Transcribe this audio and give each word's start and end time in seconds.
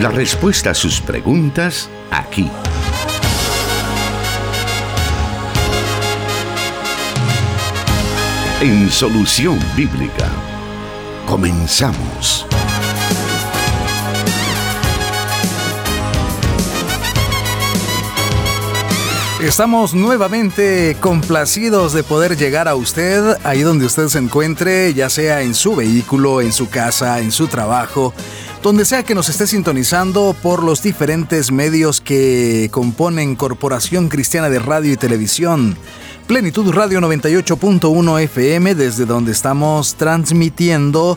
La 0.00 0.10
respuesta 0.10 0.70
a 0.70 0.74
sus 0.74 1.00
preguntas 1.00 1.88
aquí. 2.10 2.50
En 8.60 8.90
Solución 8.90 9.58
Bíblica. 9.74 10.28
Comenzamos. 11.24 12.46
Estamos 19.40 19.94
nuevamente 19.94 20.96
complacidos 20.98 21.92
de 21.92 22.02
poder 22.02 22.36
llegar 22.36 22.68
a 22.68 22.74
usted 22.74 23.38
ahí 23.44 23.60
donde 23.60 23.86
usted 23.86 24.08
se 24.08 24.18
encuentre, 24.18 24.92
ya 24.92 25.08
sea 25.08 25.42
en 25.42 25.54
su 25.54 25.76
vehículo, 25.76 26.40
en 26.40 26.52
su 26.52 26.68
casa, 26.68 27.20
en 27.20 27.30
su 27.30 27.46
trabajo, 27.46 28.12
donde 28.66 28.84
sea 28.84 29.04
que 29.04 29.14
nos 29.14 29.28
esté 29.28 29.46
sintonizando 29.46 30.34
por 30.42 30.64
los 30.64 30.82
diferentes 30.82 31.52
medios 31.52 32.00
que 32.00 32.68
componen 32.72 33.36
Corporación 33.36 34.08
Cristiana 34.08 34.50
de 34.50 34.58
Radio 34.58 34.92
y 34.92 34.96
Televisión. 34.96 35.76
Plenitud 36.26 36.72
Radio 36.72 37.00
98.1 37.00 38.22
FM, 38.22 38.74
desde 38.74 39.06
donde 39.06 39.30
estamos 39.30 39.94
transmitiendo 39.94 41.16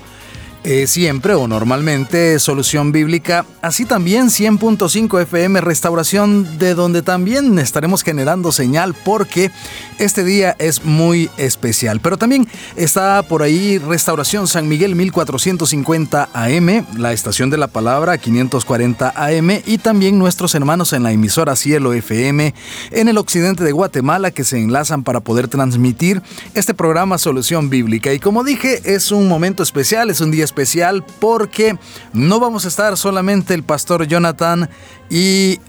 eh, 0.63 0.87
siempre 0.87 1.33
o 1.35 1.47
normalmente 1.47 2.37
Solución 2.39 2.91
Bíblica, 2.91 3.45
así 3.61 3.85
también 3.85 4.27
100.5 4.27 5.21
FM 5.21 5.61
Restauración, 5.61 6.57
de 6.59 6.73
donde 6.73 7.01
también 7.01 7.57
estaremos 7.59 8.03
generando 8.03 8.51
señal 8.51 8.93
porque 9.05 9.51
este 9.99 10.23
día 10.23 10.55
es 10.59 10.83
muy 10.83 11.29
especial. 11.37 12.01
Pero 12.01 12.17
también 12.17 12.47
está 12.75 13.23
por 13.23 13.41
ahí 13.41 13.77
Restauración 13.77 14.47
San 14.47 14.67
Miguel 14.67 14.95
1450 14.95 16.29
AM, 16.33 16.85
la 16.97 17.13
estación 17.13 17.49
de 17.49 17.57
la 17.57 17.67
palabra 17.67 18.17
540 18.17 19.13
AM 19.15 19.61
y 19.65 19.77
también 19.77 20.19
nuestros 20.19 20.55
hermanos 20.55 20.93
en 20.93 21.03
la 21.03 21.11
emisora 21.11 21.55
Cielo 21.55 21.93
FM 21.93 22.53
en 22.91 23.07
el 23.07 23.17
occidente 23.17 23.63
de 23.63 23.71
Guatemala 23.71 24.31
que 24.31 24.43
se 24.43 24.59
enlazan 24.59 25.03
para 25.03 25.21
poder 25.21 25.47
transmitir 25.47 26.21
este 26.53 26.73
programa 26.73 27.17
Solución 27.17 27.69
Bíblica. 27.69 28.13
Y 28.13 28.19
como 28.19 28.43
dije, 28.43 28.81
es 28.83 29.11
un 29.11 29.27
momento 29.27 29.63
especial, 29.63 30.09
es 30.09 30.21
un 30.21 30.31
día 30.31 30.48
especial 30.49 31.05
porque 31.19 31.77
no 32.11 32.39
vamos 32.39 32.65
a 32.65 32.67
estar 32.67 32.97
solamente 32.97 33.53
el 33.53 33.63
pastor 33.63 34.07
Jonathan 34.07 34.69
y 35.09 35.59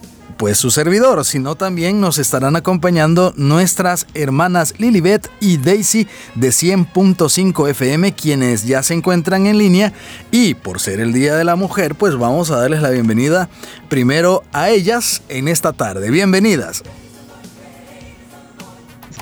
pues 0.41 0.57
su 0.57 0.71
servidor, 0.71 1.23
sino 1.27 1.55
también 1.55 2.01
nos 2.01 2.17
estarán 2.17 2.57
acompañando 2.57 3.35
nuestras 3.37 4.07
hermanas 4.15 4.73
Lilibet 4.79 5.29
y 5.39 5.59
Daisy 5.59 6.09
de 6.35 6.49
100.5 6.49 7.69
FM, 7.69 8.15
quienes 8.15 8.65
ya 8.65 8.83
se 8.83 8.95
encuentran 8.95 9.47
en 9.47 9.59
línea. 9.59 9.93
Y 10.31 10.55
por 10.55 10.81
ser 10.81 11.01
el 11.01 11.13
Día 11.13 11.35
de 11.35 11.45
la 11.45 11.57
Mujer, 11.57 11.95
pues 11.95 12.17
vamos 12.17 12.51
a 12.51 12.57
darles 12.57 12.81
la 12.81 12.89
bienvenida 12.89 13.51
primero 13.91 14.43
a 14.53 14.71
ellas 14.71 15.21
en 15.29 15.47
esta 15.47 15.75
tarde. 15.75 16.11
Bienvenidas. 16.11 16.85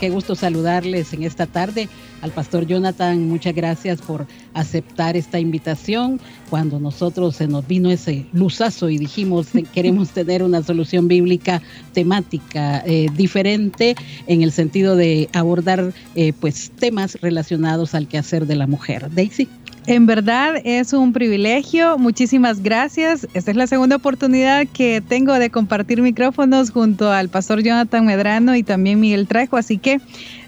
Qué 0.00 0.10
gusto 0.10 0.36
saludarles 0.36 1.12
en 1.12 1.24
esta 1.24 1.46
tarde 1.46 1.88
al 2.22 2.30
pastor 2.30 2.66
Jonathan, 2.66 3.28
muchas 3.28 3.54
gracias 3.54 4.00
por 4.00 4.26
aceptar 4.54 5.16
esta 5.16 5.40
invitación. 5.40 6.20
Cuando 6.50 6.78
nosotros 6.78 7.34
se 7.34 7.48
nos 7.48 7.66
vino 7.66 7.90
ese 7.90 8.26
luzazo 8.32 8.90
y 8.90 8.98
dijimos 8.98 9.48
queremos 9.74 10.10
tener 10.10 10.44
una 10.44 10.62
solución 10.62 11.08
bíblica 11.08 11.62
temática 11.94 12.82
eh, 12.86 13.08
diferente 13.16 13.96
en 14.28 14.42
el 14.42 14.52
sentido 14.52 14.94
de 14.94 15.28
abordar 15.32 15.92
eh, 16.14 16.32
pues 16.32 16.70
temas 16.70 17.20
relacionados 17.20 17.96
al 17.96 18.06
quehacer 18.06 18.46
de 18.46 18.54
la 18.54 18.68
mujer. 18.68 19.12
Daisy. 19.12 19.48
En 19.88 20.04
verdad 20.04 20.60
es 20.64 20.92
un 20.92 21.14
privilegio. 21.14 21.96
Muchísimas 21.96 22.62
gracias. 22.62 23.26
Esta 23.32 23.52
es 23.52 23.56
la 23.56 23.66
segunda 23.66 23.96
oportunidad 23.96 24.66
que 24.70 25.00
tengo 25.00 25.32
de 25.32 25.48
compartir 25.48 26.02
micrófonos 26.02 26.70
junto 26.70 27.10
al 27.10 27.30
pastor 27.30 27.62
Jonathan 27.62 28.04
Medrano 28.04 28.54
y 28.54 28.62
también 28.62 29.00
Miguel 29.00 29.26
Trejo. 29.26 29.56
Así 29.56 29.78
que 29.78 29.98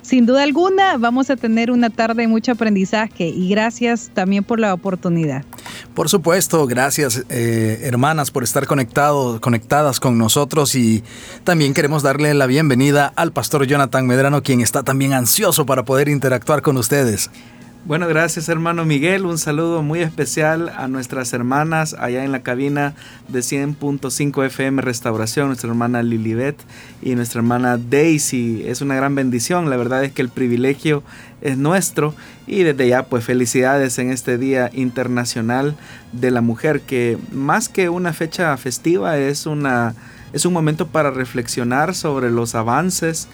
sin 0.02 0.26
duda 0.26 0.42
alguna 0.42 0.98
vamos 0.98 1.30
a 1.30 1.36
tener 1.36 1.70
una 1.70 1.88
tarde 1.88 2.20
de 2.20 2.28
mucho 2.28 2.52
aprendizaje 2.52 3.28
y 3.28 3.48
gracias 3.48 4.10
también 4.12 4.44
por 4.44 4.60
la 4.60 4.74
oportunidad. 4.74 5.42
Por 5.94 6.10
supuesto, 6.10 6.66
gracias 6.66 7.24
eh, 7.30 7.80
hermanas 7.84 8.30
por 8.30 8.44
estar 8.44 8.66
conectados, 8.66 9.40
conectadas 9.40 10.00
con 10.00 10.18
nosotros 10.18 10.74
y 10.74 11.02
también 11.44 11.72
queremos 11.72 12.02
darle 12.02 12.34
la 12.34 12.44
bienvenida 12.44 13.10
al 13.16 13.32
pastor 13.32 13.66
Jonathan 13.66 14.06
Medrano, 14.06 14.42
quien 14.42 14.60
está 14.60 14.82
también 14.82 15.14
ansioso 15.14 15.64
para 15.64 15.86
poder 15.86 16.10
interactuar 16.10 16.60
con 16.60 16.76
ustedes. 16.76 17.30
Bueno, 17.86 18.06
gracias 18.06 18.50
hermano 18.50 18.84
Miguel. 18.84 19.24
Un 19.24 19.38
saludo 19.38 19.82
muy 19.82 20.00
especial 20.00 20.68
a 20.76 20.86
nuestras 20.86 21.32
hermanas 21.32 21.96
allá 21.98 22.24
en 22.24 22.30
la 22.30 22.42
cabina 22.42 22.94
de 23.28 23.40
100.5 23.40 24.44
FM 24.44 24.82
Restauración, 24.82 25.46
nuestra 25.46 25.70
hermana 25.70 26.02
Lilibet 26.02 26.56
y 27.00 27.14
nuestra 27.14 27.40
hermana 27.40 27.78
Daisy. 27.78 28.64
Es 28.66 28.82
una 28.82 28.96
gran 28.96 29.14
bendición, 29.14 29.70
la 29.70 29.78
verdad 29.78 30.04
es 30.04 30.12
que 30.12 30.20
el 30.20 30.28
privilegio 30.28 31.02
es 31.40 31.56
nuestro 31.56 32.14
y 32.46 32.64
desde 32.64 32.86
ya 32.86 33.06
pues 33.06 33.24
felicidades 33.24 33.98
en 33.98 34.10
este 34.10 34.36
Día 34.36 34.70
Internacional 34.74 35.74
de 36.12 36.30
la 36.30 36.42
Mujer 36.42 36.82
que 36.82 37.16
más 37.32 37.70
que 37.70 37.88
una 37.88 38.12
fecha 38.12 38.54
festiva 38.58 39.16
es, 39.16 39.46
una, 39.46 39.94
es 40.34 40.44
un 40.44 40.52
momento 40.52 40.88
para 40.88 41.10
reflexionar 41.10 41.94
sobre 41.94 42.30
los 42.30 42.54
avances, 42.54 43.26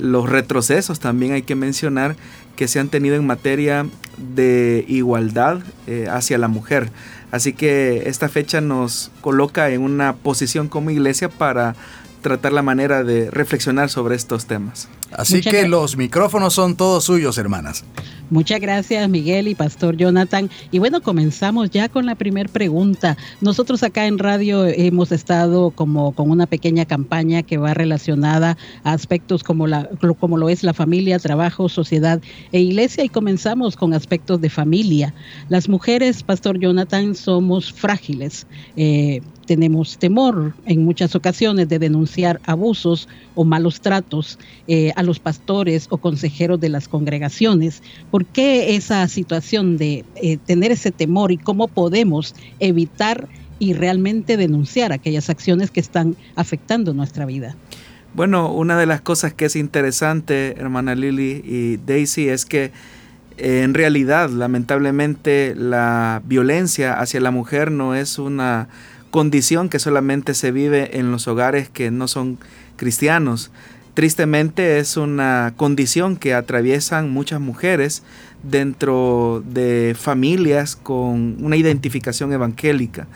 los 0.00 0.28
retrocesos 0.28 1.00
también 1.00 1.32
hay 1.32 1.42
que 1.42 1.54
mencionar 1.54 2.16
que 2.56 2.68
se 2.68 2.80
han 2.80 2.88
tenido 2.88 3.16
en 3.16 3.26
materia 3.26 3.86
de 4.18 4.84
igualdad 4.88 5.60
eh, 5.86 6.06
hacia 6.10 6.38
la 6.38 6.48
mujer. 6.48 6.90
Así 7.30 7.52
que 7.52 8.02
esta 8.06 8.28
fecha 8.28 8.60
nos 8.60 9.12
coloca 9.20 9.70
en 9.70 9.82
una 9.82 10.14
posición 10.14 10.68
como 10.68 10.90
iglesia 10.90 11.28
para 11.28 11.76
tratar 12.20 12.52
la 12.52 12.62
manera 12.62 13.04
de 13.04 13.30
reflexionar 13.30 13.90
sobre 13.90 14.16
estos 14.16 14.46
temas. 14.46 14.88
Así 15.12 15.40
que 15.40 15.66
los 15.66 15.96
micrófonos 15.96 16.54
son 16.54 16.76
todos 16.76 17.04
suyos, 17.04 17.36
hermanas. 17.38 17.84
Muchas 18.30 18.60
gracias, 18.60 19.08
Miguel 19.08 19.48
y 19.48 19.56
Pastor 19.56 19.96
Jonathan. 19.96 20.48
Y 20.70 20.78
bueno, 20.78 21.00
comenzamos 21.00 21.70
ya 21.70 21.88
con 21.88 22.06
la 22.06 22.14
primera 22.14 22.48
pregunta. 22.48 23.16
Nosotros 23.40 23.82
acá 23.82 24.06
en 24.06 24.18
radio 24.18 24.66
hemos 24.66 25.10
estado 25.10 25.72
como 25.72 26.12
con 26.12 26.30
una 26.30 26.46
pequeña 26.46 26.84
campaña 26.84 27.42
que 27.42 27.58
va 27.58 27.74
relacionada 27.74 28.56
a 28.84 28.92
aspectos 28.92 29.42
como, 29.42 29.66
la, 29.66 29.90
como 30.20 30.38
lo 30.38 30.48
es 30.48 30.62
la 30.62 30.74
familia, 30.74 31.18
trabajo, 31.18 31.68
sociedad 31.68 32.20
e 32.52 32.60
iglesia 32.60 33.02
y 33.02 33.08
comenzamos 33.08 33.74
con 33.74 33.94
aspectos 33.94 34.40
de 34.40 34.48
familia. 34.48 35.12
Las 35.48 35.68
mujeres, 35.68 36.22
Pastor 36.22 36.60
Jonathan, 36.60 37.16
somos 37.16 37.72
frágiles. 37.72 38.46
Eh, 38.76 39.22
tenemos 39.50 39.98
temor 39.98 40.54
en 40.64 40.84
muchas 40.84 41.16
ocasiones 41.16 41.68
de 41.68 41.80
denunciar 41.80 42.40
abusos 42.46 43.08
o 43.34 43.42
malos 43.44 43.80
tratos 43.80 44.38
eh, 44.68 44.92
a 44.94 45.02
los 45.02 45.18
pastores 45.18 45.88
o 45.90 45.96
consejeros 45.96 46.60
de 46.60 46.68
las 46.68 46.86
congregaciones. 46.86 47.82
¿Por 48.12 48.26
qué 48.26 48.76
esa 48.76 49.08
situación 49.08 49.76
de 49.76 50.04
eh, 50.14 50.36
tener 50.36 50.70
ese 50.70 50.92
temor 50.92 51.32
y 51.32 51.36
cómo 51.36 51.66
podemos 51.66 52.36
evitar 52.60 53.26
y 53.58 53.72
realmente 53.72 54.36
denunciar 54.36 54.92
aquellas 54.92 55.28
acciones 55.28 55.72
que 55.72 55.80
están 55.80 56.14
afectando 56.36 56.94
nuestra 56.94 57.26
vida? 57.26 57.56
Bueno, 58.14 58.52
una 58.52 58.78
de 58.78 58.86
las 58.86 59.00
cosas 59.00 59.34
que 59.34 59.46
es 59.46 59.56
interesante, 59.56 60.54
hermana 60.58 60.94
Lily 60.94 61.42
y 61.44 61.76
Daisy, 61.78 62.28
es 62.28 62.44
que 62.44 62.70
eh, 63.36 63.62
en 63.64 63.74
realidad, 63.74 64.30
lamentablemente, 64.30 65.56
la 65.56 66.22
violencia 66.24 67.00
hacia 67.00 67.18
la 67.18 67.32
mujer 67.32 67.72
no 67.72 67.96
es 67.96 68.20
una 68.20 68.68
condición 69.10 69.68
que 69.68 69.78
solamente 69.78 70.34
se 70.34 70.52
vive 70.52 70.98
en 70.98 71.10
los 71.10 71.28
hogares 71.28 71.68
que 71.68 71.90
no 71.90 72.08
son 72.08 72.38
cristianos. 72.76 73.50
Tristemente 73.94 74.78
es 74.78 74.96
una 74.96 75.52
condición 75.56 76.16
que 76.16 76.32
atraviesan 76.32 77.10
muchas 77.10 77.40
mujeres 77.40 78.02
dentro 78.42 79.42
de 79.46 79.96
familias 79.98 80.76
con 80.76 81.36
una 81.44 81.56
identificación 81.56 82.32
evangélica. 82.32 83.08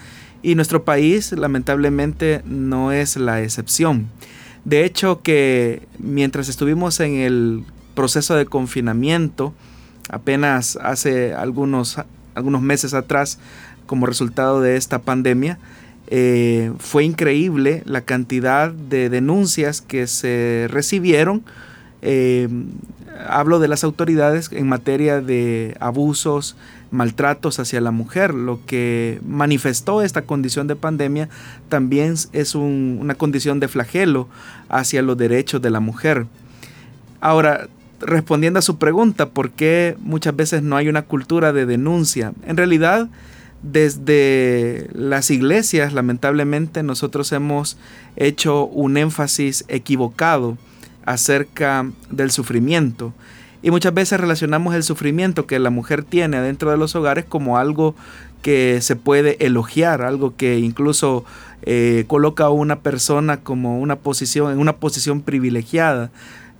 Y 0.42 0.56
nuestro 0.56 0.84
país 0.84 1.32
lamentablemente 1.32 2.42
no 2.44 2.92
es 2.92 3.16
la 3.16 3.40
excepción. 3.40 4.08
De 4.64 4.84
hecho 4.84 5.22
que 5.22 5.86
mientras 5.98 6.48
estuvimos 6.48 7.00
en 7.00 7.14
el 7.14 7.64
proceso 7.94 8.34
de 8.34 8.46
confinamiento, 8.46 9.54
apenas 10.10 10.76
hace 10.82 11.34
algunos, 11.34 11.98
algunos 12.34 12.60
meses 12.62 12.94
atrás, 12.94 13.38
como 13.86 14.06
resultado 14.06 14.60
de 14.60 14.76
esta 14.76 15.00
pandemia, 15.00 15.58
eh, 16.08 16.72
fue 16.78 17.04
increíble 17.04 17.82
la 17.86 18.02
cantidad 18.02 18.70
de 18.70 19.08
denuncias 19.08 19.80
que 19.80 20.06
se 20.06 20.66
recibieron. 20.70 21.42
Eh, 22.02 22.48
hablo 23.28 23.58
de 23.58 23.68
las 23.68 23.84
autoridades 23.84 24.50
en 24.52 24.68
materia 24.68 25.20
de 25.20 25.76
abusos, 25.80 26.56
maltratos 26.90 27.58
hacia 27.58 27.80
la 27.80 27.90
mujer. 27.90 28.34
Lo 28.34 28.60
que 28.66 29.20
manifestó 29.26 30.02
esta 30.02 30.22
condición 30.22 30.66
de 30.66 30.76
pandemia 30.76 31.28
también 31.68 32.14
es 32.32 32.54
una 32.54 33.14
condición 33.14 33.60
de 33.60 33.68
flagelo 33.68 34.28
hacia 34.68 35.02
los 35.02 35.16
derechos 35.16 35.62
de 35.62 35.70
la 35.70 35.80
mujer. 35.80 36.26
Ahora, 37.20 37.68
respondiendo 38.00 38.58
a 38.58 38.62
su 38.62 38.78
pregunta, 38.78 39.30
¿por 39.30 39.50
qué 39.50 39.96
muchas 40.00 40.36
veces 40.36 40.62
no 40.62 40.76
hay 40.76 40.88
una 40.88 41.02
cultura 41.02 41.52
de 41.52 41.64
denuncia? 41.64 42.32
En 42.46 42.56
realidad, 42.56 43.08
desde 43.64 44.88
las 44.92 45.30
iglesias, 45.30 45.94
lamentablemente, 45.94 46.82
nosotros 46.82 47.32
hemos 47.32 47.78
hecho 48.16 48.66
un 48.66 48.98
énfasis 48.98 49.64
equivocado 49.68 50.58
acerca 51.06 51.90
del 52.10 52.30
sufrimiento. 52.30 53.14
Y 53.62 53.70
muchas 53.70 53.94
veces 53.94 54.20
relacionamos 54.20 54.74
el 54.74 54.82
sufrimiento 54.82 55.46
que 55.46 55.58
la 55.58 55.70
mujer 55.70 56.04
tiene 56.04 56.40
dentro 56.40 56.70
de 56.70 56.76
los 56.76 56.94
hogares 56.94 57.24
como 57.24 57.56
algo 57.56 57.94
que 58.42 58.82
se 58.82 58.96
puede 58.96 59.42
elogiar, 59.44 60.02
algo 60.02 60.36
que 60.36 60.58
incluso 60.58 61.24
eh, 61.62 62.04
coloca 62.06 62.44
a 62.44 62.50
una 62.50 62.80
persona 62.80 63.38
como 63.38 63.80
una 63.80 63.96
posición, 63.96 64.52
en 64.52 64.58
una 64.58 64.76
posición 64.76 65.22
privilegiada. 65.22 66.10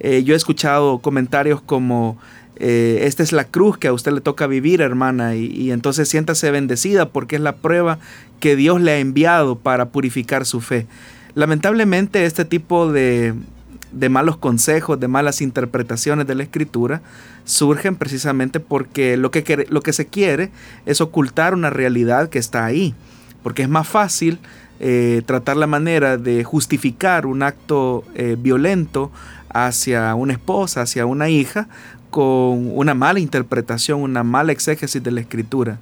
Eh, 0.01 0.23
yo 0.25 0.33
he 0.33 0.37
escuchado 0.37 1.01
comentarios 1.01 1.61
como 1.61 2.19
eh, 2.57 3.01
esta 3.03 3.23
es 3.23 3.33
la 3.33 3.45
cruz 3.45 3.79
que 3.79 3.89
a 3.89 3.93
usted 3.93 4.13
le 4.13 4.21
toca 4.21 4.47
vivir, 4.47 4.81
hermana, 4.81 5.35
y, 5.35 5.71
entonces 5.73 6.09
siéntase 6.09 6.51
bendecida 6.51 7.09
porque 7.09 7.37
es 7.37 7.43
la 7.43 7.57
prueba 7.57 7.99
que 8.41 8.57
Dios 8.57 8.81
le 8.81 8.93
ha 8.93 8.99
enviado 8.99 9.57
para 9.57 9.87
purificar 9.87 10.47
su 10.47 10.61
fe. 10.61 10.87
Lamentablemente 11.35 12.27
este 12.27 12.45
tipo 12.45 12.93
de, 12.93 13.35
de 13.93 14.09
malos 14.09 14.37
consejos, 14.37 15.01
de 15.01 15.09
malas 15.09 15.41
interpretaciones 15.41 16.27
de 16.27 16.35
la 16.35 16.45
escritura, 16.45 17.03
surgen 17.45 17.97
precisamente 17.97 18.61
porque 18.61 19.17
lo 19.17 19.31
que, 19.31 19.67
lo 19.69 19.81
que 19.81 19.93
se 19.93 20.07
quiere 20.07 20.51
es 20.87 21.01
ocultar 21.01 21.55
una 21.55 21.71
realidad 21.71 22.29
que 22.29 22.39
está 22.39 22.65
ahí, 22.65 22.95
porque 23.43 23.63
es 23.63 23.69
más 23.69 23.89
fácil 23.89 24.39
eh, 24.81 25.23
tratar 25.27 25.57
la 25.57 25.67
manera 25.67 26.17
de 26.17 26.45
justificar 26.45 27.27
un 27.27 27.43
acto 27.43 28.05
eh, 28.15 28.37
violento 28.39 29.13
hacia 29.55 30.15
una 30.17 30.33
esposa, 30.33 30.83
hacia 30.83 31.07
una 31.07 31.29
hija, 31.29 31.69
con 32.15 32.71
una 32.79 32.95
mala 32.95 33.19
interpretación, 33.19 34.01
una 34.01 34.23
mala 34.23 34.53
exégesis 34.53 35.03
de 35.03 35.11
la 35.11 35.21
escritura. 35.21 35.81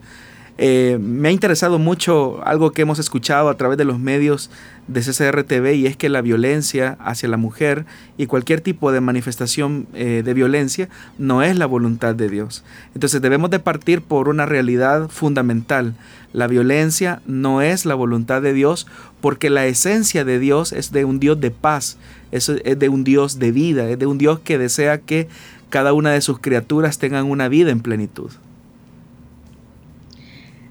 Eh, 0.57 0.99
me 0.99 1.29
ha 1.29 1.31
interesado 1.31 1.79
mucho 1.79 2.41
algo 2.47 2.73
que 2.73 2.81
hemos 2.81 2.99
escuchado 2.99 3.51
a 3.51 3.57
través 3.59 3.77
de 3.77 3.85
los 3.85 3.99
medios 3.99 4.49
de 4.89 5.03
CCRTV 5.03 5.75
y 5.75 5.87
es 5.87 5.99
que 5.99 6.09
la 6.09 6.23
violencia 6.23 6.97
hacia 7.01 7.29
la 7.29 7.37
mujer 7.37 7.85
y 8.17 8.27
cualquier 8.27 8.63
tipo 8.63 8.93
de 8.93 9.03
manifestación 9.03 9.87
eh, 9.93 10.23
de 10.25 10.35
violencia 10.35 10.89
no 11.19 11.43
es 11.43 11.59
la 11.59 11.67
voluntad 11.67 12.15
de 12.15 12.31
Dios. 12.31 12.65
Entonces 12.95 13.21
debemos 13.21 13.51
de 13.51 13.59
partir 13.59 14.01
por 14.01 14.31
una 14.31 14.47
realidad 14.47 15.11
fundamental. 15.11 15.95
La 16.33 16.47
violencia 16.47 17.21
no 17.27 17.61
es 17.61 17.85
la 17.85 17.95
voluntad 17.95 18.41
de 18.41 18.55
Dios 18.55 18.87
porque 19.21 19.51
la 19.51 19.67
esencia 19.67 20.25
de 20.25 20.39
Dios 20.39 20.73
es 20.73 20.93
de 20.93 21.05
un 21.05 21.21
Dios 21.21 21.41
de 21.41 21.51
paz, 21.51 21.99
es, 22.31 22.49
es 22.49 22.79
de 22.79 22.89
un 22.89 23.05
Dios 23.05 23.39
de 23.39 23.53
vida, 23.53 23.89
es 23.91 23.99
de 23.99 24.07
un 24.07 24.17
Dios 24.17 24.41
que 24.41 24.59
desea 24.59 24.99
que 24.99 25.29
cada 25.73 25.95
una 25.95 26.11
de 26.11 26.21
sus 26.21 26.39
criaturas 26.39 26.99
tengan 26.99 27.31
una 27.31 27.49
vida 27.49 27.71
en 27.71 27.81
plenitud. 27.81 28.31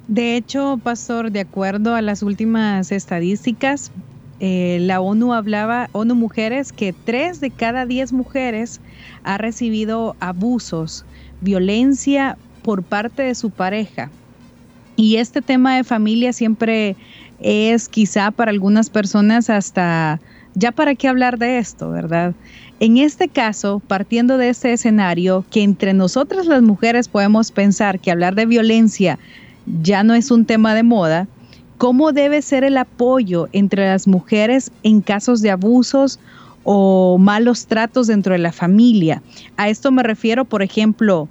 De 0.08 0.36
hecho, 0.38 0.80
Pastor, 0.84 1.32
de 1.32 1.40
acuerdo 1.40 1.96
a 1.96 2.04
las 2.04 2.22
últimas 2.22 2.92
estadísticas, 2.92 3.92
eh, 4.40 4.78
la 4.82 5.02
ONU 5.02 5.34
hablaba, 5.34 5.90
ONU 5.94 6.14
Mujeres, 6.14 6.72
que 6.72 6.94
tres 6.94 7.42
de 7.42 7.50
cada 7.50 7.88
diez 7.88 8.14
mujeres 8.14 8.80
ha 9.24 9.40
recibido 9.40 10.16
abusos, 10.20 11.04
violencia 11.42 12.38
por 12.62 12.84
parte 12.84 13.24
de 13.24 13.34
su 13.34 13.50
pareja. 13.50 14.12
Y 14.98 15.16
este 15.16 15.42
tema 15.42 15.78
de 15.78 15.84
familia 15.84 16.32
siempre 16.32 16.96
es 17.42 17.90
quizá 17.90 18.32
para 18.32 18.52
algunas 18.52 18.90
personas 18.90 19.50
hasta, 19.50 20.20
ya 20.54 20.72
para 20.72 20.96
qué 20.96 21.08
hablar 21.08 21.38
de 21.38 21.58
esto, 21.58 21.90
¿verdad? 21.90 22.34
En 22.80 22.98
este 22.98 23.28
caso, 23.28 23.82
partiendo 23.88 24.38
de 24.38 24.50
este 24.50 24.74
escenario, 24.74 25.46
que 25.52 25.64
entre 25.64 25.94
nosotras 25.94 26.48
las 26.48 26.62
mujeres 26.62 27.08
podemos 27.08 27.52
pensar 27.52 28.00
que 28.00 28.12
hablar 28.12 28.36
de 28.36 28.46
violencia 28.46 29.20
ya 29.82 30.04
no 30.04 30.16
es 30.16 30.32
un 30.32 30.46
tema 30.46 30.74
de 30.74 30.84
moda, 30.84 31.28
¿cómo 31.78 32.12
debe 32.12 32.42
ser 32.42 32.64
el 32.64 32.78
apoyo 32.78 33.50
entre 33.54 33.88
las 33.88 34.08
mujeres 34.08 34.72
en 34.84 35.02
casos 35.02 35.42
de 35.42 35.52
abusos 35.52 36.20
o 36.64 37.18
malos 37.20 37.68
tratos 37.68 38.08
dentro 38.08 38.34
de 38.34 38.40
la 38.40 38.52
familia? 38.52 39.22
A 39.58 39.70
esto 39.70 39.92
me 39.92 40.04
refiero, 40.04 40.46
por 40.46 40.64
ejemplo, 40.64 41.28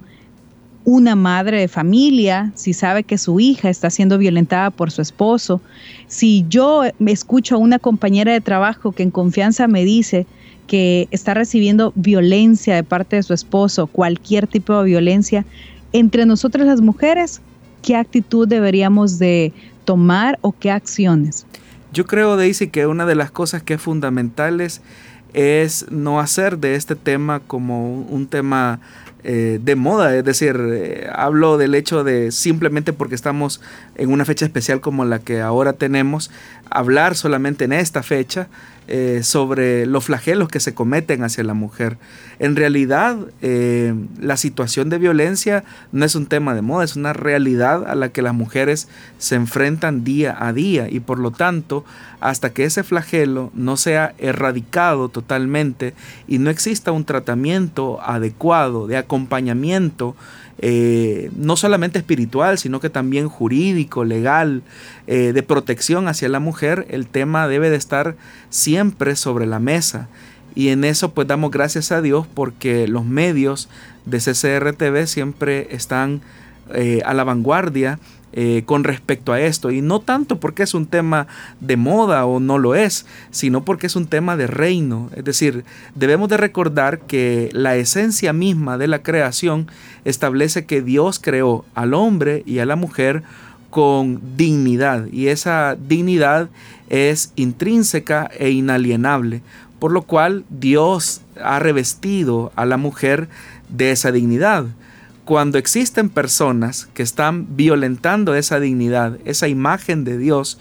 una 0.84 1.14
madre 1.14 1.60
de 1.60 1.68
familia, 1.68 2.52
si 2.54 2.72
sabe 2.72 3.04
que 3.04 3.18
su 3.18 3.38
hija 3.38 3.68
está 3.68 3.90
siendo 3.90 4.18
violentada 4.18 4.70
por 4.70 4.90
su 4.90 5.02
esposo, 5.02 5.60
si 6.08 6.44
yo 6.48 6.82
me 6.98 7.12
escucho 7.12 7.56
a 7.56 7.58
una 7.58 7.78
compañera 7.78 8.32
de 8.32 8.40
trabajo 8.40 8.92
que 8.92 9.02
en 9.02 9.10
confianza 9.10 9.68
me 9.68 9.84
dice 9.84 10.26
que 10.66 11.08
está 11.10 11.34
recibiendo 11.34 11.92
violencia 11.96 12.74
de 12.74 12.84
parte 12.84 13.16
de 13.16 13.22
su 13.22 13.34
esposo, 13.34 13.86
cualquier 13.88 14.46
tipo 14.46 14.78
de 14.78 14.84
violencia, 14.84 15.44
entre 15.92 16.26
nosotras 16.26 16.66
las 16.66 16.80
mujeres, 16.80 17.40
qué 17.82 17.96
actitud 17.96 18.46
deberíamos 18.46 19.18
de 19.18 19.52
tomar 19.84 20.38
o 20.42 20.52
qué 20.52 20.70
acciones? 20.70 21.46
Yo 21.92 22.06
creo, 22.06 22.36
Daisy, 22.36 22.68
que 22.68 22.86
una 22.86 23.04
de 23.04 23.16
las 23.16 23.32
cosas 23.32 23.62
que 23.62 23.74
es 23.74 23.80
fundamentales 23.80 24.80
es 25.32 25.86
no 25.90 26.20
hacer 26.20 26.58
de 26.58 26.76
este 26.76 26.94
tema 26.94 27.40
como 27.40 28.02
un 28.02 28.26
tema 28.26 28.80
eh, 29.22 29.58
de 29.62 29.76
moda, 29.76 30.16
es 30.16 30.24
decir, 30.24 30.56
eh, 30.58 31.08
hablo 31.12 31.58
del 31.58 31.74
hecho 31.74 32.04
de 32.04 32.32
simplemente 32.32 32.92
porque 32.92 33.14
estamos 33.14 33.60
en 33.96 34.12
una 34.12 34.24
fecha 34.24 34.44
especial 34.44 34.80
como 34.80 35.04
la 35.04 35.18
que 35.18 35.40
ahora 35.40 35.74
tenemos, 35.74 36.30
hablar 36.70 37.16
solamente 37.16 37.64
en 37.64 37.72
esta 37.72 38.02
fecha 38.02 38.48
eh, 38.92 39.20
sobre 39.22 39.86
los 39.86 40.06
flagelos 40.06 40.48
que 40.48 40.58
se 40.58 40.74
cometen 40.74 41.22
hacia 41.22 41.44
la 41.44 41.54
mujer. 41.54 41.96
En 42.40 42.56
realidad, 42.56 43.16
eh, 43.40 43.94
la 44.18 44.36
situación 44.36 44.90
de 44.90 44.98
violencia 44.98 45.62
no 45.92 46.04
es 46.04 46.16
un 46.16 46.26
tema 46.26 46.56
de 46.56 46.62
moda, 46.62 46.82
es 46.84 46.96
una 46.96 47.12
realidad 47.12 47.88
a 47.88 47.94
la 47.94 48.08
que 48.08 48.20
las 48.20 48.34
mujeres 48.34 48.88
se 49.18 49.36
enfrentan 49.36 50.02
día 50.02 50.36
a 50.40 50.52
día 50.52 50.88
y 50.90 50.98
por 50.98 51.20
lo 51.20 51.30
tanto, 51.30 51.84
hasta 52.18 52.50
que 52.50 52.64
ese 52.64 52.82
flagelo 52.82 53.52
no 53.54 53.76
sea 53.76 54.12
erradicado 54.18 55.08
totalmente 55.08 55.94
y 56.26 56.38
no 56.38 56.50
exista 56.50 56.90
un 56.90 57.04
tratamiento 57.04 58.00
adecuado 58.02 58.88
de 58.88 58.96
acompañamiento, 58.96 60.16
eh, 60.62 61.30
no 61.34 61.56
solamente 61.56 61.98
espiritual, 61.98 62.58
sino 62.58 62.80
que 62.80 62.90
también 62.90 63.28
jurídico, 63.28 64.04
legal, 64.04 64.62
eh, 65.06 65.32
de 65.32 65.42
protección 65.42 66.06
hacia 66.06 66.28
la 66.28 66.38
mujer, 66.38 66.86
el 66.90 67.06
tema 67.06 67.48
debe 67.48 67.70
de 67.70 67.76
estar 67.76 68.14
siempre 68.50 69.16
sobre 69.16 69.46
la 69.46 69.58
mesa. 69.58 70.08
Y 70.54 70.68
en 70.68 70.84
eso 70.84 71.14
pues 71.14 71.26
damos 71.26 71.50
gracias 71.50 71.92
a 71.92 72.02
Dios 72.02 72.26
porque 72.26 72.86
los 72.88 73.06
medios 73.06 73.70
de 74.04 74.18
CCRTV 74.18 75.06
siempre 75.06 75.68
están 75.74 76.20
eh, 76.74 77.00
a 77.06 77.14
la 77.14 77.24
vanguardia 77.24 77.98
eh, 78.32 78.62
con 78.64 78.84
respecto 78.84 79.32
a 79.32 79.40
esto. 79.40 79.72
Y 79.72 79.82
no 79.82 79.98
tanto 79.98 80.38
porque 80.38 80.62
es 80.62 80.74
un 80.74 80.86
tema 80.86 81.26
de 81.58 81.76
moda 81.76 82.26
o 82.26 82.38
no 82.38 82.58
lo 82.58 82.76
es, 82.76 83.04
sino 83.32 83.64
porque 83.64 83.88
es 83.88 83.96
un 83.96 84.06
tema 84.06 84.36
de 84.36 84.46
reino. 84.46 85.10
Es 85.16 85.24
decir, 85.24 85.64
debemos 85.96 86.28
de 86.28 86.36
recordar 86.36 87.00
que 87.00 87.48
la 87.52 87.74
esencia 87.74 88.32
misma 88.32 88.78
de 88.78 88.86
la 88.86 89.02
creación 89.02 89.66
establece 90.04 90.64
que 90.64 90.80
Dios 90.80 91.18
creó 91.18 91.64
al 91.74 91.92
hombre 91.92 92.44
y 92.46 92.60
a 92.60 92.66
la 92.66 92.76
mujer 92.76 93.24
con 93.68 94.20
dignidad. 94.36 95.06
Y 95.10 95.26
esa 95.26 95.76
dignidad 95.76 96.50
es 96.88 97.32
intrínseca 97.34 98.30
e 98.38 98.50
inalienable. 98.50 99.42
Por 99.80 99.90
lo 99.90 100.02
cual 100.02 100.44
Dios 100.50 101.22
ha 101.42 101.58
revestido 101.58 102.52
a 102.54 102.64
la 102.64 102.76
mujer 102.76 103.28
de 103.70 103.90
esa 103.90 104.12
dignidad 104.12 104.66
cuando 105.30 105.58
existen 105.58 106.08
personas 106.08 106.88
que 106.92 107.04
están 107.04 107.54
violentando 107.54 108.34
esa 108.34 108.58
dignidad, 108.58 109.16
esa 109.24 109.46
imagen 109.46 110.02
de 110.02 110.18
Dios, 110.18 110.58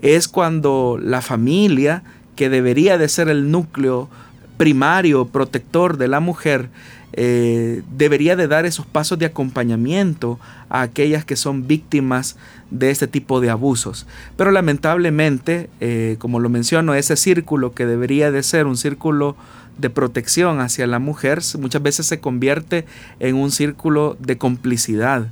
es 0.00 0.26
cuando 0.26 0.98
la 0.98 1.20
familia, 1.20 2.02
que 2.34 2.48
debería 2.48 2.96
de 2.96 3.10
ser 3.10 3.28
el 3.28 3.50
núcleo 3.50 4.08
primario, 4.56 5.26
protector 5.26 5.96
de 5.96 6.08
la 6.08 6.20
mujer, 6.20 6.68
eh, 7.12 7.82
debería 7.96 8.36
de 8.36 8.46
dar 8.46 8.66
esos 8.66 8.84
pasos 8.84 9.18
de 9.18 9.26
acompañamiento 9.26 10.38
a 10.68 10.82
aquellas 10.82 11.24
que 11.24 11.36
son 11.36 11.66
víctimas 11.66 12.36
de 12.70 12.90
este 12.90 13.06
tipo 13.06 13.40
de 13.40 13.50
abusos. 13.50 14.06
Pero 14.36 14.50
lamentablemente, 14.50 15.70
eh, 15.80 16.16
como 16.18 16.40
lo 16.40 16.48
menciono, 16.48 16.94
ese 16.94 17.16
círculo 17.16 17.72
que 17.72 17.86
debería 17.86 18.30
de 18.30 18.42
ser 18.42 18.66
un 18.66 18.76
círculo 18.76 19.36
de 19.78 19.90
protección 19.90 20.60
hacia 20.60 20.86
la 20.86 20.98
mujer 20.98 21.40
muchas 21.58 21.82
veces 21.82 22.06
se 22.06 22.18
convierte 22.18 22.86
en 23.20 23.36
un 23.36 23.50
círculo 23.50 24.16
de 24.20 24.38
complicidad. 24.38 25.28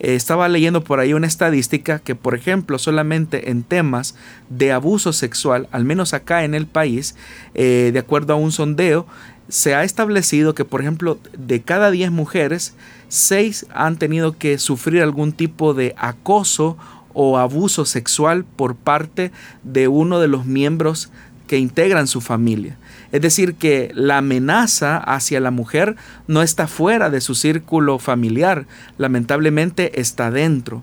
Eh, 0.00 0.14
estaba 0.14 0.48
leyendo 0.48 0.84
por 0.84 1.00
ahí 1.00 1.12
una 1.12 1.26
estadística 1.26 1.98
que, 1.98 2.14
por 2.14 2.34
ejemplo, 2.34 2.78
solamente 2.78 3.50
en 3.50 3.62
temas 3.62 4.14
de 4.48 4.72
abuso 4.72 5.12
sexual, 5.12 5.68
al 5.72 5.84
menos 5.84 6.14
acá 6.14 6.44
en 6.44 6.54
el 6.54 6.66
país, 6.66 7.16
eh, 7.54 7.90
de 7.92 7.98
acuerdo 7.98 8.34
a 8.34 8.36
un 8.36 8.52
sondeo, 8.52 9.06
se 9.48 9.74
ha 9.74 9.82
establecido 9.82 10.54
que, 10.54 10.64
por 10.64 10.80
ejemplo, 10.80 11.18
de 11.36 11.62
cada 11.62 11.90
10 11.90 12.10
mujeres, 12.10 12.74
6 13.08 13.66
han 13.70 13.96
tenido 13.96 14.36
que 14.36 14.58
sufrir 14.58 15.02
algún 15.02 15.32
tipo 15.32 15.74
de 15.74 15.94
acoso 15.96 16.76
o 17.14 17.38
abuso 17.38 17.84
sexual 17.84 18.44
por 18.44 18.76
parte 18.76 19.32
de 19.64 19.88
uno 19.88 20.20
de 20.20 20.28
los 20.28 20.44
miembros 20.44 21.10
que 21.46 21.58
integran 21.58 22.06
su 22.06 22.20
familia. 22.20 22.76
Es 23.10 23.22
decir, 23.22 23.54
que 23.54 23.90
la 23.94 24.18
amenaza 24.18 24.98
hacia 24.98 25.40
la 25.40 25.50
mujer 25.50 25.96
no 26.26 26.42
está 26.42 26.66
fuera 26.66 27.08
de 27.10 27.20
su 27.20 27.34
círculo 27.34 27.98
familiar, 27.98 28.66
lamentablemente 28.98 30.00
está 30.00 30.30
dentro. 30.30 30.82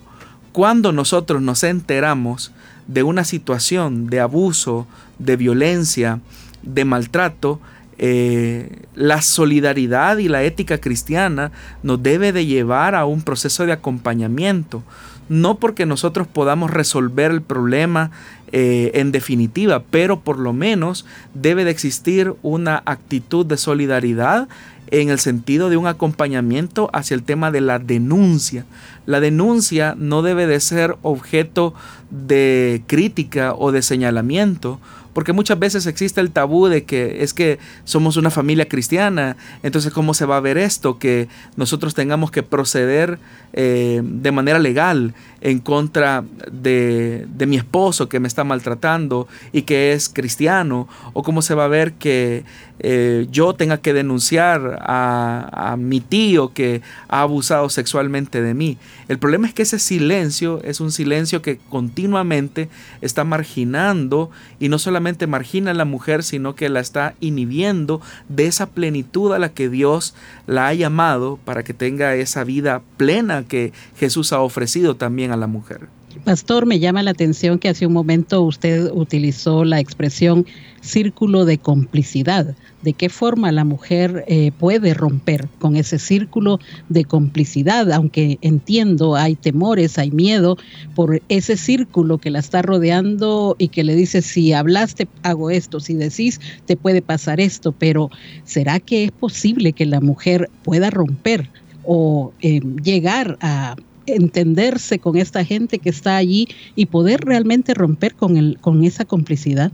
cuando 0.52 0.94
nosotros 0.94 1.42
nos 1.42 1.66
enteramos 1.66 2.54
de 2.88 3.04
una 3.04 3.26
situación 3.26 4.08
de 4.08 4.22
abuso, 4.22 4.88
de 5.20 5.36
violencia, 5.36 6.22
de 6.64 6.86
maltrato, 6.86 7.60
eh, 7.98 8.84
la 8.94 9.22
solidaridad 9.22 10.18
y 10.18 10.28
la 10.28 10.44
ética 10.44 10.78
cristiana 10.80 11.52
nos 11.84 12.02
debe 12.04 12.32
de 12.32 12.46
llevar 12.46 12.96
a 12.96 13.06
un 13.06 13.22
proceso 13.22 13.66
de 13.66 13.72
acompañamiento, 13.72 14.84
no 15.30 15.56
porque 15.56 15.86
nosotros 15.86 16.28
podamos 16.28 16.72
resolver 16.72 17.32
el 17.32 17.42
problema 17.42 18.12
eh, 18.52 18.92
en 18.96 19.12
definitiva, 19.12 19.84
pero 19.90 20.20
por 20.20 20.38
lo 20.38 20.54
menos 20.54 21.06
debe 21.34 21.66
de 21.66 21.72
existir 21.72 22.34
una 22.42 22.84
actitud 22.86 23.46
de 23.46 23.58
solidaridad 23.58 24.48
en 24.92 25.10
el 25.10 25.20
sentido 25.20 25.70
de 25.70 25.78
un 25.78 25.88
acompañamiento 25.88 26.90
hacia 26.94 27.16
el 27.16 27.24
tema 27.24 27.52
de 27.52 27.62
la 27.62 27.80
denuncia. 27.80 28.66
La 29.06 29.20
denuncia 29.20 29.96
no 29.98 30.22
debe 30.22 30.48
de 30.48 30.60
ser 30.60 30.96
objeto 31.02 31.74
de 32.12 32.84
crítica 32.88 33.54
o 33.56 33.72
de 33.72 33.82
señalamiento, 33.82 34.80
porque 35.16 35.32
muchas 35.32 35.58
veces 35.58 35.88
existe 35.88 36.20
el 36.20 36.32
tabú 36.32 36.68
de 36.68 36.84
que 36.84 37.24
es 37.24 37.34
que 37.34 37.58
somos 37.86 38.18
una 38.18 38.30
familia 38.30 38.68
cristiana, 38.68 39.38
entonces 39.64 39.94
¿cómo 39.94 40.14
se 40.14 40.26
va 40.26 40.36
a 40.36 40.42
ver 40.42 40.58
esto? 40.58 41.00
Que 41.00 41.30
nosotros 41.56 41.94
tengamos 41.94 42.32
que 42.32 42.44
proceder 42.44 43.18
eh, 43.54 44.02
de 44.04 44.32
manera 44.34 44.60
legal 44.60 45.14
en 45.46 45.60
contra 45.60 46.24
de, 46.52 47.28
mi 47.46 47.56
esposo 47.56 48.10
que 48.10 48.20
me 48.20 48.28
está 48.28 48.44
maltratando 48.44 49.28
y 49.54 49.62
que 49.62 49.94
es 49.94 50.10
cristiano, 50.10 50.88
o 51.14 51.22
cómo 51.22 51.44
se 51.44 51.54
va 51.54 51.66
a 51.66 51.68
ver 51.68 51.94
que 51.94 52.44
eh, 52.80 53.28
yo 53.30 53.54
tenga 53.54 53.78
que 53.78 53.94
denunciar 53.94 54.80
a, 54.82 55.72
a 55.72 55.78
mi 55.78 56.02
tío 56.02 56.52
que 56.52 56.82
ha 57.10 57.22
abusado 57.22 57.70
sexualmente 57.70 58.42
de 58.42 58.56
mí. 58.56 58.80
El 59.08 59.20
problema 59.20 59.48
es 59.48 59.54
que 59.54 59.62
ese 59.62 59.78
silencio 59.78 60.62
es 60.64 60.80
un 60.80 60.92
silencio 60.92 61.44
que 61.44 61.60
continuamente 61.70 62.68
está 63.02 63.24
marginando 63.24 64.32
y 64.60 64.70
no 64.70 64.80
solamente 64.80 65.28
margina 65.28 65.72
a 65.72 65.76
la 65.76 65.86
mujer, 65.86 66.24
sino 66.24 66.56
que 66.56 66.70
la 66.70 66.80
está 66.80 67.14
inhibiendo 67.20 68.02
de 68.30 68.48
esa 68.48 68.66
plenitud 68.66 69.32
a 69.32 69.38
la 69.38 69.50
que 69.50 69.70
Dios 69.70 70.16
la 70.48 70.68
ha 70.68 70.74
llamado 70.74 71.38
para 71.46 71.62
que 71.62 71.76
tenga 71.76 72.16
esa 72.16 72.44
vida 72.44 72.82
plena 72.98 73.44
que 73.44 73.74
Jesús 73.96 74.34
ha 74.34 74.40
ofrecido 74.40 74.96
también 74.96 75.35
la 75.38 75.48
mujer. 75.48 75.90
Pastor, 76.24 76.66
me 76.66 76.80
llama 76.80 77.04
la 77.04 77.12
atención 77.12 77.60
que 77.60 77.70
hace 77.70 77.86
un 77.86 77.94
momento 77.94 78.42
usted 78.42 78.90
utilizó 78.92 79.66
la 79.66 79.80
expresión 79.80 80.46
círculo 80.82 81.46
de 81.46 81.58
complicidad. 81.58 82.56
¿De 82.84 82.94
qué 82.94 83.10
forma 83.10 83.52
la 83.52 83.66
mujer 83.66 84.24
eh, 84.28 84.52
puede 84.58 84.94
romper 84.94 85.48
con 85.60 85.76
ese 85.76 86.00
círculo 86.00 86.60
de 86.90 87.04
complicidad? 87.04 87.92
Aunque 87.92 88.38
entiendo, 88.42 89.16
hay 89.16 89.36
temores, 89.36 89.98
hay 89.98 90.12
miedo 90.12 90.58
por 90.96 91.22
ese 91.28 91.58
círculo 91.58 92.18
que 92.18 92.32
la 92.32 92.40
está 92.40 92.62
rodeando 92.62 93.56
y 93.60 93.68
que 93.68 93.84
le 93.84 93.96
dice, 93.96 94.22
si 94.22 94.54
hablaste, 94.54 95.08
hago 95.24 95.50
esto, 95.50 95.80
si 95.80 95.96
decís, 95.96 96.40
te 96.66 96.78
puede 96.78 97.02
pasar 97.02 97.40
esto, 97.40 97.72
pero 97.72 98.10
¿será 98.46 98.80
que 98.80 99.06
es 99.06 99.12
posible 99.12 99.74
que 99.74 99.86
la 99.86 100.00
mujer 100.00 100.50
pueda 100.64 100.90
romper 100.90 101.50
o 101.84 102.32
eh, 102.42 102.62
llegar 102.84 103.38
a 103.42 103.76
entenderse 104.08 105.00
con 105.00 105.18
esta 105.18 105.44
gente 105.44 105.80
que 105.80 105.90
está 105.90 106.16
allí 106.16 106.48
y 106.76 106.88
poder 106.88 107.22
realmente 107.22 107.74
romper 107.74 108.16
con, 108.16 108.38
el, 108.38 108.58
con 108.62 108.84
esa 108.84 109.06
complicidad? 109.06 109.72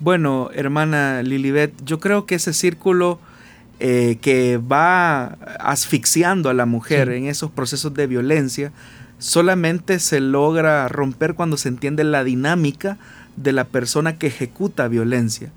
Bueno, 0.00 0.50
hermana 0.54 1.22
Lilibet, 1.22 1.72
yo 1.84 2.00
creo 2.00 2.26
que 2.26 2.34
ese 2.36 2.52
círculo 2.52 3.18
eh, 3.80 4.18
que 4.20 4.58
va 4.58 5.36
asfixiando 5.58 6.48
a 6.48 6.54
la 6.54 6.66
mujer 6.66 7.10
en 7.10 7.26
esos 7.26 7.50
procesos 7.50 7.94
de 7.94 8.06
violencia 8.06 8.72
solamente 9.18 9.98
se 9.98 10.20
logra 10.20 10.86
romper 10.88 11.34
cuando 11.34 11.56
se 11.56 11.68
entiende 11.68 12.04
la 12.04 12.24
dinámica 12.24 12.98
de 13.36 13.52
la 13.52 13.64
persona 13.64 14.16
que 14.16 14.28
ejecuta 14.28 14.86
violencia. 14.88 15.50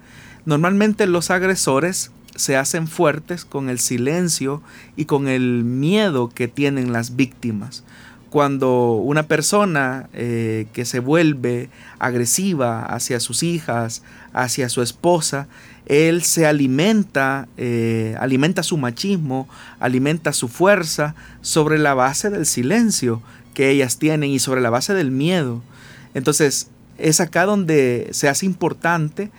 Normalmente 0.45 1.05
los 1.05 1.29
agresores 1.29 2.11
se 2.35 2.55
hacen 2.55 2.87
fuertes 2.87 3.45
con 3.45 3.69
el 3.69 3.79
silencio 3.79 4.61
y 4.95 5.05
con 5.05 5.27
el 5.27 5.63
miedo 5.63 6.29
que 6.29 6.47
tienen 6.47 6.93
las 6.93 7.15
víctimas 7.15 7.83
cuando 8.29 8.93
una 8.93 9.23
persona 9.23 10.09
eh, 10.13 10.67
que 10.73 10.85
se 10.85 10.99
vuelve 10.99 11.69
agresiva 11.99 12.83
hacia 12.85 13.19
sus 13.19 13.43
hijas, 13.43 14.03
hacia 14.33 14.69
su 14.69 14.81
esposa, 14.81 15.47
él 15.85 16.23
se 16.23 16.45
alimenta, 16.45 17.47
eh, 17.57 18.15
alimenta 18.19 18.63
su 18.63 18.77
machismo, 18.77 19.47
alimenta 19.79 20.33
su 20.33 20.49
fuerza 20.49 21.15
sobre 21.41 21.77
la 21.77 21.93
base 21.93 22.29
del 22.29 22.45
silencio 22.45 23.21
que 23.53 23.69
ellas 23.69 23.97
tienen 23.97 24.29
y 24.29 24.39
sobre 24.39 24.61
la 24.61 24.69
base 24.69 24.93
del 24.93 25.11
miedo. 25.11 25.63
Entonces, 26.13 26.67
es 26.97 27.21
acá 27.21 27.45
donde 27.45 28.09
se 28.11 28.27
hace 28.27 28.45
importante 28.45 29.31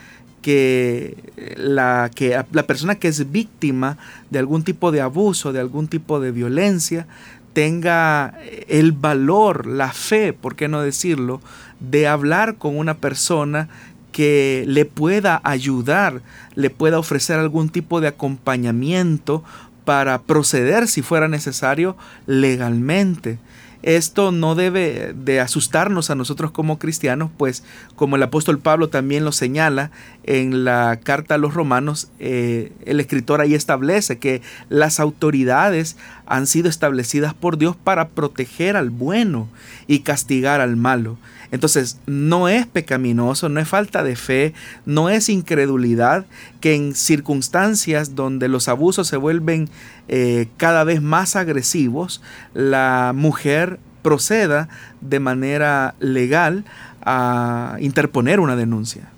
que 0.42 1.16
la, 1.57 2.11
que 2.14 2.42
la 2.52 2.62
persona 2.62 2.95
que 2.95 3.09
es 3.09 3.30
víctima 3.30 3.99
de 4.30 4.38
algún 4.38 4.62
tipo 4.62 4.90
de 4.92 5.00
abuso, 5.00 5.52
de 5.52 5.61
algún 5.61 5.88
tipo 5.88 6.21
de 6.21 6.33
violencia, 6.33 7.07
tenga 7.52 8.35
el 8.69 8.93
valor, 8.93 9.67
la 9.67 9.93
fe, 9.93 10.33
por 10.33 10.57
qué 10.57 10.69
no 10.69 10.81
decirlo, 10.81 11.40
de 11.81 12.07
hablar 12.07 12.57
con 12.57 12.76
una 12.76 12.95
persona 12.95 13.69
que 14.12 14.64
le 14.67 14.85
pueda 14.85 15.40
ayudar, 15.45 16.23
le 16.55 16.71
pueda 16.71 16.99
ofrecer 16.99 17.38
algún 17.38 17.69
tipo 17.69 18.00
de 18.00 18.09
acompañamiento 18.09 19.45
para 19.85 20.21
proceder 20.21 20.88
si 20.88 21.02
fuera 21.02 21.28
necesario 21.28 21.97
legalmente. 22.26 23.38
Esto 23.82 24.32
no 24.32 24.56
debe 24.56 25.14
de 25.14 25.40
asustarnos 25.40 26.11
a 26.11 26.16
nosotros 26.16 26.50
como 26.50 26.78
cristianos, 26.80 27.30
pues 27.37 27.62
como 27.94 28.16
el 28.16 28.23
apóstol 28.25 28.58
Pablo 28.58 28.88
también 28.88 29.25
lo 29.25 29.30
señala 29.30 29.92
en 30.25 30.64
la 30.64 30.99
carta 31.02 31.37
a 31.37 31.38
los 31.38 31.54
romanos, 31.54 32.11
eh, 32.18 32.73
el 32.87 32.99
escritor 32.99 33.40
ahí 33.40 33.54
establece 33.54 34.18
que 34.18 34.42
las 34.68 34.99
autoridades 34.99 35.97
han 36.26 36.47
sido 36.47 36.68
establecidas 36.68 37.35
por 37.35 37.56
Dios 37.56 37.76
para 37.76 38.08
proteger 38.08 38.76
al 38.76 38.90
bueno 38.90 39.49
y 39.87 40.00
castigar 40.00 40.61
al 40.61 40.76
malo. 40.76 41.16
Entonces, 41.50 41.99
no 42.07 42.49
es 42.49 42.67
pecaminoso, 42.67 43.49
no 43.49 43.61
es 43.61 43.69
falta 43.69 44.02
de 44.02 44.17
fe, 44.17 44.55
no 44.85 45.09
es 45.09 45.28
incredulidad 45.28 46.26
que 46.61 46.75
en 46.75 46.95
circunstancias 46.95 48.14
donde 48.14 48.49
los 48.49 48.69
abusos 48.69 49.09
se 49.09 49.17
vuelven 49.17 49.69
eh, 50.09 50.49
cada 50.57 50.85
vez 50.85 51.00
más 51.00 51.37
agresivos, 51.37 52.23
la 52.55 53.12
mujer 53.14 53.78
proceda 54.02 54.69
de 55.00 55.21
manera 55.21 55.95
legal 56.00 56.64
a 57.02 57.76
interponer 57.81 58.40
una 58.40 58.57
denuncia. 58.57 59.09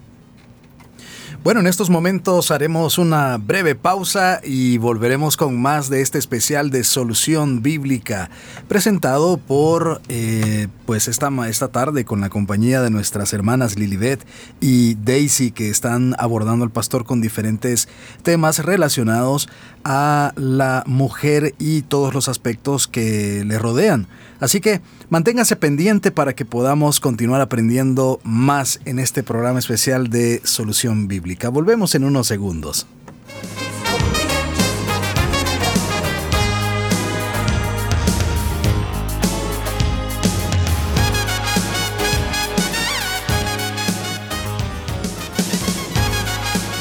Bueno, 1.42 1.60
en 1.60 1.66
estos 1.66 1.88
momentos 1.88 2.50
haremos 2.50 2.98
una 2.98 3.38
breve 3.38 3.74
pausa 3.74 4.42
y 4.44 4.76
volveremos 4.76 5.38
con 5.38 5.58
más 5.58 5.88
de 5.88 6.02
este 6.02 6.18
especial 6.18 6.68
de 6.68 6.84
solución 6.84 7.62
bíblica 7.62 8.28
presentado 8.68 9.38
por 9.38 10.02
eh, 10.10 10.68
pues 10.84 11.08
esta, 11.08 11.30
esta 11.48 11.68
tarde 11.68 12.04
con 12.04 12.20
la 12.20 12.28
compañía 12.28 12.82
de 12.82 12.90
nuestras 12.90 13.32
hermanas 13.32 13.78
Lilibet 13.78 14.22
y 14.60 14.96
Daisy 14.96 15.50
que 15.50 15.70
están 15.70 16.14
abordando 16.18 16.62
al 16.62 16.72
pastor 16.72 17.06
con 17.06 17.22
diferentes 17.22 17.88
temas 18.22 18.62
relacionados 18.62 19.48
a 19.82 20.34
la 20.36 20.84
mujer 20.86 21.54
y 21.58 21.80
todos 21.80 22.12
los 22.12 22.28
aspectos 22.28 22.86
que 22.86 23.44
le 23.46 23.58
rodean. 23.58 24.08
Así 24.40 24.60
que 24.60 24.82
manténgase 25.08 25.56
pendiente 25.56 26.10
para 26.10 26.34
que 26.34 26.44
podamos 26.44 27.00
continuar 27.00 27.40
aprendiendo 27.40 28.20
más 28.24 28.80
en 28.84 28.98
este 28.98 29.22
programa 29.22 29.58
especial 29.58 30.10
de 30.10 30.42
Solución 30.44 31.08
Bíblica. 31.08 31.29
Volvemos 31.38 31.94
en 31.94 32.04
unos 32.04 32.26
segundos. 32.26 32.86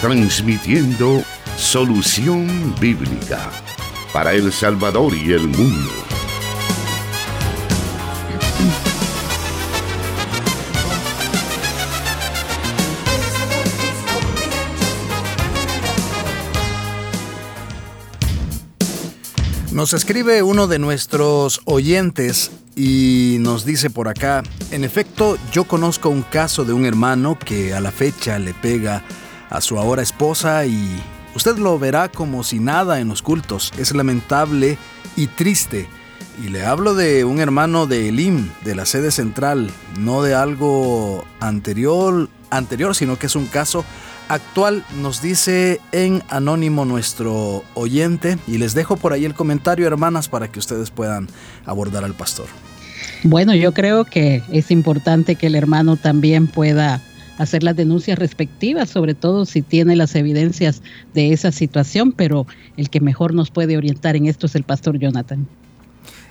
Transmitiendo 0.02 1.24
Solución 1.58 2.74
Bíblica 2.80 3.52
para 4.14 4.32
El 4.34 4.52
Salvador 4.52 5.14
y 5.14 5.34
el 5.34 5.48
mundo 5.48 6.09
Nos 19.80 19.94
escribe 19.94 20.44
uno 20.44 20.68
de 20.68 20.78
nuestros 20.78 21.62
oyentes 21.64 22.52
y 22.76 23.38
nos 23.40 23.64
dice 23.64 23.90
por 23.90 24.10
acá, 24.10 24.44
en 24.72 24.84
efecto, 24.84 25.38
yo 25.54 25.64
conozco 25.64 26.10
un 26.10 26.22
caso 26.22 26.66
de 26.66 26.74
un 26.74 26.86
hermano 26.86 27.40
que 27.40 27.74
a 27.74 27.80
la 27.80 27.94
fecha 27.94 28.40
le 28.40 28.54
pega 28.54 29.06
a 29.50 29.62
su 29.62 29.80
ahora 29.80 30.02
esposa 30.02 30.66
y 30.66 31.02
usted 31.34 31.58
lo 31.60 31.80
verá 31.80 32.10
como 32.10 32.44
si 32.44 32.60
nada 32.60 33.00
en 33.00 33.08
los 33.08 33.22
cultos. 33.22 33.72
Es 33.78 33.96
lamentable 33.96 34.78
y 35.16 35.28
triste 35.28 35.88
Y 36.44 36.50
le 36.50 36.66
hablo 36.66 36.94
de 36.94 37.24
un 37.24 37.40
hermano 37.40 37.88
de 37.88 38.10
Elim, 38.10 38.50
de 38.66 38.76
la 38.76 38.86
sede 38.86 39.12
central, 39.12 39.72
no 39.98 40.24
de 40.24 40.36
algo 40.36 41.24
anterior, 41.40 42.28
anterior, 42.50 42.96
sino 42.96 43.18
que 43.18 43.28
es 43.28 43.36
un 43.38 43.46
caso 43.46 43.86
actual, 44.30 44.86
nos 45.02 45.22
dice 45.22 45.82
en 45.92 46.24
anónimo 46.30 46.86
nuestro 46.86 47.64
oyente. 47.74 48.38
Y 48.48 48.58
les 48.58 48.74
dejo 48.74 48.96
por 48.96 49.12
ahí 49.12 49.26
el 49.26 49.34
comentario, 49.34 49.86
hermanas, 49.86 50.30
para 50.30 50.48
que 50.50 50.60
ustedes 50.60 50.92
puedan 50.92 51.28
abordar 51.66 52.06
al 52.06 52.14
pastor. 52.14 52.48
Bueno, 53.24 53.54
yo 53.54 53.74
creo 53.74 54.06
que 54.06 54.42
es 54.52 54.72
importante 54.72 55.36
que 55.36 55.48
el 55.48 55.56
hermano 55.56 55.98
también 55.98 56.48
pueda 56.48 57.02
hacer 57.38 57.64
las 57.64 57.76
denuncias 57.76 58.20
respectivas, 58.20 58.90
sobre 58.90 59.14
todo 59.14 59.46
si 59.46 59.62
tiene 59.62 59.96
las 59.96 60.16
evidencias 60.16 60.82
de 61.14 61.34
esa 61.34 61.52
situación, 61.52 62.12
pero 62.12 62.46
el 62.78 62.90
que 62.90 63.00
mejor 63.00 63.34
nos 63.34 63.50
puede 63.50 63.78
orientar 63.78 64.16
en 64.16 64.26
esto 64.26 64.46
es 64.46 64.56
el 64.56 64.64
pastor 64.64 65.00
Jonathan. 65.00 65.48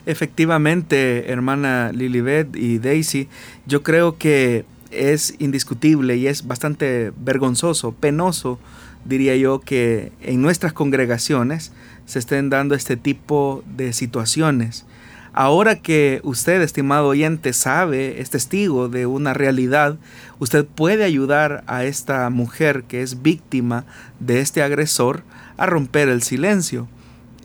Efectivamente, 0.07 1.31
hermana 1.31 1.93
Lilibet 1.93 2.57
y 2.57 2.79
Daisy, 2.79 3.29
yo 3.67 3.83
creo 3.83 4.17
que 4.17 4.65
es 4.91 5.35
indiscutible 5.39 6.17
y 6.17 6.27
es 6.27 6.47
bastante 6.47 7.13
vergonzoso, 7.17 7.93
penoso, 7.93 8.59
diría 9.05 9.37
yo, 9.37 9.61
que 9.61 10.13
en 10.21 10.43
nuestras 10.43 10.73
congregaciones 10.73 11.73
se 12.07 12.19
estén 12.19 12.51
dando 12.51 12.75
este 12.75 12.97
tipo 12.97 13.63
de 13.77 13.93
situaciones. 13.93 14.87
Ahora 15.33 15.77
que 15.77 16.21
usted, 16.25 16.61
estimado 16.63 17.09
oyente, 17.09 17.53
sabe, 17.53 18.21
es 18.21 18.31
testigo 18.31 18.89
de 18.89 19.07
una 19.07 19.35
realidad, 19.35 19.97
usted 20.39 20.65
puede 20.65 21.05
ayudar 21.05 21.63
a 21.67 21.85
esta 21.85 22.29
mujer 22.31 22.85
que 22.85 23.03
es 23.03 23.23
víctima 23.23 23.85
de 24.19 24.41
este 24.41 24.63
agresor 24.63 25.23
a 25.57 25.67
romper 25.67 26.09
el 26.09 26.23
silencio. 26.23 26.89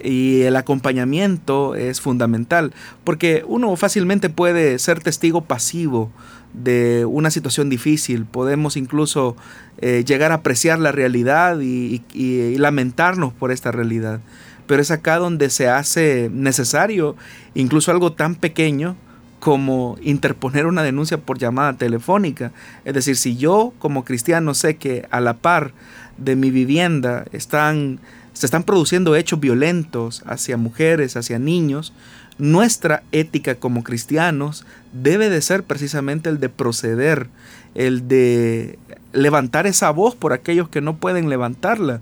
Y 0.03 0.41
el 0.41 0.55
acompañamiento 0.55 1.75
es 1.75 2.01
fundamental, 2.01 2.73
porque 3.03 3.43
uno 3.47 3.75
fácilmente 3.75 4.29
puede 4.29 4.79
ser 4.79 4.99
testigo 4.99 5.41
pasivo 5.41 6.11
de 6.53 7.05
una 7.05 7.31
situación 7.31 7.69
difícil, 7.69 8.25
podemos 8.25 8.77
incluso 8.77 9.35
eh, 9.79 10.03
llegar 10.05 10.31
a 10.31 10.35
apreciar 10.35 10.79
la 10.79 10.91
realidad 10.91 11.59
y 11.59 12.57
lamentarnos 12.57 13.33
por 13.33 13.51
esta 13.51 13.71
realidad 13.71 14.21
pero 14.67 14.81
es 14.81 14.91
acá 14.91 15.17
donde 15.17 15.49
se 15.49 15.67
hace 15.67 16.29
necesario 16.31 17.15
incluso 17.53 17.91
algo 17.91 18.13
tan 18.13 18.35
pequeño 18.35 18.95
como 19.39 19.97
interponer 20.01 20.67
una 20.67 20.83
denuncia 20.83 21.17
por 21.17 21.37
llamada 21.37 21.73
telefónica. 21.73 22.53
Es 22.85 22.93
decir, 22.93 23.17
si 23.17 23.35
yo 23.35 23.73
como 23.77 24.05
cristiano 24.05 24.53
sé 24.53 24.77
que 24.77 25.05
a 25.11 25.19
la 25.19 25.33
par 25.33 25.73
de 26.17 26.37
mi 26.37 26.49
vivienda 26.49 27.25
están, 27.33 27.99
se 28.31 28.45
están 28.45 28.63
produciendo 28.63 29.17
hechos 29.17 29.41
violentos 29.41 30.23
hacia 30.25 30.55
mujeres, 30.55 31.17
hacia 31.17 31.39
niños, 31.39 31.91
nuestra 32.37 33.03
ética 33.11 33.55
como 33.55 33.83
cristianos 33.83 34.65
debe 34.91 35.29
de 35.29 35.41
ser 35.41 35.63
precisamente 35.63 36.29
el 36.29 36.39
de 36.39 36.49
proceder, 36.49 37.27
el 37.75 38.07
de 38.07 38.77
levantar 39.11 39.67
esa 39.67 39.91
voz 39.91 40.15
por 40.15 40.33
aquellos 40.33 40.69
que 40.69 40.81
no 40.81 40.97
pueden 40.97 41.29
levantarla. 41.29 42.01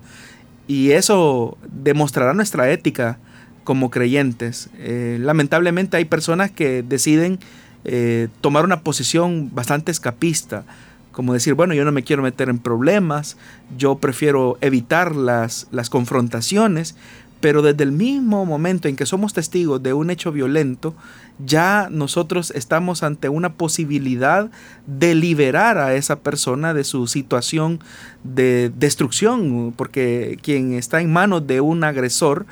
Y 0.68 0.92
eso 0.92 1.58
demostrará 1.70 2.34
nuestra 2.34 2.70
ética 2.72 3.18
como 3.64 3.90
creyentes. 3.90 4.70
Eh, 4.78 5.18
lamentablemente 5.20 5.98
hay 5.98 6.06
personas 6.06 6.52
que 6.52 6.84
deciden 6.84 7.40
eh, 7.84 8.30
tomar 8.42 8.64
una 8.64 8.82
posición 8.82 9.54
bastante 9.54 9.92
escapista, 9.92 10.64
como 11.12 11.34
decir, 11.34 11.56
bueno, 11.56 11.74
yo 11.74 11.84
no 11.84 11.92
me 11.92 12.04
quiero 12.04 12.24
meter 12.24 12.48
en 12.50 12.58
problemas, 12.58 13.38
yo 13.78 13.98
prefiero 13.98 14.58
evitar 14.62 15.16
las, 15.16 15.68
las 15.72 15.90
confrontaciones, 15.90 16.96
pero 17.42 17.62
desde 17.62 17.84
el 17.84 17.92
mismo 17.92 18.46
momento 18.46 18.88
en 18.88 18.96
que 18.96 19.06
somos 19.06 19.34
testigos 19.34 19.82
de 19.82 19.94
un 19.94 20.12
hecho 20.12 20.32
violento, 20.32 20.96
ya 21.44 21.90
nosotros 21.92 22.52
estamos 22.52 23.04
ante 23.04 23.30
una 23.30 23.54
posibilidad 23.54 24.50
de 24.86 25.16
liberar 25.16 25.80
a 25.80 25.96
esa 25.96 26.20
persona 26.20 26.74
de 26.74 26.84
su 26.84 27.08
situación 27.08 27.80
de 28.24 28.72
destrucción, 28.78 29.74
porque 29.76 30.38
quien 30.42 30.74
está 30.74 31.02
en 31.02 31.12
manos 31.12 31.48
de 31.48 31.62
un 31.62 31.84
agresor 31.84 32.46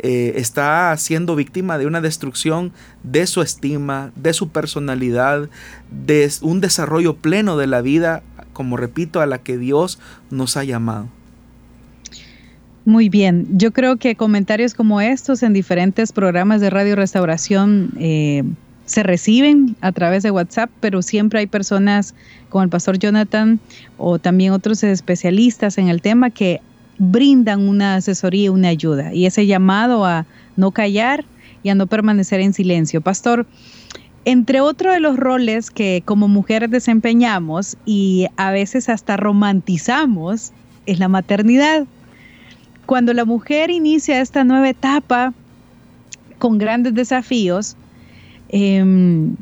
eh, 0.00 0.34
está 0.36 0.94
siendo 0.98 1.36
víctima 1.36 1.78
de 1.78 1.86
una 1.86 2.02
destrucción 2.02 2.72
de 3.02 3.26
su 3.26 3.40
estima, 3.40 4.12
de 4.16 4.34
su 4.34 4.50
personalidad, 4.50 5.48
de 5.90 6.30
un 6.42 6.60
desarrollo 6.60 7.16
pleno 7.16 7.56
de 7.56 7.66
la 7.66 7.80
vida, 7.80 8.22
como 8.52 8.76
repito, 8.76 9.22
a 9.22 9.26
la 9.26 9.38
que 9.38 9.56
Dios 9.56 9.98
nos 10.30 10.58
ha 10.58 10.64
llamado. 10.64 11.08
Muy 12.86 13.08
bien, 13.08 13.46
yo 13.50 13.72
creo 13.72 13.96
que 13.96 14.14
comentarios 14.14 14.74
como 14.74 15.00
estos 15.00 15.42
en 15.42 15.54
diferentes 15.54 16.12
programas 16.12 16.60
de 16.60 16.68
Radio 16.68 16.96
Restauración 16.96 17.92
eh, 17.98 18.44
se 18.84 19.02
reciben 19.02 19.74
a 19.80 19.90
través 19.92 20.22
de 20.22 20.30
WhatsApp, 20.30 20.68
pero 20.80 21.00
siempre 21.00 21.40
hay 21.40 21.46
personas 21.46 22.14
como 22.50 22.62
el 22.62 22.68
pastor 22.68 22.98
Jonathan 22.98 23.58
o 23.96 24.18
también 24.18 24.52
otros 24.52 24.84
especialistas 24.84 25.78
en 25.78 25.88
el 25.88 26.02
tema 26.02 26.28
que 26.28 26.60
brindan 26.98 27.66
una 27.66 27.96
asesoría, 27.96 28.52
una 28.52 28.68
ayuda. 28.68 29.14
Y 29.14 29.24
ese 29.24 29.46
llamado 29.46 30.04
a 30.04 30.26
no 30.56 30.70
callar 30.70 31.24
y 31.62 31.70
a 31.70 31.74
no 31.74 31.86
permanecer 31.86 32.40
en 32.40 32.52
silencio. 32.52 33.00
Pastor, 33.00 33.46
entre 34.26 34.60
otros 34.60 34.92
de 34.92 35.00
los 35.00 35.16
roles 35.16 35.70
que 35.70 36.02
como 36.04 36.28
mujeres 36.28 36.70
desempeñamos 36.70 37.78
y 37.86 38.26
a 38.36 38.50
veces 38.50 38.90
hasta 38.90 39.16
romantizamos 39.16 40.52
es 40.84 40.98
la 40.98 41.08
maternidad 41.08 41.86
cuando 42.86 43.12
la 43.12 43.24
mujer 43.24 43.70
inicia 43.70 44.20
esta 44.20 44.44
nueva 44.44 44.68
etapa 44.68 45.32
con 46.38 46.58
grandes 46.58 46.94
desafíos, 46.94 47.76
em, 48.48 49.34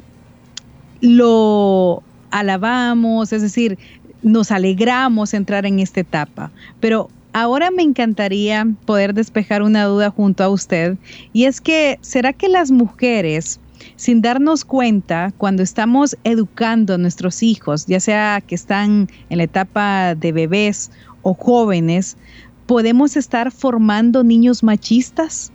lo 1.01 2.03
alabamos, 2.31 3.33
es 3.33 3.43
decir, 3.43 3.79
nos 4.23 4.51
alegramos 4.51 5.35
entrar 5.35 5.67
en 5.67 5.81
esta 5.81 6.01
etapa. 6.01 6.51
Pero 6.81 7.11
ahora 7.33 7.71
me 7.71 7.83
encantaría 7.83 8.67
poder 8.87 9.15
despejar 9.15 9.63
una 9.63 9.85
duda 9.85 10.11
junto 10.11 10.45
a 10.45 10.49
usted, 10.49 10.97
y 11.33 11.45
es 11.45 11.61
que, 11.61 11.99
¿será 12.03 12.33
que 12.33 12.49
las 12.49 12.71
mujeres, 12.71 13.59
sin 13.97 14.23
darnos 14.23 14.65
cuenta, 14.65 15.33
cuando 15.39 15.63
estamos 15.63 16.17
educando 16.23 16.95
a 16.95 16.99
nuestros 16.99 17.43
hijos, 17.43 17.87
ya 17.87 17.99
sea 17.99 18.41
que 18.47 18.55
están 18.55 19.09
en 19.29 19.39
la 19.39 19.45
etapa 19.45 20.15
de 20.15 20.31
bebés 20.31 20.93
o 21.23 21.35
jóvenes, 21.35 22.17
¿Podemos 22.67 23.17
estar 23.17 23.51
formando 23.51 24.25
niños 24.25 24.63
machistas? 24.63 25.53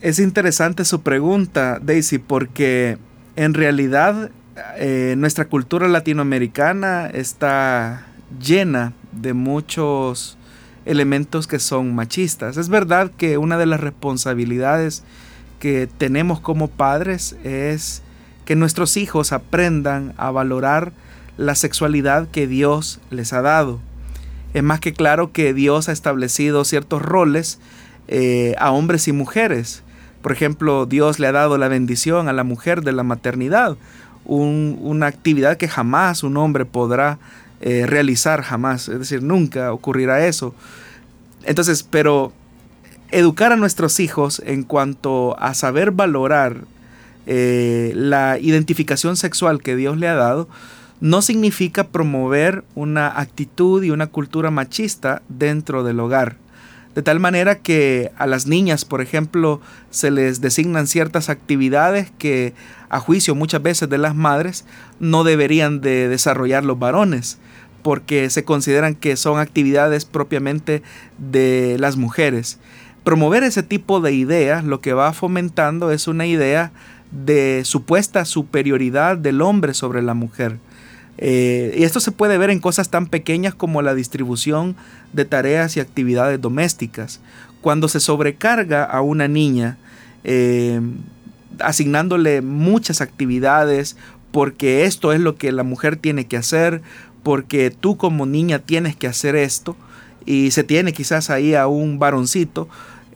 Es 0.00 0.18
interesante 0.18 0.84
su 0.84 1.00
pregunta, 1.00 1.78
Daisy, 1.82 2.18
porque 2.18 2.98
en 3.34 3.54
realidad 3.54 4.30
eh, 4.78 5.14
nuestra 5.16 5.46
cultura 5.46 5.88
latinoamericana 5.88 7.06
está 7.06 8.06
llena 8.40 8.92
de 9.12 9.32
muchos 9.32 10.36
elementos 10.84 11.46
que 11.46 11.58
son 11.58 11.94
machistas. 11.94 12.56
Es 12.56 12.68
verdad 12.68 13.10
que 13.16 13.38
una 13.38 13.58
de 13.58 13.66
las 13.66 13.80
responsabilidades 13.80 15.02
que 15.58 15.88
tenemos 15.98 16.40
como 16.40 16.68
padres 16.68 17.36
es 17.42 18.02
que 18.44 18.54
nuestros 18.54 18.96
hijos 18.96 19.32
aprendan 19.32 20.14
a 20.16 20.30
valorar 20.30 20.92
la 21.36 21.54
sexualidad 21.54 22.28
que 22.28 22.46
Dios 22.46 23.00
les 23.10 23.32
ha 23.32 23.42
dado 23.42 23.80
es 24.54 24.62
más 24.62 24.80
que 24.80 24.92
claro 24.92 25.32
que 25.32 25.52
Dios 25.52 25.88
ha 25.88 25.92
establecido 25.92 26.64
ciertos 26.64 27.02
roles 27.02 27.58
eh, 28.08 28.54
a 28.58 28.70
hombres 28.70 29.08
y 29.08 29.12
mujeres. 29.12 29.82
Por 30.22 30.32
ejemplo, 30.32 30.86
Dios 30.86 31.18
le 31.18 31.26
ha 31.26 31.32
dado 31.32 31.58
la 31.58 31.68
bendición 31.68 32.28
a 32.28 32.32
la 32.32 32.44
mujer 32.44 32.82
de 32.82 32.92
la 32.92 33.02
maternidad, 33.02 33.76
una 34.24 35.06
actividad 35.06 35.56
que 35.56 35.68
jamás 35.68 36.24
un 36.24 36.36
hombre 36.36 36.64
podrá 36.64 37.18
eh, 37.60 37.86
realizar, 37.86 38.42
jamás, 38.42 38.88
es 38.88 38.98
decir, 38.98 39.22
nunca 39.22 39.72
ocurrirá 39.72 40.26
eso. 40.26 40.54
Entonces, 41.44 41.84
pero 41.84 42.32
educar 43.10 43.52
a 43.52 43.56
nuestros 43.56 44.00
hijos 44.00 44.42
en 44.44 44.62
cuanto 44.64 45.38
a 45.38 45.54
saber 45.54 45.92
valorar 45.92 46.64
eh, 47.26 47.92
la 47.94 48.38
identificación 48.38 49.16
sexual 49.16 49.62
que 49.62 49.76
Dios 49.76 49.96
le 49.96 50.08
ha 50.08 50.14
dado, 50.14 50.48
no 51.00 51.22
significa 51.22 51.88
promover 51.88 52.64
una 52.74 53.08
actitud 53.20 53.82
y 53.82 53.90
una 53.90 54.06
cultura 54.06 54.50
machista 54.50 55.22
dentro 55.28 55.84
del 55.84 56.00
hogar. 56.00 56.36
De 56.94 57.02
tal 57.02 57.20
manera 57.20 57.58
que 57.58 58.10
a 58.16 58.26
las 58.26 58.46
niñas, 58.46 58.86
por 58.86 59.02
ejemplo, 59.02 59.60
se 59.90 60.10
les 60.10 60.40
designan 60.40 60.86
ciertas 60.86 61.28
actividades 61.28 62.10
que 62.16 62.54
a 62.88 63.00
juicio 63.00 63.34
muchas 63.34 63.62
veces 63.62 63.90
de 63.90 63.98
las 63.98 64.14
madres 64.14 64.64
no 64.98 65.22
deberían 65.22 65.82
de 65.82 66.08
desarrollar 66.08 66.64
los 66.64 66.78
varones, 66.78 67.38
porque 67.82 68.30
se 68.30 68.44
consideran 68.44 68.94
que 68.94 69.16
son 69.16 69.38
actividades 69.38 70.06
propiamente 70.06 70.82
de 71.18 71.76
las 71.78 71.98
mujeres. 71.98 72.58
Promover 73.04 73.42
ese 73.42 73.62
tipo 73.62 74.00
de 74.00 74.12
ideas 74.12 74.64
lo 74.64 74.80
que 74.80 74.94
va 74.94 75.12
fomentando 75.12 75.90
es 75.90 76.08
una 76.08 76.24
idea 76.24 76.72
de 77.12 77.62
supuesta 77.64 78.24
superioridad 78.24 79.18
del 79.18 79.42
hombre 79.42 79.74
sobre 79.74 80.00
la 80.00 80.14
mujer. 80.14 80.58
Eh, 81.18 81.74
y 81.78 81.84
esto 81.84 82.00
se 82.00 82.12
puede 82.12 82.38
ver 82.38 82.50
en 82.50 82.60
cosas 82.60 82.90
tan 82.90 83.06
pequeñas 83.06 83.54
como 83.54 83.82
la 83.82 83.94
distribución 83.94 84.76
de 85.12 85.24
tareas 85.24 85.76
y 85.76 85.80
actividades 85.80 86.40
domésticas. 86.40 87.20
Cuando 87.60 87.88
se 87.88 88.00
sobrecarga 88.00 88.84
a 88.84 89.00
una 89.00 89.28
niña 89.28 89.78
eh, 90.24 90.80
asignándole 91.60 92.42
muchas 92.42 93.00
actividades 93.00 93.96
porque 94.30 94.84
esto 94.84 95.12
es 95.12 95.20
lo 95.20 95.36
que 95.36 95.52
la 95.52 95.62
mujer 95.62 95.96
tiene 95.96 96.26
que 96.26 96.36
hacer, 96.36 96.82
porque 97.22 97.70
tú 97.70 97.96
como 97.96 98.26
niña 98.26 98.58
tienes 98.58 98.94
que 98.94 99.06
hacer 99.06 99.34
esto 99.34 99.76
y 100.26 100.50
se 100.50 100.64
tiene 100.64 100.92
quizás 100.92 101.30
ahí 101.30 101.54
a 101.54 101.66
un 101.66 101.98
varoncito. 101.98 102.68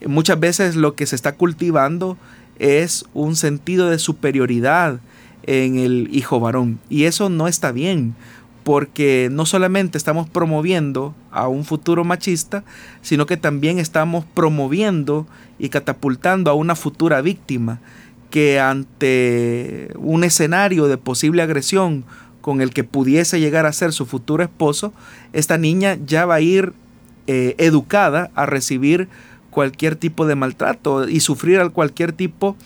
Muchas 0.06 0.40
veces 0.40 0.76
lo 0.76 0.94
que 0.94 1.06
se 1.06 1.16
está 1.16 1.34
cultivando 1.34 2.16
es 2.58 3.04
un 3.12 3.36
sentido 3.36 3.90
de 3.90 3.98
superioridad 3.98 5.00
en 5.44 5.78
el 5.78 6.08
hijo 6.12 6.40
varón. 6.40 6.78
Y 6.88 7.04
eso 7.04 7.28
no 7.28 7.48
está 7.48 7.72
bien 7.72 8.14
porque 8.64 9.28
no 9.32 9.46
solamente 9.46 9.96
estamos 9.96 10.28
promoviendo 10.28 11.14
a 11.30 11.48
un 11.48 11.64
futuro 11.64 12.04
machista, 12.04 12.62
sino 13.02 13.26
que 13.26 13.36
también 13.36 13.78
estamos 13.78 14.24
promoviendo 14.34 15.26
y 15.58 15.70
catapultando 15.70 16.50
a 16.50 16.54
una 16.54 16.76
futura 16.76 17.20
víctima 17.22 17.80
que 18.30 18.60
ante 18.60 19.90
un 19.96 20.24
escenario 20.24 20.86
de 20.86 20.98
posible 20.98 21.42
agresión 21.42 22.04
con 22.40 22.60
el 22.60 22.72
que 22.72 22.84
pudiese 22.84 23.40
llegar 23.40 23.66
a 23.66 23.72
ser 23.72 23.92
su 23.92 24.06
futuro 24.06 24.42
esposo, 24.42 24.92
esta 25.32 25.58
niña 25.58 25.98
ya 26.06 26.26
va 26.26 26.36
a 26.36 26.40
ir 26.40 26.72
eh, 27.26 27.54
educada 27.58 28.30
a 28.34 28.46
recibir 28.46 29.08
cualquier 29.50 29.96
tipo 29.96 30.26
de 30.26 30.36
maltrato 30.36 31.08
y 31.08 31.20
sufrir 31.20 31.70
cualquier 31.70 32.12
tipo 32.12 32.56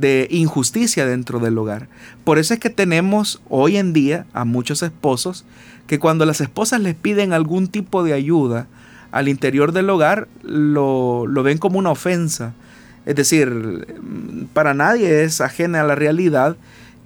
de 0.00 0.26
injusticia 0.30 1.06
dentro 1.06 1.38
del 1.38 1.58
hogar. 1.58 1.88
Por 2.24 2.38
eso 2.38 2.54
es 2.54 2.60
que 2.60 2.70
tenemos 2.70 3.40
hoy 3.48 3.76
en 3.76 3.92
día 3.92 4.26
a 4.32 4.44
muchos 4.44 4.82
esposos 4.82 5.44
que 5.86 5.98
cuando 5.98 6.24
las 6.26 6.40
esposas 6.40 6.80
les 6.80 6.94
piden 6.94 7.32
algún 7.32 7.68
tipo 7.68 8.02
de 8.02 8.12
ayuda 8.12 8.66
al 9.10 9.28
interior 9.28 9.72
del 9.72 9.90
hogar, 9.90 10.28
lo, 10.42 11.26
lo 11.26 11.42
ven 11.42 11.58
como 11.58 11.78
una 11.78 11.90
ofensa 11.90 12.54
es 13.04 13.16
decir, 13.16 13.86
para 14.52 14.74
nadie 14.74 15.24
es 15.24 15.40
ajena 15.40 15.80
a 15.80 15.84
la 15.84 15.94
realidad 15.94 16.56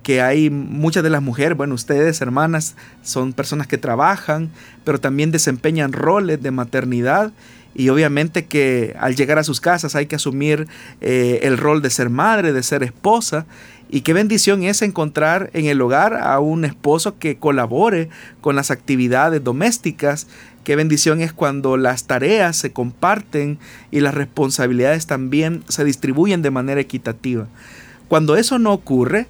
que 0.02 0.20
hay 0.20 0.50
muchas 0.50 1.02
de 1.02 1.10
las 1.10 1.22
mujeres, 1.22 1.56
bueno, 1.56 1.74
ustedes 1.74 2.20
hermanas 2.20 2.76
son 3.02 3.32
personas 3.32 3.66
que 3.66 3.78
trabajan, 3.78 4.50
pero 4.84 5.00
también 5.00 5.32
desempeñan 5.32 5.92
roles 5.92 6.40
de 6.40 6.50
maternidad 6.52 7.32
y 7.76 7.90
obviamente 7.90 8.46
que 8.46 8.96
al 8.98 9.16
llegar 9.16 9.38
a 9.38 9.44
sus 9.44 9.60
casas 9.60 9.94
hay 9.94 10.06
que 10.06 10.16
asumir 10.16 10.66
eh, 11.00 11.40
el 11.42 11.58
rol 11.58 11.82
de 11.82 11.90
ser 11.90 12.10
madre, 12.10 12.52
de 12.52 12.62
ser 12.62 12.82
esposa. 12.82 13.46
Y 13.88 14.00
qué 14.00 14.12
bendición 14.14 14.64
es 14.64 14.82
encontrar 14.82 15.50
en 15.52 15.66
el 15.66 15.80
hogar 15.80 16.14
a 16.14 16.40
un 16.40 16.64
esposo 16.64 17.18
que 17.18 17.36
colabore 17.36 18.08
con 18.40 18.56
las 18.56 18.70
actividades 18.70 19.44
domésticas, 19.44 20.26
Qué 20.66 20.74
bendición 20.74 21.20
es 21.20 21.32
cuando 21.32 21.76
las 21.76 22.08
tareas 22.08 22.56
se 22.56 22.72
comparten 22.72 23.60
y 23.92 24.00
las 24.00 24.16
responsabilidades 24.16 25.06
también 25.06 25.62
se 25.68 25.84
distribuyen 25.84 26.42
de 26.42 26.50
manera 26.50 26.80
equitativa. 26.80 27.46
Cuando 28.08 28.34
eso 28.34 28.58
no 28.58 28.72
ocurre, 28.72 29.28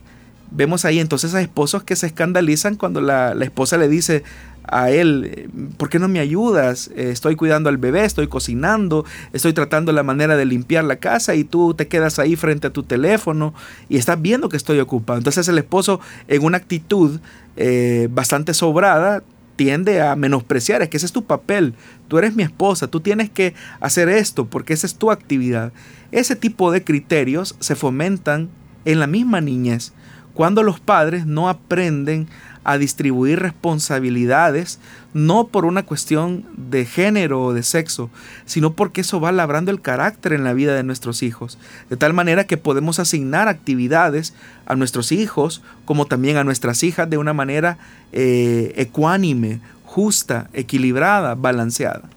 vemos 0.50 0.86
ahí 0.86 0.98
entonces 0.98 1.34
a 1.34 1.42
esposos 1.42 1.84
que 1.84 1.94
se 1.94 2.06
escandalizan 2.06 2.76
cuando 2.76 3.02
la, 3.02 3.32
esposa 3.42 3.76
le 3.76 3.88
dice 3.88 4.22
a 4.68 4.90
él, 4.90 5.50
¿por 5.76 5.88
qué 5.88 5.98
no 5.98 6.08
me 6.08 6.20
ayudas? 6.20 6.90
Estoy 6.96 7.36
cuidando 7.36 7.68
al 7.68 7.76
bebé, 7.76 8.04
estoy 8.04 8.28
cocinando, 8.28 9.04
estoy 9.32 9.52
tratando 9.52 9.92
la 9.92 10.02
manera 10.02 10.36
de 10.36 10.44
limpiar 10.44 10.84
la 10.84 10.96
casa 10.96 11.34
y 11.34 11.44
tú 11.44 11.74
te 11.74 11.88
quedas 11.88 12.18
ahí 12.18 12.36
frente 12.36 12.66
a 12.66 12.70
tu 12.70 12.82
teléfono 12.82 13.54
y 13.88 13.96
estás 13.96 14.20
viendo 14.20 14.48
que 14.48 14.56
estoy 14.56 14.80
ocupado. 14.80 15.18
Entonces 15.18 15.48
el 15.48 15.58
esposo 15.58 16.00
en 16.28 16.44
una 16.44 16.56
actitud 16.56 17.20
eh, 17.56 18.08
bastante 18.10 18.54
sobrada 18.54 19.22
tiende 19.56 20.02
a 20.02 20.14
menospreciar, 20.16 20.82
es 20.82 20.88
que 20.88 20.98
ese 20.98 21.06
es 21.06 21.12
tu 21.12 21.24
papel, 21.24 21.74
tú 22.08 22.18
eres 22.18 22.36
mi 22.36 22.42
esposa, 22.42 22.88
tú 22.88 23.00
tienes 23.00 23.30
que 23.30 23.54
hacer 23.80 24.08
esto 24.08 24.46
porque 24.46 24.74
esa 24.74 24.86
es 24.86 24.96
tu 24.96 25.10
actividad. 25.10 25.72
Ese 26.12 26.36
tipo 26.36 26.70
de 26.70 26.84
criterios 26.84 27.56
se 27.58 27.74
fomentan 27.74 28.50
en 28.84 29.00
la 29.00 29.06
misma 29.06 29.40
niñez, 29.40 29.92
cuando 30.34 30.62
los 30.62 30.78
padres 30.78 31.26
no 31.26 31.48
aprenden 31.48 32.28
a 32.66 32.78
distribuir 32.78 33.38
responsabilidades, 33.38 34.80
no 35.14 35.46
por 35.46 35.64
una 35.66 35.84
cuestión 35.84 36.44
de 36.56 36.84
género 36.84 37.44
o 37.44 37.54
de 37.54 37.62
sexo, 37.62 38.10
sino 38.44 38.72
porque 38.72 39.02
eso 39.02 39.20
va 39.20 39.30
labrando 39.30 39.70
el 39.70 39.80
carácter 39.80 40.32
en 40.32 40.42
la 40.42 40.52
vida 40.52 40.74
de 40.74 40.82
nuestros 40.82 41.22
hijos, 41.22 41.58
de 41.88 41.96
tal 41.96 42.12
manera 42.12 42.48
que 42.48 42.56
podemos 42.56 42.98
asignar 42.98 43.46
actividades 43.46 44.34
a 44.66 44.74
nuestros 44.74 45.12
hijos 45.12 45.62
como 45.84 46.06
también 46.06 46.38
a 46.38 46.44
nuestras 46.44 46.82
hijas 46.82 47.08
de 47.08 47.18
una 47.18 47.32
manera 47.32 47.78
eh, 48.12 48.72
ecuánime, 48.74 49.60
justa, 49.84 50.50
equilibrada, 50.52 51.36
balanceada. 51.36 52.10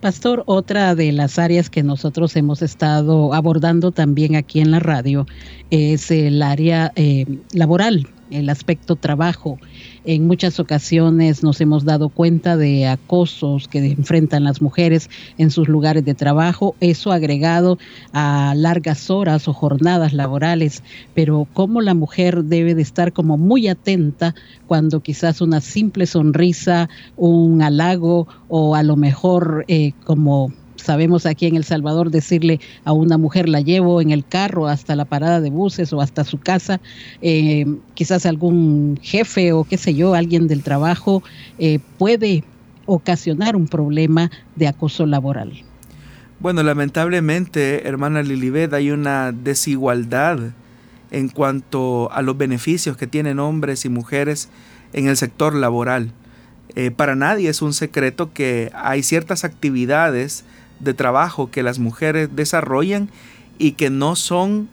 Pastor, 0.00 0.42
otra 0.46 0.94
de 0.94 1.12
las 1.12 1.38
áreas 1.38 1.68
que 1.68 1.82
nosotros 1.82 2.34
hemos 2.34 2.62
estado 2.62 3.34
abordando 3.34 3.92
también 3.92 4.36
aquí 4.36 4.60
en 4.60 4.70
la 4.70 4.80
radio 4.80 5.26
es 5.70 6.10
el 6.10 6.40
área 6.40 6.92
eh, 6.96 7.26
laboral 7.52 8.08
el 8.30 8.48
aspecto 8.48 8.96
trabajo. 8.96 9.58
En 10.04 10.26
muchas 10.26 10.58
ocasiones 10.60 11.42
nos 11.42 11.60
hemos 11.60 11.84
dado 11.84 12.08
cuenta 12.08 12.56
de 12.56 12.86
acosos 12.86 13.68
que 13.68 13.78
enfrentan 13.90 14.44
las 14.44 14.62
mujeres 14.62 15.10
en 15.36 15.50
sus 15.50 15.68
lugares 15.68 16.04
de 16.04 16.14
trabajo, 16.14 16.74
eso 16.80 17.12
agregado 17.12 17.78
a 18.12 18.54
largas 18.56 19.10
horas 19.10 19.46
o 19.48 19.52
jornadas 19.52 20.12
laborales, 20.12 20.82
pero 21.14 21.46
cómo 21.52 21.80
la 21.80 21.94
mujer 21.94 22.44
debe 22.44 22.74
de 22.74 22.82
estar 22.82 23.12
como 23.12 23.36
muy 23.36 23.68
atenta 23.68 24.34
cuando 24.66 25.00
quizás 25.00 25.40
una 25.40 25.60
simple 25.60 26.06
sonrisa, 26.06 26.88
un 27.16 27.60
halago 27.62 28.26
o 28.48 28.74
a 28.74 28.82
lo 28.82 28.96
mejor 28.96 29.64
eh, 29.68 29.92
como 30.04 30.52
sabemos 30.80 31.26
aquí 31.26 31.46
en 31.46 31.56
El 31.56 31.64
Salvador 31.64 32.10
decirle 32.10 32.60
a 32.84 32.92
una 32.92 33.18
mujer 33.18 33.48
la 33.48 33.60
llevo 33.60 34.00
en 34.00 34.10
el 34.10 34.24
carro 34.24 34.66
hasta 34.66 34.96
la 34.96 35.04
parada 35.04 35.40
de 35.40 35.50
buses 35.50 35.92
o 35.92 36.00
hasta 36.00 36.24
su 36.24 36.38
casa, 36.38 36.80
eh, 37.22 37.66
quizás 37.94 38.26
algún 38.26 38.98
jefe 39.02 39.52
o 39.52 39.64
qué 39.64 39.76
sé 39.76 39.94
yo, 39.94 40.14
alguien 40.14 40.48
del 40.48 40.62
trabajo 40.62 41.22
eh, 41.58 41.78
puede 41.98 42.44
ocasionar 42.86 43.56
un 43.56 43.68
problema 43.68 44.30
de 44.56 44.68
acoso 44.68 45.06
laboral. 45.06 45.52
Bueno, 46.40 46.62
lamentablemente, 46.62 47.86
hermana 47.86 48.22
Lilibet, 48.22 48.72
hay 48.72 48.90
una 48.90 49.30
desigualdad 49.30 50.38
en 51.10 51.28
cuanto 51.28 52.10
a 52.12 52.22
los 52.22 52.38
beneficios 52.38 52.96
que 52.96 53.06
tienen 53.06 53.38
hombres 53.38 53.84
y 53.84 53.88
mujeres 53.88 54.48
en 54.92 55.06
el 55.06 55.16
sector 55.16 55.54
laboral. 55.54 56.12
Eh, 56.76 56.90
para 56.90 57.16
nadie 57.16 57.48
es 57.48 57.62
un 57.62 57.72
secreto 57.72 58.32
que 58.32 58.70
hay 58.74 59.02
ciertas 59.02 59.44
actividades 59.44 60.44
de 60.80 60.94
trabajo 60.94 61.50
que 61.50 61.62
las 61.62 61.78
mujeres 61.78 62.30
desarrollan 62.34 63.08
y 63.58 63.72
que 63.72 63.90
no 63.90 64.16
son 64.16 64.68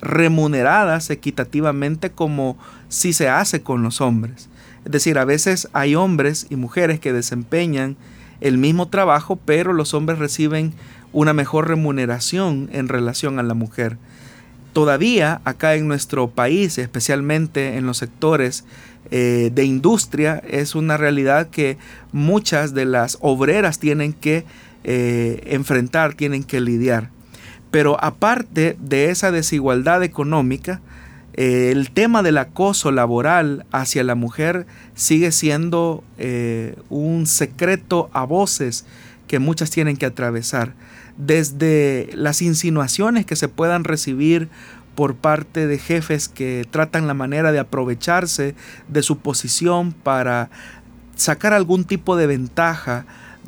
remuneradas 0.00 1.10
equitativamente 1.10 2.10
como 2.10 2.56
si 2.88 3.12
se 3.12 3.28
hace 3.28 3.62
con 3.62 3.82
los 3.82 4.00
hombres. 4.00 4.48
Es 4.84 4.92
decir, 4.92 5.18
a 5.18 5.24
veces 5.24 5.68
hay 5.72 5.94
hombres 5.94 6.46
y 6.50 6.56
mujeres 6.56 7.00
que 7.00 7.12
desempeñan 7.12 7.96
el 8.40 8.58
mismo 8.58 8.88
trabajo, 8.88 9.36
pero 9.36 9.72
los 9.72 9.94
hombres 9.94 10.18
reciben 10.18 10.72
una 11.12 11.32
mejor 11.32 11.68
remuneración 11.68 12.68
en 12.72 12.88
relación 12.88 13.38
a 13.38 13.42
la 13.42 13.54
mujer. 13.54 13.96
Todavía 14.72 15.40
acá 15.44 15.74
en 15.74 15.88
nuestro 15.88 16.30
país, 16.30 16.78
especialmente 16.78 17.76
en 17.76 17.86
los 17.86 17.96
sectores 17.96 18.64
eh, 19.10 19.50
de 19.52 19.64
industria, 19.64 20.42
es 20.46 20.74
una 20.74 20.96
realidad 20.96 21.48
que 21.48 21.78
muchas 22.12 22.74
de 22.74 22.84
las 22.84 23.18
obreras 23.20 23.78
tienen 23.78 24.12
que 24.12 24.44
eh, 24.90 25.42
enfrentar, 25.44 26.14
tienen 26.14 26.44
que 26.44 26.62
lidiar. 26.62 27.10
Pero 27.70 28.02
aparte 28.02 28.74
de 28.80 29.10
esa 29.10 29.30
desigualdad 29.30 30.02
económica, 30.02 30.80
eh, 31.34 31.70
el 31.72 31.90
tema 31.90 32.22
del 32.22 32.38
acoso 32.38 32.90
laboral 32.90 33.66
hacia 33.70 34.02
la 34.02 34.14
mujer 34.14 34.66
sigue 34.94 35.30
siendo 35.30 36.02
eh, 36.16 36.74
un 36.88 37.26
secreto 37.26 38.08
a 38.14 38.24
voces 38.24 38.86
que 39.26 39.38
muchas 39.38 39.68
tienen 39.68 39.98
que 39.98 40.06
atravesar. 40.06 40.72
Desde 41.18 42.08
las 42.14 42.40
insinuaciones 42.40 43.26
que 43.26 43.36
se 43.36 43.48
puedan 43.48 43.84
recibir 43.84 44.48
por 44.94 45.16
parte 45.16 45.66
de 45.66 45.76
jefes 45.76 46.30
que 46.30 46.66
tratan 46.70 47.06
la 47.06 47.12
manera 47.12 47.52
de 47.52 47.58
aprovecharse 47.58 48.54
de 48.88 49.02
su 49.02 49.18
posición 49.18 49.92
para 49.92 50.48
sacar 51.14 51.52
algún 51.52 51.84
tipo 51.84 52.16
de 52.16 52.26
ventaja 52.26 53.04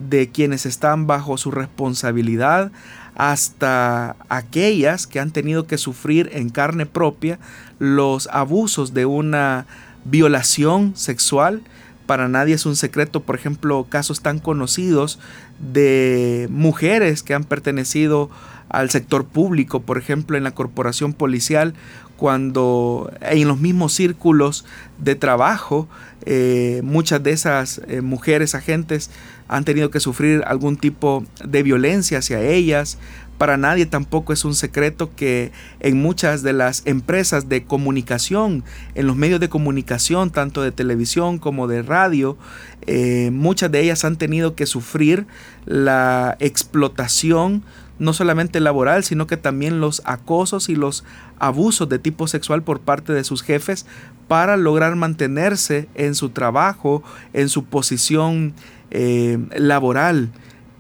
de 0.09 0.29
quienes 0.29 0.67
están 0.67 1.07
bajo 1.07 1.37
su 1.37 1.51
responsabilidad 1.51 2.73
hasta 3.15 4.17
aquellas 4.29 5.07
que 5.07 5.21
han 5.21 5.31
tenido 5.31 5.67
que 5.67 5.79
sufrir 5.79 6.31
en 6.33 6.49
carne 6.49 6.87
propia 6.87 7.39
los 7.79 8.29
abusos 8.29 8.95
de 8.95 9.07
una 9.07 9.67
violación 10.05 10.97
sexual. 10.97 11.63
Para 12.07 12.29
nadie 12.29 12.55
es 12.55 12.67
un 12.67 12.77
secreto, 12.77 13.21
por 13.21 13.37
ejemplo, 13.37 13.87
casos 13.89 14.23
tan 14.23 14.39
conocidos 14.39 15.19
de 15.59 16.49
mujeres 16.51 17.23
que 17.23 17.35
han 17.35 17.45
pertenecido 17.45 18.31
al 18.71 18.89
sector 18.89 19.27
público, 19.27 19.83
por 19.83 19.99
ejemplo, 19.99 20.37
en 20.37 20.45
la 20.45 20.53
corporación 20.53 21.13
policial, 21.13 21.75
cuando 22.21 23.11
en 23.23 23.49
los 23.49 23.59
mismos 23.59 23.95
círculos 23.95 24.67
de 24.99 25.15
trabajo 25.15 25.89
eh, 26.27 26.83
muchas 26.85 27.23
de 27.23 27.31
esas 27.31 27.81
eh, 27.89 28.03
mujeres 28.03 28.55
agentes 28.55 29.11
han 29.49 29.65
tenido 29.65 29.91
que 29.91 30.01
sufrir 30.01 30.43
algún 30.47 30.77
tipo 30.77 31.25
de 31.43 31.63
violencia 31.63 32.19
hacia 32.19 32.43
ellas. 32.43 32.99
Para 33.39 33.57
nadie 33.57 33.87
tampoco 33.87 34.35
es 34.35 34.45
un 34.45 34.55
secreto 34.55 35.11
que 35.17 35.51
en 35.81 35.97
muchas 36.03 36.43
de 36.43 36.53
las 36.53 36.83
empresas 36.85 37.49
de 37.49 37.65
comunicación, 37.65 38.65
en 38.95 39.07
los 39.07 39.17
medios 39.17 39.41
de 39.41 39.49
comunicación, 39.49 40.29
tanto 40.29 40.61
de 40.61 40.73
televisión 40.73 41.39
como 41.39 41.69
de 41.69 41.81
radio, 41.81 42.37
eh, 42.87 43.31
muchas 43.33 43.73
de 43.73 43.81
ellas 43.81 44.05
han 44.05 44.17
tenido 44.17 44.55
que 44.55 44.67
sufrir 44.67 45.27
la 45.65 46.37
explotación 46.39 47.63
no 48.01 48.13
solamente 48.15 48.59
laboral, 48.59 49.05
sino 49.05 49.29
que 49.29 49.37
también 49.37 49.81
los 49.81 50.03
acosos 50.05 50.69
y 50.69 50.75
los 50.75 51.05
abusos 51.39 51.89
de 51.89 52.01
tipo 52.01 52.27
sexual 52.27 52.63
por 52.63 52.81
parte 52.81 53.13
de 53.13 53.23
sus 53.23 53.43
jefes 53.43 53.87
para 54.27 54.57
lograr 54.57 54.97
mantenerse 54.97 55.89
en 55.95 56.15
su 56.15 56.31
trabajo, 56.31 57.05
en 57.33 57.49
su 57.49 57.65
posición 57.65 58.55
eh, 58.91 59.39
laboral. 59.55 60.31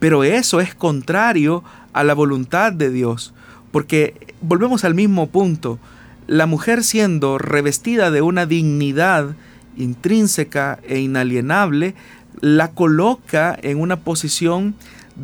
Pero 0.00 0.24
eso 0.24 0.60
es 0.60 0.74
contrario 0.74 1.62
a 1.92 2.02
la 2.04 2.14
voluntad 2.14 2.72
de 2.72 2.90
Dios. 2.90 3.34
Porque 3.70 4.34
volvemos 4.40 4.84
al 4.84 4.94
mismo 4.94 5.28
punto. 5.28 5.78
La 6.26 6.46
mujer 6.46 6.82
siendo 6.82 7.36
revestida 7.36 8.10
de 8.10 8.22
una 8.22 8.46
dignidad 8.46 9.36
intrínseca 9.76 10.78
e 10.88 11.00
inalienable, 11.00 11.94
la 12.40 12.70
coloca 12.70 13.58
en 13.60 13.78
una 13.78 13.96
posición 13.96 14.74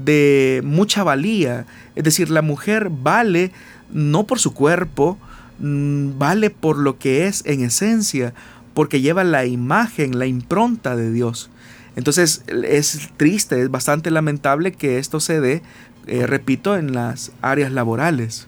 de 0.05 0.63
mucha 0.65 1.05
valía. 1.05 1.67
Es 1.95 2.05
decir, 2.05 2.31
la 2.31 2.43
mujer 2.43 2.91
vale 2.91 3.53
no 3.93 4.25
por 4.25 4.39
su 4.39 4.53
cuerpo, 4.55 5.19
mm, 5.59 6.19
vale 6.19 6.51
por 6.51 6.79
lo 6.79 6.99
que 6.99 7.27
es 7.27 7.45
en 7.47 7.63
esencia, 7.63 8.35
porque 8.75 9.01
lleva 9.01 9.25
la 9.25 9.47
imagen, 9.47 10.19
la 10.19 10.27
impronta 10.27 10.97
de 10.97 11.13
Dios. 11.13 11.51
Entonces 11.97 12.45
es 12.47 13.09
triste, 13.17 13.63
es 13.63 13.71
bastante 13.71 14.11
lamentable 14.11 14.73
que 14.73 14.99
esto 14.99 15.19
se 15.19 15.41
dé 15.41 15.63
eh, 16.07 16.25
repito, 16.27 16.77
en 16.77 16.93
las 16.93 17.33
áreas 17.43 17.73
laborales. 17.73 18.47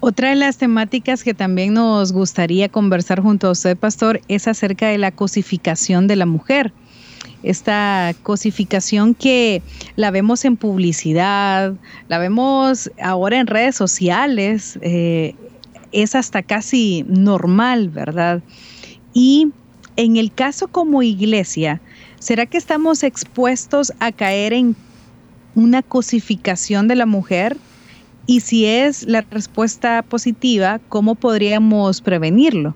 Otra 0.00 0.30
de 0.30 0.36
las 0.36 0.56
temáticas 0.56 1.22
que 1.22 1.34
también 1.34 1.74
nos 1.74 2.12
gustaría 2.12 2.68
conversar 2.70 3.20
junto 3.20 3.48
a 3.48 3.50
usted, 3.50 3.76
pastor, 3.76 4.20
es 4.26 4.48
acerca 4.48 4.88
de 4.88 4.98
la 4.98 5.12
cosificación 5.12 6.06
de 6.06 6.16
la 6.16 6.26
mujer. 6.26 6.72
Esta 7.42 8.14
cosificación 8.22 9.14
que 9.14 9.62
la 9.96 10.10
vemos 10.10 10.44
en 10.44 10.56
publicidad, 10.56 11.74
la 12.08 12.18
vemos 12.18 12.90
ahora 13.02 13.38
en 13.38 13.46
redes 13.46 13.74
sociales, 13.74 14.78
eh, 14.82 15.34
es 15.90 16.14
hasta 16.14 16.42
casi 16.42 17.04
normal, 17.08 17.88
¿verdad? 17.88 18.42
Y 19.12 19.48
en 19.96 20.16
el 20.16 20.32
caso 20.32 20.68
como 20.68 21.02
iglesia, 21.02 21.80
¿será 22.18 22.46
que 22.46 22.58
estamos 22.58 23.02
expuestos 23.02 23.92
a 24.00 24.12
caer 24.12 24.52
en 24.52 24.74
una 25.54 25.82
cosificación 25.82 26.88
de 26.88 26.96
la 26.96 27.06
mujer? 27.06 27.56
Y 28.26 28.40
si 28.40 28.66
es 28.66 29.02
la 29.02 29.22
respuesta 29.22 30.02
positiva, 30.02 30.80
¿cómo 30.88 31.14
podríamos 31.14 32.00
prevenirlo? 32.00 32.74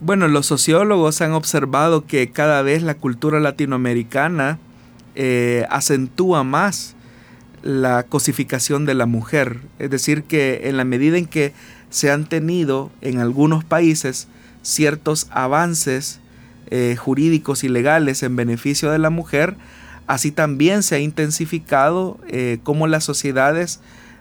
Bueno, 0.00 0.28
los 0.28 0.46
sociólogos 0.46 1.20
han 1.20 1.32
observado 1.32 2.06
que 2.06 2.30
cada 2.30 2.62
vez 2.62 2.82
la 2.82 2.94
cultura 2.94 3.40
latinoamericana 3.40 4.58
eh, 5.14 5.66
acentúa 5.70 6.44
más 6.44 6.94
la 7.62 8.04
cosificación 8.04 8.84
de 8.86 8.94
la 8.94 9.06
mujer. 9.06 9.60
Es 9.78 9.90
decir, 9.90 10.22
que 10.22 10.68
en 10.68 10.76
la 10.76 10.84
medida 10.84 11.18
en 11.18 11.26
que 11.26 11.52
se 11.90 12.10
han 12.10 12.26
tenido 12.26 12.90
en 13.00 13.18
algunos 13.18 13.64
países 13.64 14.28
ciertos 14.62 15.26
avances 15.30 16.20
eh, 16.70 16.96
jurídicos 16.96 17.64
y 17.64 17.68
legales 17.68 18.22
en 18.22 18.36
beneficio 18.36 18.90
de 18.92 18.98
la 18.98 19.10
mujer, 19.10 19.56
Así 20.08 20.32
también 20.32 20.82
se 20.82 20.94
ha 20.94 21.00
intensificado 21.00 22.18
eh, 22.28 22.60
cómo 22.62 22.86
las 22.86 23.04
sociedades 23.04 23.80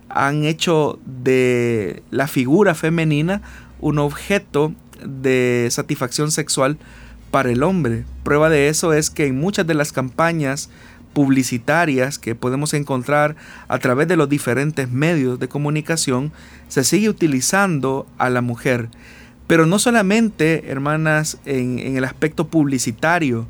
han 0.09 0.43
hecho 0.43 0.99
de 1.05 2.03
la 2.11 2.27
figura 2.27 2.75
femenina 2.75 3.41
un 3.79 3.97
objeto 3.97 4.73
de 5.05 5.67
satisfacción 5.71 6.31
sexual 6.31 6.77
para 7.31 7.51
el 7.51 7.63
hombre. 7.63 8.05
Prueba 8.23 8.49
de 8.49 8.69
eso 8.69 8.93
es 8.93 9.09
que 9.09 9.27
en 9.27 9.39
muchas 9.39 9.67
de 9.67 9.73
las 9.73 9.91
campañas 9.91 10.69
publicitarias 11.13 12.19
que 12.19 12.35
podemos 12.35 12.73
encontrar 12.73 13.35
a 13.67 13.79
través 13.79 14.07
de 14.07 14.17
los 14.17 14.29
diferentes 14.29 14.91
medios 14.91 15.39
de 15.39 15.47
comunicación, 15.47 16.31
se 16.67 16.83
sigue 16.83 17.09
utilizando 17.09 18.05
a 18.17 18.29
la 18.29 18.41
mujer. 18.41 18.89
Pero 19.47 19.65
no 19.65 19.79
solamente, 19.79 20.69
hermanas, 20.69 21.39
en, 21.45 21.79
en 21.79 21.97
el 21.97 22.03
aspecto 22.03 22.47
publicitario, 22.47 23.47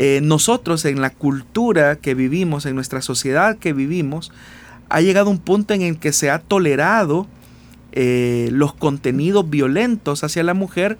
eh, 0.00 0.20
nosotros 0.22 0.84
en 0.84 1.00
la 1.00 1.10
cultura 1.10 1.96
que 1.96 2.14
vivimos, 2.14 2.66
en 2.66 2.76
nuestra 2.76 3.02
sociedad 3.02 3.58
que 3.58 3.72
vivimos, 3.72 4.30
ha 4.88 5.00
llegado 5.00 5.28
un 5.28 5.38
punto 5.38 5.74
en 5.74 5.82
el 5.82 5.98
que 5.98 6.12
se 6.12 6.30
ha 6.30 6.38
tolerado 6.38 7.26
eh, 7.92 8.48
los 8.52 8.74
contenidos 8.74 9.48
violentos 9.48 10.24
hacia 10.24 10.42
la 10.42 10.54
mujer, 10.54 10.98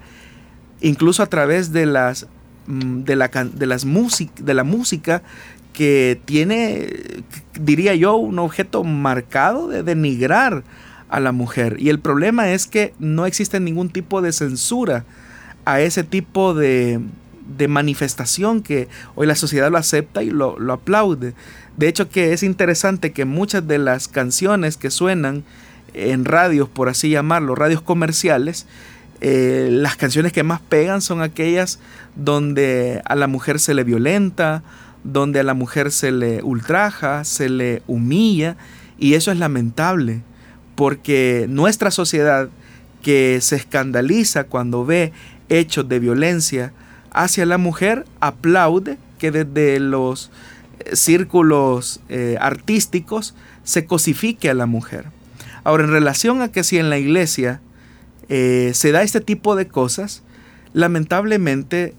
incluso 0.81 1.23
a 1.23 1.27
través 1.27 1.71
de 1.71 1.85
las 1.85 2.27
mm, 2.67 3.03
de 3.03 3.15
la, 3.15 3.27
de 3.27 3.65
las 3.65 3.85
de 3.85 4.53
la 4.53 4.63
música 4.63 5.21
que 5.73 6.19
tiene, 6.25 6.89
diría 7.59 7.95
yo, 7.95 8.15
un 8.15 8.39
objeto 8.39 8.83
marcado 8.83 9.67
de 9.67 9.83
denigrar 9.83 10.63
a 11.09 11.19
la 11.19 11.31
mujer. 11.31 11.77
Y 11.79 11.89
el 11.89 11.99
problema 11.99 12.51
es 12.51 12.67
que 12.67 12.93
no 12.99 13.25
existe 13.25 13.59
ningún 13.59 13.89
tipo 13.89 14.21
de 14.21 14.31
censura 14.31 15.05
a 15.65 15.81
ese 15.81 16.03
tipo 16.03 16.53
de, 16.53 16.99
de 17.57 17.67
manifestación 17.67 18.61
que 18.61 18.87
hoy 19.15 19.27
la 19.27 19.35
sociedad 19.35 19.71
lo 19.71 19.77
acepta 19.77 20.23
y 20.23 20.29
lo, 20.29 20.55
aplaude. 20.71 21.33
De 21.77 21.87
hecho 21.87 22.09
que 22.09 22.33
es 22.33 22.43
interesante 22.43 23.11
que 23.11 23.25
muchas 23.25 23.67
de 23.67 23.79
las 23.79 24.07
canciones 24.07 24.77
que 24.77 24.91
suenan 24.91 25.43
en 25.93 26.25
radios, 26.25 26.69
por 26.69 26.89
así 26.89 27.09
llamarlo, 27.09 27.55
radios 27.55 27.81
comerciales, 27.81 28.67
eh, 29.21 29.69
las 29.71 29.97
canciones 29.97 30.31
que 30.31 30.43
más 30.43 30.61
pegan 30.61 31.01
son 31.01 31.21
aquellas 31.21 31.79
donde 32.15 33.01
a 33.05 33.15
la 33.15 33.27
mujer 33.27 33.59
se 33.59 33.73
le 33.73 33.83
violenta, 33.83 34.63
donde 35.03 35.41
a 35.41 35.43
la 35.43 35.53
mujer 35.53 35.91
se 35.91 36.11
le 36.11 36.41
ultraja, 36.41 37.23
se 37.23 37.49
le 37.49 37.81
humilla, 37.87 38.55
y 38.97 39.13
eso 39.13 39.31
es 39.31 39.37
lamentable, 39.37 40.21
porque 40.75 41.47
nuestra 41.49 41.91
sociedad 41.91 42.49
que 43.01 43.39
se 43.41 43.55
escandaliza 43.55 44.45
cuando 44.45 44.85
ve 44.85 45.13
hechos 45.49 45.87
de 45.89 45.99
violencia, 45.99 46.73
hacia 47.11 47.45
la 47.45 47.57
mujer 47.57 48.05
aplaude 48.19 48.97
que 49.17 49.31
desde 49.31 49.79
los 49.79 50.31
eh, 50.79 50.95
círculos 50.95 52.01
eh, 52.09 52.37
artísticos 52.39 53.35
se 53.63 53.85
cosifique 53.85 54.49
a 54.49 54.53
la 54.53 54.65
mujer. 54.65 55.05
Ahora, 55.63 55.83
en 55.83 55.91
relación 55.91 56.41
a 56.41 56.51
que 56.51 56.63
si 56.63 56.77
en 56.77 56.89
la 56.89 56.97
iglesia 56.97 57.61
eh, 58.29 58.71
se 58.73 58.91
da 58.91 59.01
este 59.01 59.21
tipo 59.21 59.55
de 59.55 59.67
cosas, 59.67 60.23
lamentablemente, 60.73 61.95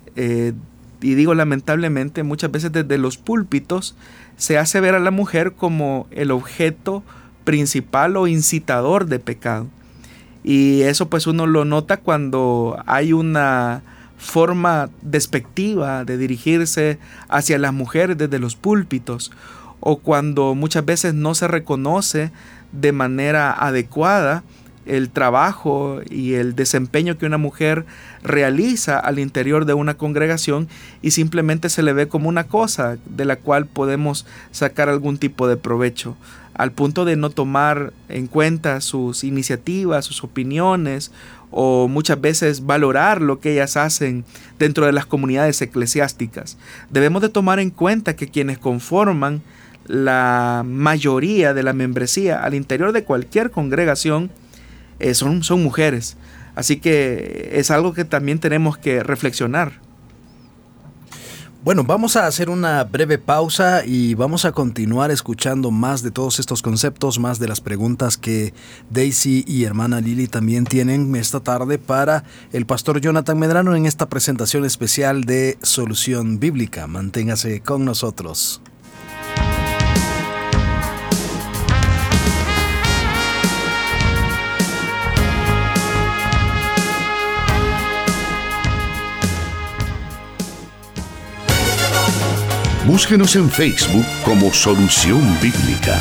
y 1.03 1.15
digo 1.15 1.35
lamentablemente, 1.35 2.23
muchas 2.23 2.51
veces 2.51 2.73
desde 2.73 2.99
los 2.99 3.17
púlpitos 3.17 3.97
se 4.37 4.59
hace 4.59 4.81
ver 4.81 4.95
a 4.95 5.01
la 5.01 5.11
mujer 5.11 5.53
como 5.53 6.07
el 6.11 6.31
objeto 6.31 7.03
principal 7.45 8.17
o 8.17 8.27
incitador 8.27 9.07
de 9.07 9.19
pecado. 9.19 9.67
Y 10.43 10.83
eso 10.83 11.09
pues 11.09 11.27
uno 11.27 11.47
lo 11.47 11.65
nota 11.65 11.99
cuando 11.99 12.83
hay 12.87 13.13
una 13.13 13.83
forma 14.17 14.91
despectiva 15.03 16.05
de 16.05 16.17
dirigirse 16.17 16.99
hacia 17.29 17.59
las 17.59 17.73
mujeres 17.73 18.19
desde 18.19 18.39
los 18.39 18.57
púlpitos 18.57 19.33
o 19.81 19.97
cuando 19.97 20.55
muchas 20.55 20.85
veces 20.85 21.15
no 21.15 21.35
se 21.35 21.49
reconoce 21.49 22.31
de 22.73 22.93
manera 22.93 23.53
adecuada 23.53 24.43
el 24.87 25.11
trabajo 25.11 26.01
y 26.11 26.35
el 26.35 26.57
desempeño 26.57 27.17
que 27.17 27.27
una 27.27 27.39
mujer 27.39 27.85
realiza 28.23 28.99
al 28.99 29.19
interior 29.19 29.65
de 29.65 29.75
una 29.75 29.95
congregación 29.95 30.69
y 31.03 31.13
simplemente 31.13 31.69
se 31.69 31.83
le 31.83 31.93
ve 31.93 32.09
como 32.09 32.29
una 32.29 32.45
cosa 32.45 32.97
de 33.05 33.25
la 33.25 33.37
cual 33.37 33.67
podemos 33.67 34.27
sacar 34.51 34.89
algún 34.89 35.19
tipo 35.19 35.47
de 35.47 35.57
provecho, 35.57 36.17
al 36.55 36.73
punto 36.73 37.05
de 37.05 37.17
no 37.17 37.31
tomar 37.31 37.93
en 38.09 38.27
cuenta 38.27 38.81
sus 38.81 39.23
iniciativas, 39.23 40.05
sus 40.05 40.25
opiniones 40.25 41.13
o 41.51 41.89
muchas 41.89 42.21
veces 42.21 42.67
valorar 42.67 43.21
lo 43.21 43.39
que 43.41 43.53
ellas 43.53 43.77
hacen 43.77 44.25
dentro 44.59 44.87
de 44.87 44.93
las 44.93 45.07
comunidades 45.07 45.61
eclesiásticas. 45.63 46.57
Debemos 46.91 47.23
de 47.23 47.29
tomar 47.29 47.61
en 47.61 47.71
cuenta 47.71 48.17
que 48.17 48.29
quienes 48.29 48.59
conforman 48.59 49.43
la 49.91 50.63
mayoría 50.65 51.53
de 51.53 51.65
la 51.65 51.73
membresía 51.73 52.45
al 52.45 52.55
interior 52.55 52.93
de 52.93 53.03
cualquier 53.03 53.51
congregación 53.51 54.31
eh, 55.01 55.15
son, 55.15 55.43
son 55.43 55.65
mujeres. 55.65 56.17
Así 56.55 56.77
que 56.77 57.51
es 57.55 57.73
algo 57.73 57.93
que 57.93 58.05
también 58.05 58.39
tenemos 58.39 58.79
que 58.79 59.03
reflexionar. 59.03 59.73
Bueno, 61.63 61.85
vamos 61.85 62.17
a 62.17 62.27
hacer 62.27 62.49
una 62.49 62.85
breve 62.85 63.19
pausa 63.19 63.85
y 63.85 64.15
vamos 64.15 64.45
a 64.45 64.53
continuar 64.53 65.11
escuchando 65.11 65.71
más 65.71 66.03
de 66.03 66.11
todos 66.11 66.39
estos 66.39 66.63
conceptos, 66.63 67.19
más 67.19 67.39
de 67.39 67.49
las 67.49 67.61
preguntas 67.61 68.17
que 68.17 68.55
Daisy 68.91 69.45
y 69.47 69.65
hermana 69.65 70.01
Lili 70.01 70.27
también 70.27 70.65
tienen 70.65 71.15
esta 71.17 71.41
tarde 71.41 71.79
para 71.79 72.25
el 72.53 72.65
pastor 72.65 73.01
Jonathan 73.01 73.39
Medrano 73.39 73.75
en 73.75 73.85
esta 73.85 74.09
presentación 74.09 74.65
especial 74.65 75.25
de 75.25 75.59
Solución 75.63 76.39
Bíblica. 76.39 76.87
Manténgase 76.87 77.61
con 77.61 77.85
nosotros. 77.85 78.63
Búsquenos 92.91 93.37
en 93.37 93.49
Facebook 93.49 94.05
como 94.25 94.53
Solución 94.53 95.39
Bíblica. 95.41 95.97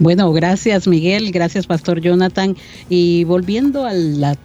Bueno, 0.00 0.32
gracias 0.32 0.88
Miguel, 0.88 1.30
gracias 1.30 1.66
Pastor 1.66 2.00
Jonathan. 2.00 2.56
Y 2.88 3.24
volviendo 3.24 3.84
al, 3.84 4.38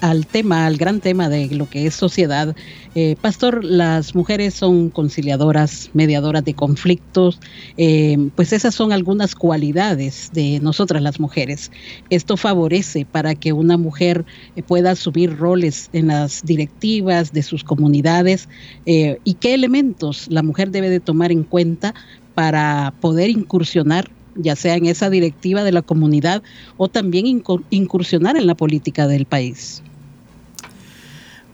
al, 0.00 0.26
tema, 0.28 0.66
al 0.66 0.76
gran 0.76 1.00
tema 1.00 1.28
de 1.28 1.48
lo 1.48 1.68
que 1.68 1.84
es 1.84 1.96
sociedad, 1.96 2.54
eh, 2.94 3.16
Pastor, 3.20 3.64
las 3.64 4.14
mujeres 4.14 4.54
son 4.54 4.88
conciliadoras, 4.88 5.90
mediadoras 5.94 6.44
de 6.44 6.54
conflictos, 6.54 7.40
eh, 7.76 8.18
pues 8.36 8.52
esas 8.52 8.72
son 8.72 8.92
algunas 8.92 9.34
cualidades 9.34 10.30
de 10.32 10.60
nosotras 10.60 11.02
las 11.02 11.18
mujeres. 11.18 11.72
Esto 12.08 12.36
favorece 12.36 13.04
para 13.04 13.34
que 13.34 13.52
una 13.52 13.76
mujer 13.76 14.24
eh, 14.54 14.62
pueda 14.62 14.94
subir 14.94 15.36
roles 15.36 15.90
en 15.92 16.06
las 16.06 16.44
directivas 16.44 17.32
de 17.32 17.42
sus 17.42 17.64
comunidades 17.64 18.48
y 18.84 19.34
qué 19.34 19.54
elementos 19.54 20.26
la 20.28 20.44
mujer 20.44 20.70
debe 20.70 20.88
de 20.88 21.00
tomar 21.00 21.32
en 21.32 21.42
cuenta 21.42 21.94
para 22.34 22.94
poder 23.00 23.30
incursionar 23.30 24.08
ya 24.34 24.56
sea 24.56 24.76
en 24.76 24.86
esa 24.86 25.10
directiva 25.10 25.64
de 25.64 25.72
la 25.72 25.82
comunidad 25.82 26.42
o 26.76 26.88
también 26.88 27.42
incursionar 27.70 28.36
en 28.36 28.46
la 28.46 28.54
política 28.54 29.06
del 29.06 29.26
país. 29.26 29.82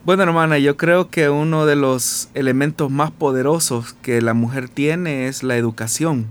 Bueno, 0.05 0.23
hermana, 0.23 0.59
yo 0.59 0.77
creo 0.77 1.11
que 1.11 1.31
uno 1.31 1.67
de 1.67 1.75
los 1.75 2.29
elementos 2.35 2.93
más 2.93 3.11
poderosos 3.11 3.95
que 4.03 4.23
la 4.23 4.35
mujer 4.35 4.69
tiene 4.69 5.27
es 5.27 5.43
la 5.43 5.57
educación. 5.57 6.27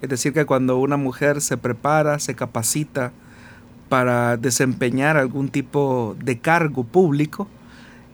Es 0.00 0.08
decir, 0.08 0.32
que 0.32 0.46
cuando 0.46 0.78
una 0.78 0.96
mujer 0.96 1.40
se 1.40 1.56
prepara, 1.56 2.20
se 2.20 2.34
capacita 2.34 3.12
para 3.88 4.36
desempeñar 4.36 5.16
algún 5.16 5.48
tipo 5.48 6.16
de 6.24 6.38
cargo 6.38 6.84
público, 6.84 7.48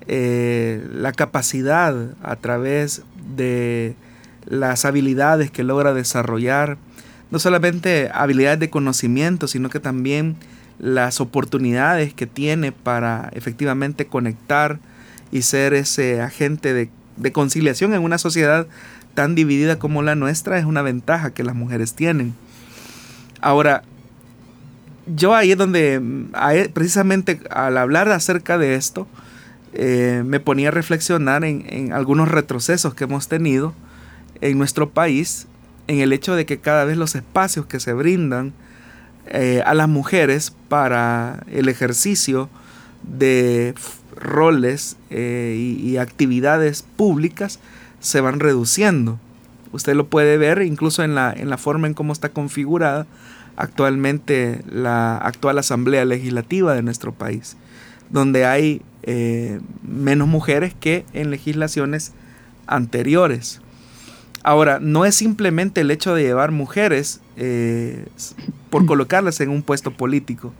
eh, 0.08 0.82
la 0.94 1.12
capacidad 1.12 1.94
a 2.22 2.36
través 2.36 3.02
de 3.36 3.94
las 4.46 4.84
habilidades 4.84 5.50
que 5.50 5.62
logra 5.62 5.92
desarrollar, 5.92 6.78
no 7.30 7.38
solamente 7.38 8.10
habilidades 8.12 8.60
de 8.60 8.70
conocimiento, 8.70 9.48
sino 9.48 9.68
que 9.68 9.80
también 9.80 10.36
las 10.78 11.20
oportunidades 11.20 12.14
que 12.14 12.26
tiene 12.26 12.72
para 12.72 13.30
efectivamente 13.32 14.06
conectar 14.06 14.78
y 15.32 15.42
ser 15.42 15.74
ese 15.74 16.20
agente 16.20 16.72
de, 16.72 16.90
conciliación 17.32 17.94
en 17.94 18.02
una 18.02 18.18
sociedad 18.18 18.66
tan 19.14 19.34
dividida 19.34 19.78
como 19.78 20.02
la 20.02 20.14
nuestra 20.14 20.58
es 20.58 20.66
una 20.66 20.82
ventaja 20.82 21.32
que 21.32 21.42
las 21.42 21.54
mujeres 21.54 21.94
tienen. 21.94 22.34
Ahora, 23.40 23.82
yo 25.06 25.34
ahí 25.34 25.52
es 25.52 25.58
donde, 25.58 26.00
precisamente 26.74 27.40
al 27.50 27.78
hablar 27.78 28.10
acerca 28.10 28.58
de 28.58 28.74
esto, 28.74 29.06
eh, 29.72 30.22
me 30.26 30.40
ponía 30.40 30.68
a 30.68 30.72
reflexionar 30.72 31.44
en, 31.44 31.64
en, 31.68 31.92
algunos 31.92 32.28
retrocesos 32.28 32.94
que 32.94 33.04
hemos 33.04 33.28
tenido 33.28 33.74
en 34.40 34.58
nuestro 34.58 34.90
país 34.90 35.46
en 35.88 36.00
el 36.00 36.12
hecho 36.12 36.34
de 36.34 36.46
que 36.46 36.58
cada 36.58 36.84
vez 36.84 36.96
los 36.96 37.14
espacios 37.14 37.66
que 37.66 37.80
se 37.80 37.92
brindan 37.92 38.52
eh, 39.26 39.62
a 39.66 39.74
las 39.74 39.88
mujeres 39.88 40.54
para 40.68 41.44
el 41.50 41.68
ejercicio 41.68 42.48
de 43.02 43.74
roles 44.16 44.96
eh, 45.10 45.56
y, 45.58 45.96
actividades 45.98 46.82
públicas 46.82 47.60
se 48.00 48.20
van 48.20 48.40
reduciendo. 48.40 49.18
Usted 49.72 49.94
lo 49.94 50.06
puede 50.06 50.38
ver 50.38 50.62
incluso 50.62 51.02
en 51.02 51.14
la, 51.14 51.32
en 51.32 51.50
la 51.50 51.58
forma 51.58 51.86
en 51.86 51.94
cómo 51.94 52.12
está 52.12 52.30
configurada 52.30 53.06
actualmente 53.56 54.62
la 54.70 55.18
actual 55.18 55.58
Asamblea 55.58 56.04
Legislativa 56.04 56.74
de 56.74 56.82
nuestro 56.82 57.12
país, 57.12 57.56
donde 58.10 58.44
hay 58.44 58.82
eh, 59.02 59.60
menos 59.82 60.28
mujeres 60.28 60.74
que 60.78 61.04
en 61.12 61.30
legislaciones 61.30 62.12
anteriores. 62.66 63.60
Ahora, 64.46 64.78
no 64.80 65.04
es 65.04 65.16
simplemente 65.16 65.80
el 65.80 65.90
hecho 65.90 66.14
de 66.14 66.22
llevar 66.22 66.52
mujeres 66.52 67.20
eh, 67.36 68.06
por 68.70 68.86
colocarlas 68.86 69.40
en 69.40 69.48
un 69.48 69.64
puesto 69.64 69.90
político, 69.90 70.52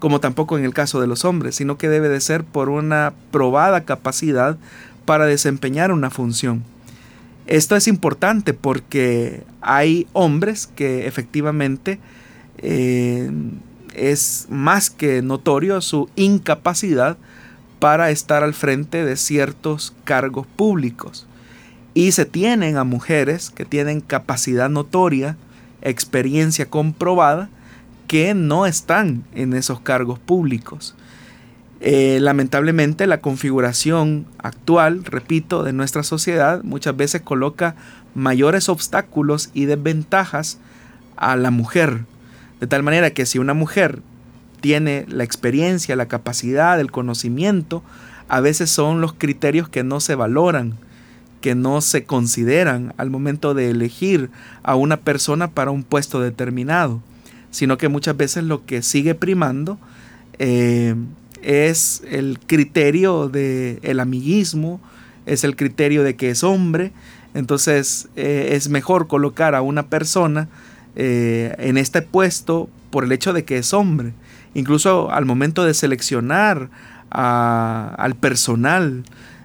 como 0.00 0.20
tampoco 0.20 0.58
en 0.58 0.66
el 0.66 0.74
caso 0.74 1.00
de 1.00 1.06
los 1.06 1.24
hombres, 1.24 1.54
sino 1.54 1.78
que 1.78 1.88
debe 1.88 2.10
de 2.10 2.20
ser 2.20 2.44
por 2.44 2.68
una 2.68 3.14
probada 3.30 3.86
capacidad 3.86 4.58
para 5.06 5.24
desempeñar 5.24 5.92
una 5.92 6.10
función. 6.10 6.62
Esto 7.46 7.74
es 7.74 7.88
importante 7.88 8.52
porque 8.52 9.44
hay 9.62 10.06
hombres 10.12 10.66
que 10.66 11.06
efectivamente 11.06 12.00
eh, 12.58 13.30
es 13.94 14.46
más 14.50 14.90
que 14.90 15.22
notorio 15.22 15.80
su 15.80 16.10
incapacidad 16.16 17.16
para 17.78 18.10
estar 18.10 18.44
al 18.44 18.52
frente 18.52 19.06
de 19.06 19.16
ciertos 19.16 19.94
cargos 20.04 20.46
públicos. 20.46 21.26
Y 21.94 22.12
se 22.12 22.24
tienen 22.24 22.76
a 22.76 22.84
mujeres 22.84 23.50
que 23.50 23.64
tienen 23.64 24.00
capacidad 24.00 24.70
notoria, 24.70 25.36
experiencia 25.82 26.66
comprobada, 26.66 27.50
que 28.06 28.34
no 28.34 28.66
están 28.66 29.24
en 29.34 29.52
esos 29.54 29.80
cargos 29.80 30.18
públicos. 30.18 30.94
Eh, 31.80 32.18
lamentablemente 32.20 33.06
la 33.06 33.20
configuración 33.20 34.26
actual, 34.38 35.04
repito, 35.04 35.64
de 35.64 35.72
nuestra 35.72 36.04
sociedad 36.04 36.62
muchas 36.62 36.96
veces 36.96 37.22
coloca 37.22 37.74
mayores 38.14 38.68
obstáculos 38.68 39.50
y 39.52 39.64
desventajas 39.64 40.58
a 41.16 41.36
la 41.36 41.50
mujer. 41.50 42.04
De 42.60 42.68
tal 42.68 42.82
manera 42.84 43.10
que 43.10 43.26
si 43.26 43.38
una 43.38 43.54
mujer 43.54 44.00
tiene 44.60 45.06
la 45.08 45.24
experiencia, 45.24 45.96
la 45.96 46.06
capacidad, 46.06 46.78
el 46.78 46.92
conocimiento, 46.92 47.82
a 48.28 48.40
veces 48.40 48.70
son 48.70 49.00
los 49.00 49.12
criterios 49.12 49.68
que 49.68 49.82
no 49.82 49.98
se 49.98 50.14
valoran 50.14 50.78
que 51.42 51.54
no 51.54 51.82
se 51.82 52.04
consideran 52.04 52.94
al 52.96 53.10
momento 53.10 53.52
de 53.52 53.68
elegir 53.68 54.30
a 54.62 54.76
una 54.76 54.96
persona 54.96 55.50
para 55.50 55.70
un 55.70 55.82
puesto 55.82 56.20
determinado, 56.20 57.02
sino 57.50 57.76
que 57.76 57.88
muchas 57.88 58.16
veces 58.16 58.44
lo 58.44 58.64
que 58.64 58.80
sigue 58.80 59.14
primando 59.14 59.78
eh, 60.38 60.94
es 61.42 62.02
el 62.08 62.38
criterio 62.46 63.28
del 63.28 63.78
el 63.82 64.00
amiguismo, 64.00 64.80
es 65.26 65.44
el 65.44 65.56
criterio 65.56 66.02
de 66.02 66.16
que 66.16 66.30
es 66.30 66.42
hombre, 66.42 66.92
entonces 67.34 68.08
eh, 68.16 68.50
es 68.52 68.68
mejor 68.68 69.08
colocar 69.08 69.54
a 69.54 69.62
una 69.62 69.88
persona 69.88 70.48
eh, 70.96 71.54
en 71.58 71.76
este 71.76 72.02
puesto 72.02 72.70
por 72.90 73.04
el 73.04 73.12
hecho 73.12 73.32
de 73.32 73.44
que 73.44 73.58
es 73.58 73.72
hombre. 73.72 74.12
Incluso 74.54 75.10
al 75.10 75.24
momento 75.24 75.64
de 75.64 75.74
seleccionar 75.74 76.68
al 77.10 78.14
personal 78.14 79.04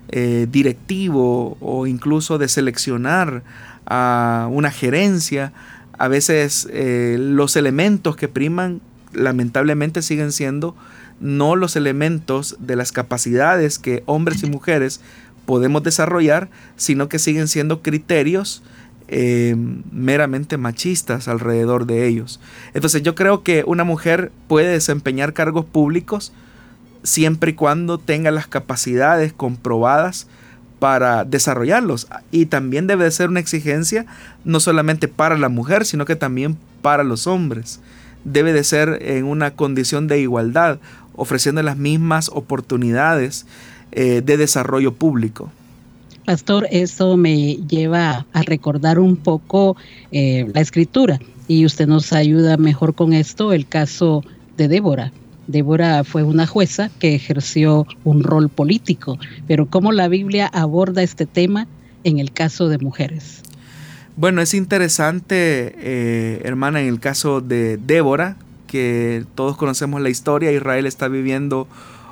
eh, 0.10 0.48
directivo 0.50 1.58
o 1.60 1.88
incluso 1.88 2.38
de 2.38 2.48
seleccionar 2.48 3.44
a 3.86 4.48
una 4.52 4.72
gerencia, 4.72 5.54
a 5.98 6.08
veces 6.08 6.68
eh, 6.72 7.18
los 7.20 7.56
elementos 7.56 8.16
que 8.16 8.28
priman 8.28 8.82
lamentablemente 9.14 10.02
siguen 10.02 10.32
siendo 10.32 10.76
no 11.20 11.56
los 11.56 11.76
elementos 11.76 12.58
de 12.60 12.76
las 12.76 12.92
capacidades 12.92 13.80
que 13.80 14.04
hombres 14.06 14.44
y 14.44 14.50
mujeres 14.50 15.02
podemos 15.46 15.82
desarrollar, 15.84 16.50
sino 16.76 17.10
que 17.10 17.20
siguen 17.20 17.48
siendo 17.48 17.82
criterios 17.82 18.62
eh, 19.08 19.56
meramente 19.92 20.58
machistas 20.58 21.28
alrededor 21.28 21.86
de 21.86 22.08
ellos. 22.08 22.40
Entonces 22.74 23.02
yo 23.04 23.16
creo 23.16 23.42
que 23.44 23.64
una 23.66 23.86
mujer 23.86 24.32
puede 24.48 24.70
desempeñar 24.70 25.34
cargos 25.34 25.66
públicos 25.66 26.34
siempre 27.04 27.52
y 27.52 27.56
cuando 27.56 27.98
tenga 27.98 28.32
las 28.32 28.48
capacidades 28.48 29.34
comprobadas 29.34 30.28
para 30.80 31.26
desarrollarlos. 31.26 32.08
Y 32.32 32.46
también 32.46 32.88
debe 32.88 33.06
de 33.06 33.12
ser 33.12 33.30
una 33.30 33.40
exigencia 33.40 34.06
no 34.44 34.60
solamente 34.60 35.08
para 35.08 35.38
la 35.38 35.50
mujer, 35.50 35.86
sino 35.86 36.06
que 36.06 36.16
también 36.16 36.58
para 36.82 37.04
los 37.04 37.28
hombres. 37.28 37.80
Debe 38.24 38.54
de 38.54 38.64
ser 38.64 39.00
en 39.02 39.26
una 39.26 39.52
condición 39.52 40.08
de 40.08 40.20
igualdad, 40.20 40.80
ofreciendo 41.14 41.64
las 41.64 41.78
mismas 41.78 42.30
oportunidades 42.34 43.46
eh, 43.92 44.22
de 44.24 44.38
desarrollo 44.38 44.94
público. 44.94 45.52
Pastor, 46.26 46.68
eso 46.72 47.16
me 47.16 47.56
lleva 47.56 48.26
a 48.34 48.42
recordar 48.42 49.00
un 49.00 49.16
poco 49.16 49.78
eh, 50.12 50.46
la 50.54 50.60
escritura 50.60 51.20
y 51.48 51.66
usted 51.66 51.88
nos 51.88 52.12
ayuda 52.12 52.58
mejor 52.58 52.96
con 52.96 53.14
esto, 53.14 53.54
el 53.54 53.66
caso 53.66 54.24
de 54.58 54.68
Débora. 54.68 55.14
Débora 55.48 56.04
fue 56.04 56.24
una 56.24 56.46
jueza 56.46 56.90
que 57.00 57.16
ejerció 57.16 57.88
un 58.04 58.24
rol 58.24 58.50
político, 58.50 59.18
pero 59.48 59.66
¿cómo 59.66 59.92
la 59.92 60.08
Biblia 60.08 60.48
aborda 60.48 61.04
este 61.04 61.26
tema 61.26 61.68
en 62.04 62.20
el 62.20 62.32
caso 62.32 62.70
de 62.70 62.78
mujeres? 62.78 63.42
Bueno, 64.16 64.42
es 64.42 64.54
interesante, 64.54 65.76
eh, 65.78 66.42
hermana, 66.44 66.82
en 66.82 66.88
el 66.88 67.00
caso 67.00 67.40
de 67.40 67.78
Débora, 67.78 68.36
que 68.68 69.26
todos 69.36 69.58
conocemos 69.58 70.02
la 70.02 70.10
historia, 70.10 70.52
Israel 70.52 70.86
está 70.86 71.08
viviendo 71.08 71.68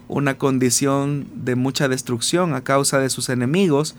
una 0.07 0.37
condición 0.37 1.27
de 1.33 1.55
mucha 1.55 1.87
destrucción 1.87 2.53
a 2.53 2.61
causa 2.61 2.99
de 2.99 3.09
sus 3.09 3.29
enemigos 3.29 3.95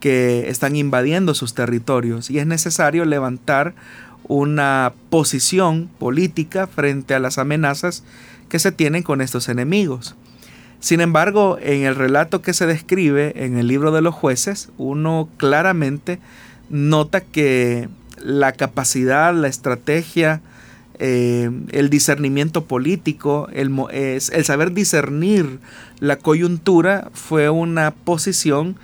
que 0.00 0.48
están 0.48 0.76
invadiendo 0.76 1.34
sus 1.34 1.54
territorios 1.54 2.30
y 2.30 2.38
es 2.38 2.46
necesario 2.46 3.04
levantar 3.04 3.74
una 4.28 4.92
posición 5.10 5.88
política 5.98 6.66
frente 6.66 7.14
a 7.14 7.18
las 7.18 7.38
amenazas 7.38 8.04
que 8.48 8.58
se 8.58 8.72
tienen 8.72 9.02
con 9.02 9.20
estos 9.20 9.48
enemigos. 9.48 10.14
Sin 10.80 11.00
embargo, 11.00 11.58
en 11.60 11.82
el 11.84 11.96
relato 11.96 12.40
que 12.40 12.54
se 12.54 12.66
describe 12.66 13.44
en 13.44 13.58
el 13.58 13.66
libro 13.66 13.90
de 13.90 14.00
los 14.00 14.14
jueces, 14.14 14.70
uno 14.78 15.28
claramente 15.36 16.20
nota 16.70 17.20
que 17.20 17.88
la 18.22 18.52
capacidad, 18.52 19.34
la 19.34 19.48
estrategia, 19.48 20.40
eh, 21.00 21.50
el 21.70 21.90
discernimiento 21.90 22.64
político, 22.64 23.48
el, 23.52 23.72
el, 23.92 24.44
saber 24.44 24.72
discernir 24.72 25.60
la 26.00 26.16
coyuntura 26.16 27.10
fue 27.12 27.50
una 27.50 27.92
posición 27.92 28.76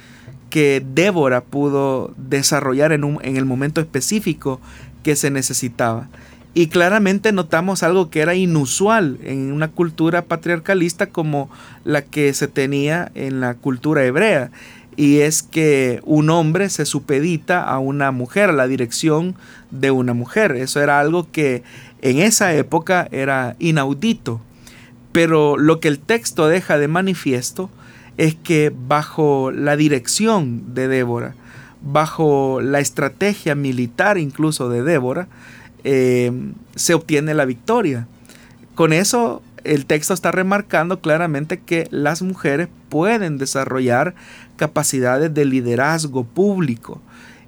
que 0.50 0.84
Débora 0.94 1.42
pudo 1.42 2.14
desarrollar 2.16 2.92
en, 2.92 3.18
el 3.22 3.44
momento 3.44 3.80
específico 3.80 4.60
que 5.02 5.16
se 5.16 5.30
necesitaba. 5.30 6.08
Y 6.56 6.68
claramente 6.68 7.32
notamos 7.32 7.82
algo 7.82 8.10
que 8.10 8.20
era 8.20 8.36
inusual 8.36 9.18
en 9.24 9.52
una 9.52 9.72
cultura 9.72 10.22
patriarcalista 10.22 11.08
como 11.08 11.50
la 11.84 12.02
que 12.02 12.32
se 12.32 12.46
tenía 12.46 13.10
en 13.16 13.40
la 13.40 13.54
cultura 13.54 14.04
hebrea. 14.04 14.52
Y 14.96 15.18
es 15.18 15.42
que 15.42 16.00
un 16.04 16.30
hombre 16.30 16.70
se 16.70 16.86
supedita 16.86 17.64
a 17.64 17.80
una 17.80 18.12
mujer, 18.12 18.50
a 18.50 18.52
la 18.52 18.68
dirección 18.68 19.34
de 19.72 19.90
una 19.90 20.14
mujer. 20.14 20.52
Eso 20.52 20.80
era 20.80 21.00
algo 21.00 21.28
que 21.32 21.64
en 22.02 22.18
esa 22.18 22.54
época 22.54 23.08
era 23.10 23.56
inaudito. 23.58 24.40
Pero 25.10 25.56
lo 25.56 25.80
que 25.80 25.88
el 25.88 25.98
texto 25.98 26.46
deja 26.46 26.78
de 26.78 26.86
manifiesto 26.86 27.68
es 28.16 28.36
que 28.36 28.72
bajo 28.74 29.50
la 29.50 29.76
dirección 29.76 30.74
de 30.74 30.86
Débora, 30.86 31.34
bajo 31.82 32.60
la 32.60 32.78
estrategia 32.78 33.56
militar 33.56 34.18
incluso 34.18 34.68
de 34.68 34.84
Débora, 34.84 35.26
eh, 35.84 36.32
se 36.74 36.94
obtiene 36.94 37.34
la 37.34 37.44
victoria. 37.44 38.06
Con 38.74 38.92
eso 38.92 39.42
el 39.62 39.86
texto 39.86 40.14
está 40.14 40.30
remarcando 40.30 41.00
claramente 41.00 41.60
que 41.60 41.88
las 41.90 42.22
mujeres 42.22 42.68
pueden 42.88 43.38
desarrollar 43.38 44.14
capacidades 44.56 45.32
de 45.32 45.44
liderazgo 45.44 46.24
público 46.24 47.00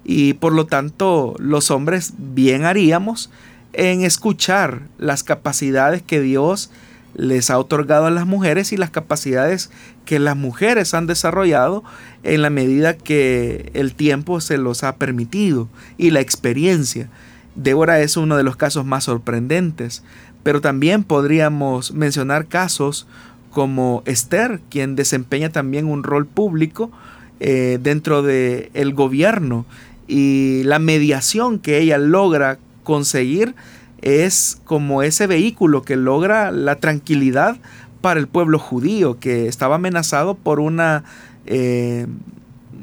y 0.03 0.33
por 0.33 0.53
lo 0.53 0.65
tanto 0.65 1.35
los 1.37 1.69
hombres 1.69 2.13
bien 2.17 2.65
haríamos 2.65 3.29
en 3.73 4.03
escuchar 4.03 4.81
las 4.97 5.23
capacidades 5.23 6.01
que 6.01 6.21
Dios 6.21 6.71
les 7.13 7.49
ha 7.49 7.59
otorgado 7.59 8.05
a 8.05 8.11
las 8.11 8.25
mujeres 8.25 8.71
y 8.71 8.77
las 8.77 8.89
capacidades 8.89 9.69
que 10.05 10.19
las 10.19 10.37
mujeres 10.37 10.93
han 10.93 11.07
desarrollado 11.07 11.83
en 12.23 12.41
la 12.41 12.49
medida 12.49 12.95
que 12.95 13.71
el 13.73 13.95
tiempo 13.95 14.39
se 14.39 14.57
los 14.57 14.83
ha 14.83 14.95
permitido 14.95 15.67
y 15.97 16.11
la 16.11 16.21
experiencia. 16.21 17.09
Débora 17.57 17.99
es 18.01 18.17
uno 18.17 18.37
de 18.37 18.43
los 18.43 18.55
casos 18.55 18.85
más 18.85 19.05
sorprendentes, 19.05 20.03
pero 20.43 20.61
también 20.61 21.03
podríamos 21.03 21.91
mencionar 21.91 22.45
casos 22.45 23.07
como 23.49 24.03
Esther, 24.05 24.61
quien 24.69 24.95
desempeña 24.95 25.49
también 25.49 25.87
un 25.87 26.03
rol 26.03 26.27
público 26.27 26.91
eh, 27.39 27.79
dentro 27.81 28.21
del 28.21 28.69
el 28.75 28.93
gobierno 28.93 29.65
y 30.07 30.61
la 30.65 30.77
mediación 30.77 31.57
que 31.57 31.79
ella 31.79 31.97
logra 31.97 32.59
conseguir 32.83 33.55
es 34.01 34.61
como 34.63 35.01
ese 35.01 35.25
vehículo 35.25 35.81
que 35.81 35.95
logra 35.95 36.51
la 36.51 36.75
tranquilidad 36.75 37.57
para 38.01 38.19
el 38.19 38.27
pueblo 38.27 38.59
judío 38.59 39.19
que 39.19 39.47
estaba 39.47 39.75
amenazado 39.75 40.35
por 40.35 40.59
una, 40.59 41.03
eh, 41.47 42.05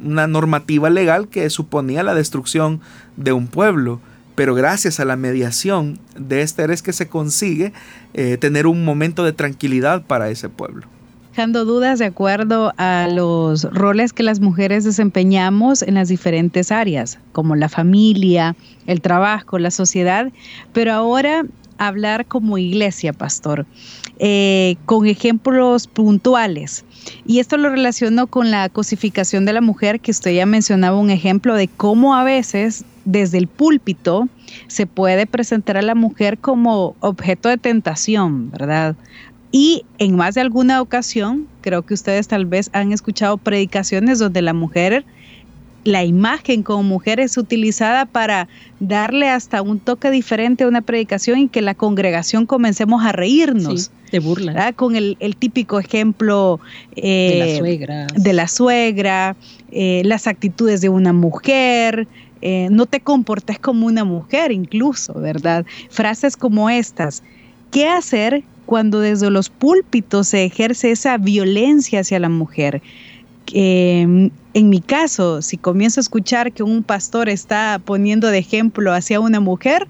una 0.04 0.26
normativa 0.26 0.90
legal 0.90 1.28
que 1.28 1.48
suponía 1.50 2.02
la 2.02 2.14
destrucción 2.14 2.80
de 3.16 3.32
un 3.32 3.46
pueblo 3.46 4.00
pero 4.34 4.54
gracias 4.54 5.00
a 5.00 5.04
la 5.04 5.16
mediación 5.16 5.98
de 6.18 6.42
Esther 6.42 6.70
es 6.70 6.82
que 6.82 6.92
se 6.92 7.08
consigue 7.08 7.72
eh, 8.14 8.36
tener 8.38 8.66
un 8.66 8.84
momento 8.84 9.24
de 9.24 9.32
tranquilidad 9.32 10.02
para 10.02 10.30
ese 10.30 10.48
pueblo. 10.48 10.86
Dejando 11.30 11.64
dudas 11.64 11.98
de 11.98 12.04
acuerdo 12.04 12.72
a 12.76 13.08
los 13.08 13.64
roles 13.64 14.12
que 14.12 14.22
las 14.22 14.38
mujeres 14.38 14.84
desempeñamos 14.84 15.82
en 15.82 15.94
las 15.94 16.08
diferentes 16.08 16.70
áreas, 16.70 17.18
como 17.32 17.56
la 17.56 17.68
familia, 17.68 18.54
el 18.86 19.00
trabajo, 19.00 19.58
la 19.58 19.72
sociedad, 19.72 20.30
pero 20.72 20.92
ahora 20.92 21.44
hablar 21.78 22.26
como 22.26 22.56
iglesia, 22.56 23.12
pastor, 23.12 23.66
eh, 24.20 24.76
con 24.86 25.06
ejemplos 25.06 25.88
puntuales. 25.88 26.84
Y 27.26 27.40
esto 27.40 27.56
lo 27.56 27.68
relaciono 27.68 28.28
con 28.28 28.52
la 28.52 28.68
cosificación 28.68 29.44
de 29.44 29.54
la 29.54 29.60
mujer, 29.60 29.98
que 29.98 30.12
usted 30.12 30.32
ya 30.32 30.46
mencionaba 30.46 30.96
un 30.96 31.10
ejemplo 31.10 31.56
de 31.56 31.66
cómo 31.66 32.14
a 32.14 32.22
veces 32.22 32.84
desde 33.04 33.38
el 33.38 33.46
púlpito 33.46 34.28
se 34.66 34.86
puede 34.86 35.26
presentar 35.26 35.76
a 35.76 35.82
la 35.82 35.94
mujer 35.94 36.38
como 36.38 36.96
objeto 37.00 37.48
de 37.48 37.58
tentación, 37.58 38.50
¿verdad? 38.50 38.96
Y 39.52 39.84
en 39.98 40.16
más 40.16 40.34
de 40.34 40.40
alguna 40.40 40.82
ocasión, 40.82 41.46
creo 41.60 41.82
que 41.82 41.94
ustedes 41.94 42.26
tal 42.26 42.44
vez 42.44 42.70
han 42.72 42.92
escuchado 42.92 43.36
predicaciones 43.36 44.18
donde 44.18 44.42
la 44.42 44.52
mujer, 44.52 45.04
la 45.84 46.02
imagen 46.02 46.64
como 46.64 46.82
mujer 46.82 47.20
es 47.20 47.36
utilizada 47.38 48.06
para 48.06 48.48
darle 48.80 49.28
hasta 49.28 49.62
un 49.62 49.78
toque 49.78 50.10
diferente 50.10 50.64
a 50.64 50.66
una 50.68 50.80
predicación 50.80 51.38
y 51.38 51.48
que 51.48 51.62
la 51.62 51.74
congregación 51.74 52.46
comencemos 52.46 53.04
a 53.04 53.12
reírnos. 53.12 53.92
de 54.10 54.18
burla. 54.18 54.72
Con 54.72 54.96
el, 54.96 55.16
típico 55.38 55.78
ejemplo 55.78 56.58
de 56.96 57.36
la 57.38 57.58
suegra, 57.58 58.06
de 58.16 58.32
la 58.32 58.48
suegra 58.48 59.36
eh, 59.70 60.02
las 60.04 60.26
actitudes 60.26 60.80
de 60.80 60.88
una 60.88 61.12
mujer, 61.12 62.08
eh, 62.46 62.68
no 62.70 62.84
te 62.84 63.00
comportes 63.00 63.58
como 63.58 63.86
una 63.86 64.04
mujer 64.04 64.52
incluso, 64.52 65.14
¿verdad? 65.14 65.64
Frases 65.88 66.36
como 66.36 66.68
estas. 66.68 67.22
¿Qué 67.70 67.88
hacer 67.88 68.44
cuando 68.66 69.00
desde 69.00 69.30
los 69.30 69.48
púlpitos 69.48 70.28
se 70.28 70.44
ejerce 70.44 70.90
esa 70.90 71.16
violencia 71.16 72.00
hacia 72.00 72.20
la 72.20 72.28
mujer? 72.28 72.82
en 73.46 74.30
mi 74.54 74.80
caso, 74.80 75.42
si 75.42 75.58
comienzo 75.58 76.00
a 76.00 76.02
escuchar 76.02 76.52
que 76.52 76.62
un 76.62 76.82
pastor 76.82 77.28
está 77.28 77.78
poniendo 77.84 78.28
de 78.28 78.38
ejemplo 78.38 78.92
hacia 78.92 79.20
una 79.20 79.38
mujer, 79.38 79.86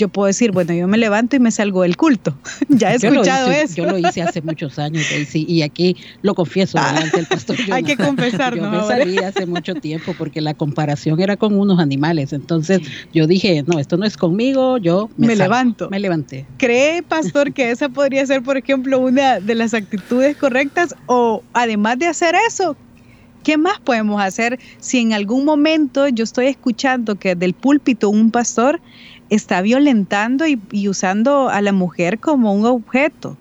yo 0.00 0.08
puedo 0.08 0.26
decir, 0.26 0.50
bueno, 0.50 0.72
yo 0.72 0.88
me 0.88 0.96
levanto 0.96 1.36
y 1.36 1.40
me 1.40 1.50
salgo 1.50 1.82
del 1.82 1.96
culto. 1.98 2.34
ya 2.68 2.92
he 2.92 2.96
escuchado 2.96 3.50
eso. 3.50 3.74
Yo 3.76 3.84
lo 3.84 3.98
hice 3.98 4.22
hace 4.22 4.40
muchos 4.40 4.78
años, 4.78 5.04
y 5.34 5.62
aquí 5.62 5.96
lo 6.22 6.34
confieso 6.34 6.78
ah, 6.78 6.92
delante 6.92 7.18
del 7.18 7.26
pastor. 7.26 7.56
hay 7.70 7.84
que 7.84 7.96
confesar, 7.96 8.56
Yo 8.56 8.70
me 8.70 8.80
salí 8.80 9.18
hace 9.18 9.44
mucho 9.44 9.74
tiempo 9.74 10.14
porque 10.16 10.40
la 10.40 10.54
comparación 10.54 11.20
era 11.20 11.36
con 11.36 11.58
unos 11.58 11.78
animales. 11.78 12.32
Entonces 12.32 12.80
yo 13.12 13.26
dije, 13.26 13.62
no, 13.66 13.78
esto 13.78 13.98
no 13.98 14.06
es 14.06 14.16
conmigo, 14.16 14.78
yo 14.78 15.10
me, 15.18 15.36
levanto. 15.36 15.90
Me 15.90 16.00
levanté. 16.00 16.46
¿Cree, 16.56 17.02
pastor, 17.02 17.52
que 17.52 17.70
esa 17.70 17.90
podría 17.90 18.24
ser, 18.24 18.42
por 18.42 18.56
ejemplo, 18.56 18.98
una 18.98 19.38
de 19.38 19.54
las 19.54 19.74
actitudes 19.74 20.36
correctas? 20.36 20.94
O 21.06 21.42
además 21.52 21.98
de 21.98 22.06
hacer 22.06 22.34
eso, 22.48 22.74
¿Qué 23.42 23.56
más 23.56 23.80
podemos 23.80 24.20
hacer 24.20 24.58
si 24.80 24.98
en 24.98 25.14
algún 25.14 25.46
momento 25.46 26.08
yo 26.08 26.24
estoy 26.24 26.46
escuchando 26.46 27.14
que 27.14 27.34
del 27.34 27.54
púlpito 27.54 28.10
un 28.10 28.30
pastor 28.30 28.80
está 29.30 29.62
violentando 29.62 30.44
y, 30.46 30.88
usando 30.88 31.48
a 31.48 31.60
la 31.62 31.72
mujer 31.72 32.18
como 32.18 32.52
un 32.52 32.66
objeto. 32.66 33.36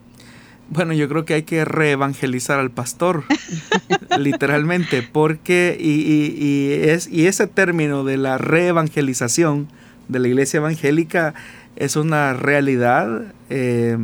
Bueno, 0.69 0.93
yo 0.93 1.09
creo 1.09 1.25
que 1.25 1.33
hay 1.33 1.43
que 1.43 1.65
reevangelizar 1.65 2.59
al 2.59 2.69
pastor, 2.69 3.23
literalmente, 4.19 5.01
porque, 5.01 5.75
y, 5.79 6.71
es, 6.87 7.07
y 7.07 7.25
ese 7.25 7.47
término 7.47 8.03
de 8.03 8.17
la 8.17 8.37
reevangelización 8.37 9.67
de 10.07 10.19
la 10.19 10.27
iglesia 10.27 10.57
evangélica 10.57 11.33
es 11.75 11.95
una 11.95 12.33
realidad 12.33 13.23
eh, 13.49 13.97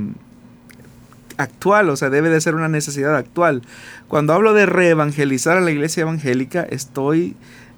actual, 1.37 1.89
o 1.89 1.97
sea, 1.97 2.09
debe 2.09 2.29
de 2.29 2.41
ser 2.41 2.55
una 2.55 2.69
necesidad 2.69 3.15
actual. 3.15 3.61
Cuando 4.07 4.33
hablo 4.33 4.53
de 4.53 4.65
reevangelizar 4.65 5.57
a 5.57 5.61
la 5.61 5.71
iglesia 5.71 6.01
evangélica, 6.01 6.63
estoy 6.63 7.35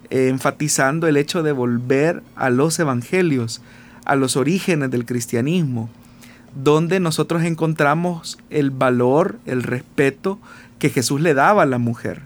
enfatizando 0.09 1.07
el 1.07 1.17
hecho 1.17 1.43
de 1.43 1.51
volver 1.51 2.23
a 2.35 2.49
los 2.49 2.79
evangelios, 2.79 3.61
a 4.07 4.15
los 4.15 4.37
orígenes 4.37 4.89
del 4.89 5.05
cristianismo, 5.05 5.89
donde 6.55 7.01
nosotros 7.01 7.43
encontramos 7.43 8.39
el 8.49 8.71
valor, 8.71 9.37
el 9.45 9.63
respeto 9.63 10.39
que 10.79 10.89
Jesús 10.89 11.19
le 11.19 11.33
daba 11.33 11.63
a 11.63 11.65
la 11.65 11.77
mujer. 11.77 12.21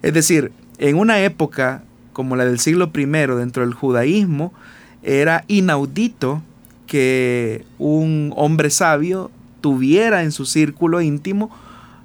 Es 0.00 0.14
decir, 0.14 0.52
en 0.78 0.96
una 0.96 1.20
época 1.20 1.82
como 2.14 2.34
la 2.34 2.46
del 2.46 2.58
siglo 2.58 2.90
I 2.96 3.04
dentro 3.04 3.62
del 3.62 3.74
judaísmo, 3.74 4.54
era 5.02 5.44
inaudito 5.48 6.42
que 6.86 7.66
un 7.78 8.32
hombre 8.34 8.70
sabio 8.70 9.30
tuviera 9.60 10.22
en 10.22 10.32
su 10.32 10.46
círculo 10.46 11.02
íntimo 11.02 11.50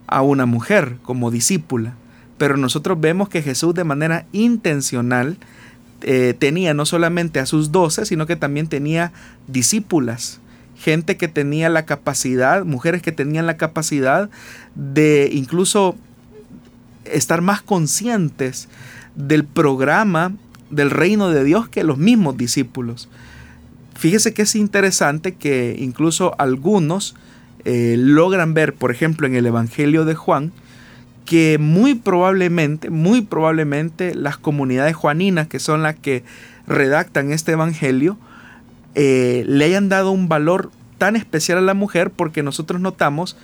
a 0.06 0.22
una 0.22 0.46
mujer 0.46 0.98
como 1.02 1.32
discípula. 1.32 1.96
Pero 2.38 2.58
nosotros 2.58 3.00
vemos 3.00 3.30
que 3.30 3.42
Jesús 3.42 3.74
de 3.74 3.86
manera 3.86 4.26
intencional 4.34 5.38
eh, 6.04 6.36
tenía 6.38 6.74
no 6.74 6.86
solamente 6.86 7.40
a 7.40 7.46
sus 7.46 7.72
doce, 7.72 8.06
sino 8.06 8.26
que 8.26 8.36
también 8.36 8.68
tenía 8.68 9.12
discípulas, 9.48 10.40
gente 10.78 11.18
que 11.18 11.28
tenía 11.28 11.70
la 11.70 11.86
capacidad, 11.86 12.66
mujeres 12.66 13.02
que 13.02 13.12
tenían 13.12 13.46
la 13.46 13.58
capacidad 13.58 14.30
de 14.76 15.30
incluso 15.32 15.96
estar 17.06 17.42
más 17.42 17.62
conscientes 17.62 18.68
del 19.16 19.46
programa 19.46 20.34
del 20.70 20.90
reino 20.90 21.30
de 21.30 21.44
Dios 21.44 21.70
que 21.70 21.84
los 21.84 21.98
mismos 21.98 22.38
discípulos. 22.38 23.08
Fíjese 23.96 24.34
que 24.34 24.42
es 24.42 24.56
interesante 24.56 25.36
que 25.36 25.76
incluso 25.80 26.36
algunos 26.38 27.16
eh, 27.64 27.96
logran 27.98 28.54
ver, 28.54 28.74
por 28.74 28.92
ejemplo, 28.92 29.28
en 29.28 29.36
el 29.36 29.46
Evangelio 29.46 30.04
de 30.04 30.16
Juan, 30.16 30.52
que 31.26 31.58
muy 31.60 31.96
probablemente, 31.96 32.90
muy 32.90 33.22
probablemente 33.22 34.14
las 34.16 34.38
comunidades 34.38 34.96
juaninas, 34.96 35.48
que 35.48 35.60
son 35.60 35.84
las 35.84 35.96
que 35.96 36.24
redactan 36.68 37.32
este 37.32 37.54
evangelio, 37.54 38.18
eh, 38.96 39.44
le 39.48 39.66
hayan 39.66 39.90
dado 39.90 40.12
un 40.12 40.28
valor 40.28 40.72
tan 40.98 41.16
especial 41.16 41.58
a 41.58 41.62
la 41.62 41.74
mujer 41.74 42.12
porque 42.12 42.44
nosotros 42.44 42.80
notamos 42.80 43.38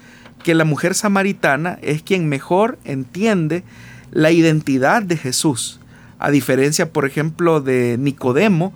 que 0.43 0.55
la 0.55 0.65
mujer 0.65 0.93
samaritana 0.93 1.80
es 1.82 2.03
quien 2.03 2.30
mejor 2.30 2.77
entiende 2.86 3.63
la 4.11 4.32
identidad 4.32 5.03
de 5.03 5.17
Jesús, 5.17 5.80
a 6.17 6.32
diferencia, 6.32 6.91
por 6.91 7.05
ejemplo, 7.05 7.61
de 7.61 7.97
Nicodemo, 7.99 8.73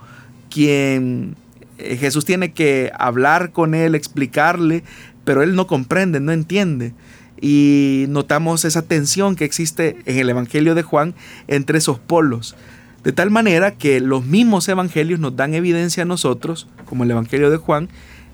quien 0.50 1.36
eh, 1.78 1.98
Jesús 1.98 2.26
tiene 2.26 2.52
que 2.54 2.92
hablar 2.98 3.52
con 3.52 3.74
él, 3.74 3.96
explicarle, 3.96 4.84
pero 5.26 5.42
él 5.44 5.56
no 5.56 5.68
comprende, 5.68 6.20
no 6.20 6.32
entiende. 6.32 6.94
Y 7.42 8.06
notamos 8.10 8.66
esa 8.66 8.84
tensión 8.84 9.36
que 9.36 9.46
existe 9.46 9.98
en 10.06 10.20
el 10.20 10.30
Evangelio 10.30 10.76
de 10.76 10.84
Juan 10.84 11.14
entre 11.48 11.78
esos 11.78 12.00
polos. 12.00 12.56
De 13.04 13.12
tal 13.12 13.32
manera 13.32 13.72
que 13.72 14.00
los 14.00 14.26
mismos 14.26 14.68
evangelios 14.70 15.20
nos 15.20 15.36
dan 15.36 15.54
evidencia 15.54 16.04
a 16.04 16.06
nosotros, 16.06 16.68
como 16.86 17.04
el 17.04 17.12
Evangelio 17.12 17.50
de 17.50 17.58
Juan, 17.58 17.90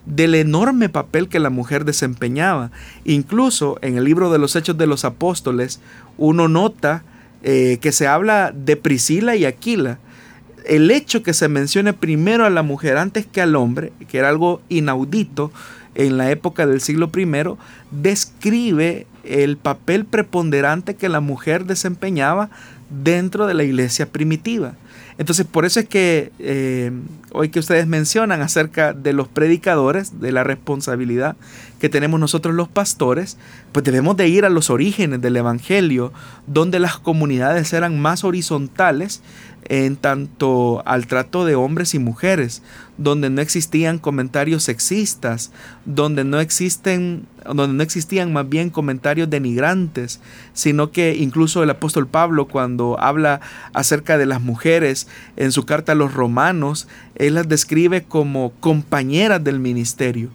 del 0.05 0.35
enorme 0.35 0.89
papel 0.89 1.27
que 1.27 1.39
la 1.39 1.49
mujer 1.49 1.85
desempeñaba. 1.85 2.71
Incluso 3.03 3.77
en 3.81 3.97
el 3.97 4.03
libro 4.03 4.31
de 4.31 4.39
los 4.39 4.55
Hechos 4.55 4.77
de 4.77 4.87
los 4.87 5.05
Apóstoles, 5.05 5.81
uno 6.17 6.47
nota 6.47 7.03
eh, 7.43 7.77
que 7.81 7.91
se 7.91 8.07
habla 8.07 8.51
de 8.53 8.75
Priscila 8.75 9.35
y 9.35 9.45
Aquila. 9.45 9.99
El 10.65 10.91
hecho 10.91 11.23
que 11.23 11.33
se 11.33 11.47
mencione 11.47 11.93
primero 11.93 12.45
a 12.45 12.49
la 12.49 12.63
mujer 12.63 12.97
antes 12.97 13.25
que 13.25 13.41
al 13.41 13.55
hombre, 13.55 13.91
que 14.07 14.17
era 14.17 14.29
algo 14.29 14.61
inaudito 14.69 15.51
en 15.99 16.17
la 16.17 16.31
época 16.31 16.65
del 16.65 16.79
siglo 16.79 17.11
I, 17.13 17.27
describe 17.91 19.05
el 19.25 19.57
papel 19.57 20.05
preponderante 20.05 20.95
que 20.95 21.09
la 21.09 21.19
mujer 21.19 21.65
desempeñaba 21.65 22.49
dentro 22.89 23.47
de 23.47 23.53
la 23.53 23.63
iglesia 23.63 24.09
primitiva. 24.09 24.75
Entonces, 25.17 25.45
por 25.45 25.65
eso 25.65 25.81
es 25.81 25.89
que 25.89 26.31
eh, 26.39 26.91
hoy 27.33 27.49
que 27.49 27.59
ustedes 27.59 27.85
mencionan 27.85 28.41
acerca 28.41 28.93
de 28.93 29.11
los 29.11 29.27
predicadores, 29.27 30.21
de 30.21 30.31
la 30.31 30.45
responsabilidad 30.45 31.35
que 31.81 31.89
tenemos 31.89 32.21
nosotros 32.21 32.55
los 32.55 32.69
pastores, 32.69 33.37
pues 33.73 33.83
debemos 33.83 34.15
de 34.15 34.29
ir 34.29 34.45
a 34.45 34.49
los 34.49 34.69
orígenes 34.69 35.19
del 35.19 35.35
Evangelio, 35.35 36.13
donde 36.47 36.79
las 36.79 36.97
comunidades 36.97 37.73
eran 37.73 37.99
más 37.99 38.23
horizontales 38.23 39.21
en 39.69 39.95
tanto 39.95 40.81
al 40.85 41.05
trato 41.07 41.45
de 41.45 41.55
hombres 41.55 41.93
y 41.93 41.99
mujeres, 41.99 42.63
donde 42.97 43.29
no 43.29 43.39
existían 43.41 43.99
comentarios 43.99 44.63
sexistas, 44.63 45.51
donde 45.85 46.23
no 46.23 46.39
existen 46.39 47.27
donde 47.45 47.73
no 47.73 47.83
existían 47.83 48.33
más 48.33 48.47
bien 48.49 48.69
comentarios 48.69 49.29
denigrantes, 49.29 50.19
sino 50.53 50.91
que 50.91 51.15
incluso 51.15 51.63
el 51.63 51.69
apóstol 51.69 52.05
Pablo 52.05 52.47
cuando 52.47 52.99
habla 52.99 53.39
acerca 53.73 54.17
de 54.17 54.25
las 54.25 54.41
mujeres 54.41 55.07
en 55.37 55.51
su 55.51 55.65
carta 55.65 55.93
a 55.93 55.95
los 55.95 56.13
romanos, 56.13 56.87
él 57.15 57.35
las 57.35 57.47
describe 57.47 58.03
como 58.03 58.51
compañeras 58.59 59.43
del 59.43 59.59
ministerio. 59.59 60.29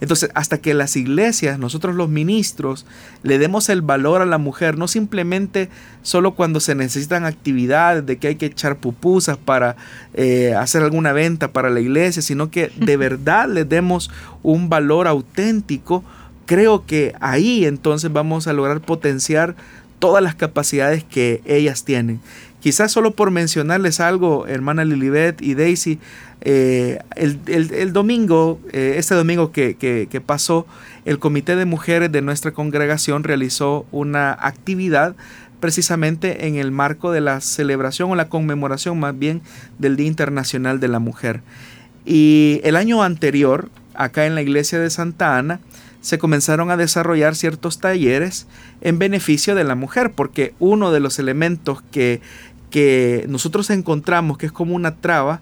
Entonces, 0.00 0.30
hasta 0.34 0.58
que 0.58 0.74
las 0.74 0.96
iglesias, 0.96 1.58
nosotros 1.58 1.94
los 1.94 2.08
ministros, 2.08 2.86
le 3.22 3.38
demos 3.38 3.68
el 3.68 3.82
valor 3.82 4.22
a 4.22 4.26
la 4.26 4.38
mujer, 4.38 4.78
no 4.78 4.88
simplemente 4.88 5.68
solo 6.02 6.34
cuando 6.34 6.60
se 6.60 6.74
necesitan 6.74 7.24
actividades 7.26 8.06
de 8.06 8.16
que 8.16 8.28
hay 8.28 8.36
que 8.36 8.46
echar 8.46 8.76
pupusas 8.76 9.36
para 9.36 9.76
eh, 10.14 10.54
hacer 10.54 10.82
alguna 10.82 11.12
venta 11.12 11.52
para 11.52 11.70
la 11.70 11.80
iglesia, 11.80 12.22
sino 12.22 12.50
que 12.50 12.72
de 12.76 12.96
verdad 12.96 13.48
le 13.48 13.64
demos 13.64 14.10
un 14.42 14.68
valor 14.68 15.06
auténtico, 15.06 16.02
creo 16.46 16.86
que 16.86 17.14
ahí 17.20 17.64
entonces 17.66 18.12
vamos 18.12 18.46
a 18.46 18.52
lograr 18.52 18.80
potenciar 18.80 19.54
todas 19.98 20.22
las 20.22 20.34
capacidades 20.34 21.04
que 21.04 21.42
ellas 21.44 21.84
tienen. 21.84 22.20
Quizás 22.60 22.92
solo 22.92 23.12
por 23.12 23.30
mencionarles 23.30 24.00
algo, 24.00 24.46
hermana 24.46 24.84
Lilibet 24.84 25.40
y 25.40 25.54
Daisy, 25.54 25.98
eh, 26.42 26.98
el, 27.16 27.92
domingo, 27.92 28.60
eh, 28.72 28.94
este 28.98 29.14
domingo 29.14 29.50
que, 29.50 29.76
que, 29.76 30.20
pasó, 30.20 30.66
el 31.04 31.18
Comité 31.18 31.56
de 31.56 31.64
Mujeres 31.64 32.12
de 32.12 32.20
nuestra 32.20 32.52
congregación 32.52 33.24
realizó 33.24 33.86
una 33.92 34.32
actividad 34.32 35.16
precisamente 35.60 36.46
en 36.46 36.56
el 36.56 36.70
marco 36.70 37.12
de 37.12 37.20
la 37.20 37.40
celebración 37.40 38.10
o 38.10 38.14
la 38.14 38.28
conmemoración 38.28 38.98
más 38.98 39.18
bien 39.18 39.42
del 39.78 39.96
Día 39.96 40.06
Internacional 40.06 40.80
de 40.80 40.88
la 40.88 40.98
Mujer. 40.98 41.42
Y 42.04 42.60
el 42.64 42.76
año 42.76 43.02
anterior, 43.02 43.70
acá 43.94 44.26
en 44.26 44.34
la 44.34 44.42
iglesia 44.42 44.78
de 44.78 44.90
Santa 44.90 45.38
Ana, 45.38 45.60
se 46.00 46.18
comenzaron 46.18 46.70
a 46.70 46.76
desarrollar 46.76 47.36
ciertos 47.36 47.78
talleres 47.78 48.46
en 48.80 48.98
beneficio 48.98 49.54
de 49.54 49.64
la 49.64 49.74
mujer, 49.74 50.12
porque 50.12 50.54
uno 50.58 50.92
de 50.92 51.00
los 51.00 51.18
elementos 51.18 51.82
que 51.92 52.22
que 52.70 53.26
nosotros 53.28 53.68
encontramos 53.70 54.38
que 54.38 54.46
es 54.46 54.52
como 54.52 54.74
una 54.74 54.96
traba 54.96 55.40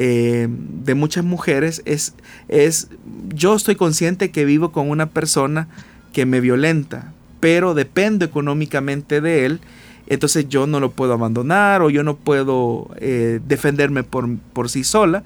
eh, 0.00 0.46
de 0.48 0.94
muchas 0.94 1.24
mujeres 1.24 1.82
es, 1.84 2.14
es, 2.46 2.88
yo 3.34 3.56
estoy 3.56 3.74
consciente 3.74 4.30
que 4.30 4.44
vivo 4.44 4.70
con 4.70 4.90
una 4.90 5.06
persona 5.06 5.66
que 6.12 6.24
me 6.24 6.40
violenta, 6.40 7.12
pero 7.40 7.74
dependo 7.74 8.24
económicamente 8.24 9.20
de 9.20 9.44
él, 9.44 9.60
entonces 10.06 10.48
yo 10.48 10.68
no 10.68 10.78
lo 10.78 10.92
puedo 10.92 11.12
abandonar 11.12 11.82
o 11.82 11.90
yo 11.90 12.04
no 12.04 12.16
puedo 12.16 12.90
eh, 12.98 13.40
defenderme 13.46 14.04
por, 14.04 14.38
por 14.52 14.70
sí 14.70 14.84
sola. 14.84 15.24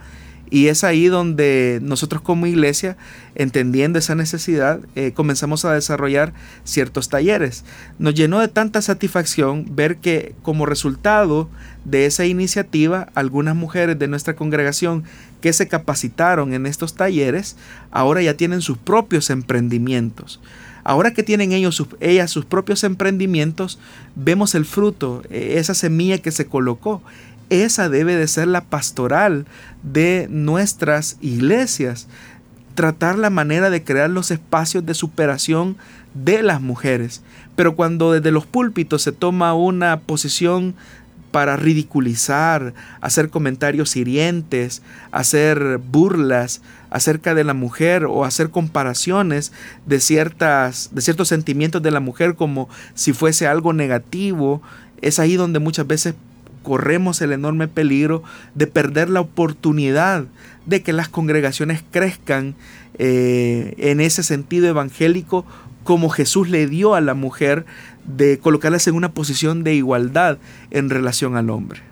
Y 0.53 0.69
es 0.69 0.85
ahí 0.85 1.07
donde 1.07 1.79
nosotros 1.81 2.21
como 2.21 2.47
iglesia, 2.47 2.99
entendiendo 3.35 3.99
esa 3.99 4.15
necesidad, 4.15 4.81
eh, 4.97 5.13
comenzamos 5.13 5.65
a 5.65 5.73
desarrollar 5.73 6.35
ciertos 6.63 7.09
talleres. 7.09 7.65
Nos 7.99 8.13
llenó 8.13 8.39
de 8.39 8.49
tanta 8.49 8.83
satisfacción 8.83 9.65
ver 9.75 9.97
que 9.97 10.35
como 10.43 10.67
resultado 10.67 11.49
de 11.87 12.05
esa 12.05 12.27
iniciativa, 12.27 13.09
algunas 13.15 13.57
mujeres 13.57 13.99
de 13.99 14.09
nuestra 14.09 14.37
congregación 14.37 15.05
que 15.41 15.55
se 15.55 15.69
capacitaron 15.69 16.53
en 16.53 16.67
estos 16.67 16.97
talleres, 16.97 17.57
ahora 17.91 18.21
ya 18.21 18.35
tienen 18.35 18.61
sus 18.61 18.77
propios 18.77 19.31
emprendimientos. 19.31 20.39
Ahora 20.85 21.15
que 21.15 21.23
tienen 21.23 21.53
ellos 21.53 21.77
sus, 21.77 21.89
ellas 22.01 22.31
sus 22.31 22.45
propios 22.45 22.85
emprendimientos, 22.85 23.79
vemos 24.17 24.55
el 24.55 24.67
fruto, 24.67 25.23
eh, 25.31 25.55
esa 25.57 25.73
semilla 25.73 26.19
que 26.19 26.31
se 26.31 26.45
colocó 26.45 27.03
esa 27.51 27.89
debe 27.89 28.17
de 28.17 28.29
ser 28.29 28.49
la 28.49 28.63
pastoral 28.63 29.47
de 29.83 30.27
nuestras 30.31 31.17
iglesias. 31.21 32.09
Tratar 32.75 33.19
la 33.19 33.31
manera 33.31 33.71
de 33.71 33.85
crear 33.85 34.11
los 34.11 34.31
espacios 34.31 34.87
de 34.87 34.95
superación 34.95 35.77
de 36.15 36.43
las 36.43 36.61
mujeres. 36.61 37.23
Pero 37.57 37.77
cuando 37.77 38.13
desde 38.13 38.31
los 38.31 38.47
púlpitos 38.47 39.03
se 39.03 39.13
toma 39.13 39.55
una 39.55 40.01
posición 40.01 40.75
para 41.33 41.57
ridiculizar, 41.57 42.75
hacer 43.01 43.31
comentarios 43.31 43.97
hirientes, 43.97 44.83
hacer 45.11 45.79
burlas 45.79 46.61
acerca 46.91 47.35
de 47.35 47.43
la 47.43 47.55
mujer 47.55 48.05
o 48.05 48.25
hacer 48.25 48.51
comparaciones 48.51 49.51
de, 49.87 49.99
ciertas, 49.99 50.91
de 50.93 51.01
ciertos 51.01 51.29
sentimientos 51.29 51.83
de 51.83 51.91
la 51.91 52.01
mujer 52.01 52.37
como 52.37 52.69
si 52.95 53.15
fuese 53.15 53.47
algo 53.47 53.73
negativo, 53.73 54.63
es 55.01 55.19
ahí 55.19 55.37
donde 55.37 55.59
muchas 55.59 55.87
veces 55.87 56.15
corremos 56.63 57.21
el 57.21 57.33
enorme 57.33 57.69
peligro 57.69 58.23
de 58.55 58.67
perder 58.67 59.11
la 59.11 59.21
oportunidad 59.21 60.25
de 60.67 60.83
que 60.83 60.93
las 60.93 61.09
congregaciones 61.09 61.83
crezcan 61.91 62.55
eh, 62.99 63.75
en 63.79 64.01
ese 64.01 64.23
sentido 64.23 64.69
evangélico 64.69 65.45
como 65.85 66.09
Jesús 66.09 66.49
le 66.49 66.67
dio 66.67 66.95
a 66.95 67.01
la 67.01 67.15
mujer 67.15 67.67
de 68.05 68.39
colocarlas 68.39 68.87
en 68.87 68.95
una 68.95 69.13
posición 69.13 69.65
de 69.65 69.75
igualdad 69.75 70.39
en 70.71 70.91
relación 70.91 71.37
al 71.37 71.51
hombre. 71.51 71.92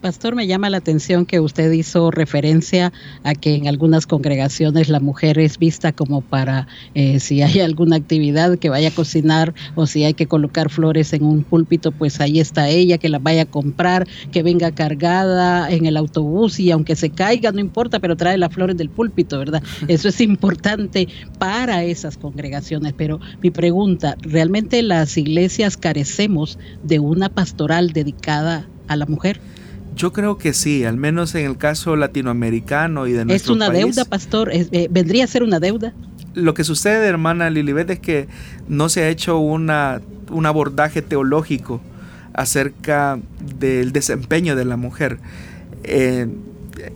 Pastor, 0.00 0.34
me 0.34 0.46
llama 0.46 0.70
la 0.70 0.78
atención 0.78 1.26
que 1.26 1.40
usted 1.40 1.70
hizo 1.72 2.10
referencia 2.10 2.90
a 3.22 3.34
que 3.34 3.54
en 3.54 3.68
algunas 3.68 4.06
congregaciones 4.06 4.88
la 4.88 4.98
mujer 4.98 5.38
es 5.38 5.58
vista 5.58 5.92
como 5.92 6.22
para 6.22 6.68
eh, 6.94 7.20
si 7.20 7.42
hay 7.42 7.60
alguna 7.60 7.96
actividad 7.96 8.58
que 8.58 8.70
vaya 8.70 8.88
a 8.88 8.92
cocinar 8.92 9.52
o 9.74 9.86
si 9.86 10.04
hay 10.04 10.14
que 10.14 10.26
colocar 10.26 10.70
flores 10.70 11.12
en 11.12 11.24
un 11.24 11.42
púlpito, 11.42 11.92
pues 11.92 12.18
ahí 12.18 12.40
está 12.40 12.70
ella, 12.70 12.96
que 12.96 13.10
la 13.10 13.18
vaya 13.18 13.42
a 13.42 13.44
comprar, 13.44 14.08
que 14.32 14.42
venga 14.42 14.70
cargada 14.70 15.70
en 15.70 15.84
el 15.84 15.98
autobús 15.98 16.58
y 16.60 16.70
aunque 16.70 16.96
se 16.96 17.10
caiga, 17.10 17.52
no 17.52 17.60
importa, 17.60 18.00
pero 18.00 18.16
trae 18.16 18.38
las 18.38 18.54
flores 18.54 18.78
del 18.78 18.88
púlpito, 18.88 19.38
¿verdad? 19.38 19.62
Eso 19.88 20.08
es 20.08 20.22
importante 20.22 21.08
para 21.38 21.84
esas 21.84 22.16
congregaciones. 22.16 22.94
Pero 22.96 23.20
mi 23.42 23.50
pregunta, 23.50 24.16
¿realmente 24.22 24.82
las 24.82 25.18
iglesias 25.18 25.76
carecemos 25.76 26.58
de 26.82 27.00
una 27.00 27.28
pastoral 27.28 27.92
dedicada 27.92 28.66
a 28.88 28.96
la 28.96 29.04
mujer? 29.04 29.42
Yo 30.00 30.14
creo 30.14 30.38
que 30.38 30.54
sí, 30.54 30.84
al 30.86 30.96
menos 30.96 31.34
en 31.34 31.44
el 31.44 31.58
caso 31.58 31.94
latinoamericano 31.94 33.06
y 33.06 33.12
de 33.12 33.26
nuestro 33.26 33.52
país. 33.52 33.62
¿Es 33.62 33.68
una 33.68 33.78
deuda, 33.78 34.04
pastor? 34.06 34.50
Eh, 34.50 34.88
¿Vendría 34.90 35.24
a 35.24 35.26
ser 35.26 35.42
una 35.42 35.60
deuda? 35.60 35.92
Lo 36.32 36.54
que 36.54 36.64
sucede, 36.64 37.06
hermana 37.06 37.50
Lilibet, 37.50 37.90
es 37.90 37.98
que 37.98 38.26
no 38.66 38.88
se 38.88 39.02
ha 39.02 39.10
hecho 39.10 39.36
una, 39.36 40.00
un 40.30 40.46
abordaje 40.46 41.02
teológico 41.02 41.82
acerca 42.32 43.18
del 43.58 43.92
desempeño 43.92 44.56
de 44.56 44.64
la 44.64 44.78
mujer. 44.78 45.18
Eh, 45.84 46.28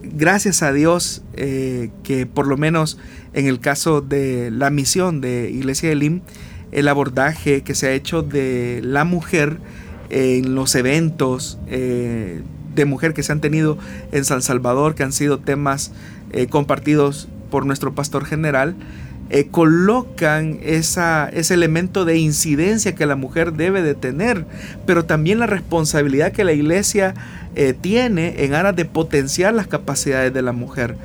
gracias 0.03 0.63
a 0.63 0.73
Dios 0.73 1.21
eh, 1.35 1.91
que 2.05 2.25
por 2.25 2.47
lo 2.47 2.57
menos 2.57 2.97
en 3.35 3.49
el 3.49 3.61
caso 3.61 4.01
de 4.01 4.51
la 4.51 4.71
misión 4.71 5.21
de 5.21 5.51
Iglesia 5.51 5.91
de 5.91 5.97
Lim, 5.97 6.23
el 6.73 6.89
abordaje 6.89 7.61
que 7.65 7.75
se 7.75 7.89
ha 7.89 7.93
hecho 7.93 8.23
de 8.23 8.81
la 8.83 9.05
mujer 9.05 9.59
en 10.09 10.55
los 10.55 10.75
eventos 10.75 11.59
eh, 11.67 12.41
de 12.75 12.85
mujer 12.85 13.14
que 13.14 13.22
se 13.22 13.33
han 13.33 13.41
tenido 13.41 13.79
en 14.12 14.25
San 14.25 14.43
Salvador, 14.43 14.95
que 14.95 15.03
han 15.03 15.12
sido 15.12 15.39
temas 15.39 15.93
eh, 16.33 16.47
compartidos 16.47 17.29
por 17.51 17.66
nuestro 17.66 17.95
pastor 17.95 18.25
general, 18.25 18.75
eh, 19.31 19.47
colocan 19.51 20.59
esa, 20.62 21.29
ese 21.29 21.55
elemento 21.55 22.05
de 22.05 22.18
incidencia 22.18 22.95
que 22.95 23.07
la 23.07 23.16
mujer 23.16 23.53
debe 23.53 23.83
de 23.83 23.95
tener, 23.95 24.45
pero 24.87 25.05
también 25.05 25.39
la 25.39 25.47
responsabilidad 25.47 26.33
que 26.33 26.45
la 26.45 26.53
iglesia 26.53 27.14
tiene 27.81 28.45
en 28.45 28.53
aras 28.53 28.75
de 28.75 28.85
potenciar 28.85 29.55
las 29.55 29.68
capacidades 29.68 30.35
de 30.35 30.43
la 30.43 30.51
mujer. 30.51 30.97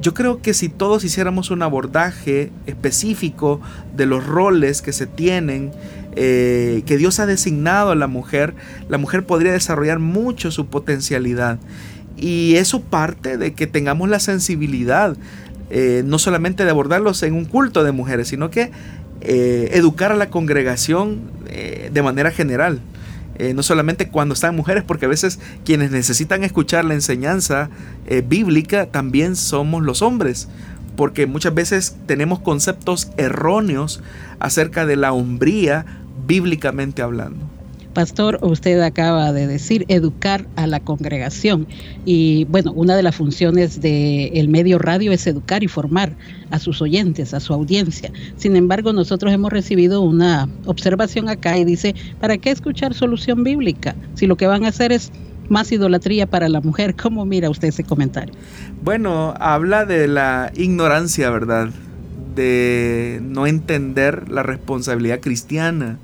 Yo 0.00 0.12
creo 0.12 0.42
que 0.42 0.52
si 0.52 0.68
todos 0.68 1.04
hiciéramos 1.04 1.50
un 1.50 1.62
abordaje 1.62 2.50
específico 2.66 3.60
de 3.96 4.04
los 4.04 4.26
roles 4.26 4.82
que 4.82 4.92
se 4.92 5.06
tienen, 5.06 5.72
eh, 6.18 6.82
que 6.86 6.96
Dios 6.96 7.20
ha 7.20 7.26
designado 7.26 7.90
a 7.90 7.94
la 7.94 8.06
mujer, 8.06 8.54
la 8.88 8.96
mujer 8.96 9.26
podría 9.26 9.52
desarrollar 9.52 9.98
mucho 9.98 10.50
su 10.50 10.66
potencialidad. 10.66 11.58
Y 12.16 12.54
eso 12.56 12.80
parte 12.80 13.36
de 13.36 13.52
que 13.52 13.66
tengamos 13.66 14.08
la 14.08 14.18
sensibilidad, 14.18 15.14
eh, 15.68 16.02
no 16.06 16.18
solamente 16.18 16.64
de 16.64 16.70
abordarlos 16.70 17.22
en 17.22 17.34
un 17.34 17.44
culto 17.44 17.84
de 17.84 17.92
mujeres, 17.92 18.28
sino 18.28 18.50
que 18.50 18.70
eh, 19.20 19.68
educar 19.74 20.10
a 20.10 20.16
la 20.16 20.30
congregación 20.30 21.36
de 21.92 22.02
manera 22.02 22.30
general. 22.30 22.80
No 23.54 23.62
solamente 23.62 24.08
cuando 24.08 24.34
están 24.34 24.56
mujeres, 24.56 24.82
porque 24.82 25.06
a 25.06 25.08
veces 25.08 25.38
quienes 25.64 25.90
necesitan 25.90 26.42
escuchar 26.44 26.84
la 26.84 26.94
enseñanza 26.94 27.70
bíblica 28.26 28.86
también 28.86 29.36
somos 29.36 29.82
los 29.82 30.02
hombres, 30.02 30.48
porque 30.96 31.26
muchas 31.26 31.54
veces 31.54 31.96
tenemos 32.06 32.40
conceptos 32.40 33.10
erróneos 33.16 34.02
acerca 34.38 34.86
de 34.86 34.96
la 34.96 35.12
hombría 35.12 35.84
bíblicamente 36.26 37.02
hablando. 37.02 37.46
Pastor, 37.96 38.38
usted 38.42 38.78
acaba 38.82 39.32
de 39.32 39.46
decir 39.46 39.86
educar 39.88 40.46
a 40.56 40.66
la 40.66 40.80
congregación 40.80 41.66
y 42.04 42.44
bueno, 42.44 42.70
una 42.72 42.94
de 42.94 43.02
las 43.02 43.16
funciones 43.16 43.80
del 43.80 44.48
medio 44.50 44.78
radio 44.78 45.12
es 45.12 45.26
educar 45.26 45.62
y 45.62 45.68
formar 45.68 46.14
a 46.50 46.58
sus 46.58 46.82
oyentes, 46.82 47.32
a 47.32 47.40
su 47.40 47.54
audiencia. 47.54 48.12
Sin 48.36 48.54
embargo, 48.54 48.92
nosotros 48.92 49.32
hemos 49.32 49.50
recibido 49.50 50.02
una 50.02 50.46
observación 50.66 51.30
acá 51.30 51.56
y 51.56 51.64
dice, 51.64 51.94
¿para 52.20 52.36
qué 52.36 52.50
escuchar 52.50 52.92
solución 52.92 53.44
bíblica 53.44 53.96
si 54.12 54.26
lo 54.26 54.36
que 54.36 54.46
van 54.46 54.66
a 54.66 54.68
hacer 54.68 54.92
es 54.92 55.10
más 55.48 55.72
idolatría 55.72 56.26
para 56.26 56.50
la 56.50 56.60
mujer? 56.60 56.96
¿Cómo 57.02 57.24
mira 57.24 57.48
usted 57.48 57.68
ese 57.68 57.82
comentario? 57.82 58.34
Bueno, 58.84 59.32
habla 59.40 59.86
de 59.86 60.06
la 60.06 60.52
ignorancia, 60.54 61.30
¿verdad? 61.30 61.70
De 62.34 63.22
no 63.22 63.46
entender 63.46 64.30
la 64.30 64.42
responsabilidad 64.42 65.20
cristiana 65.20 65.98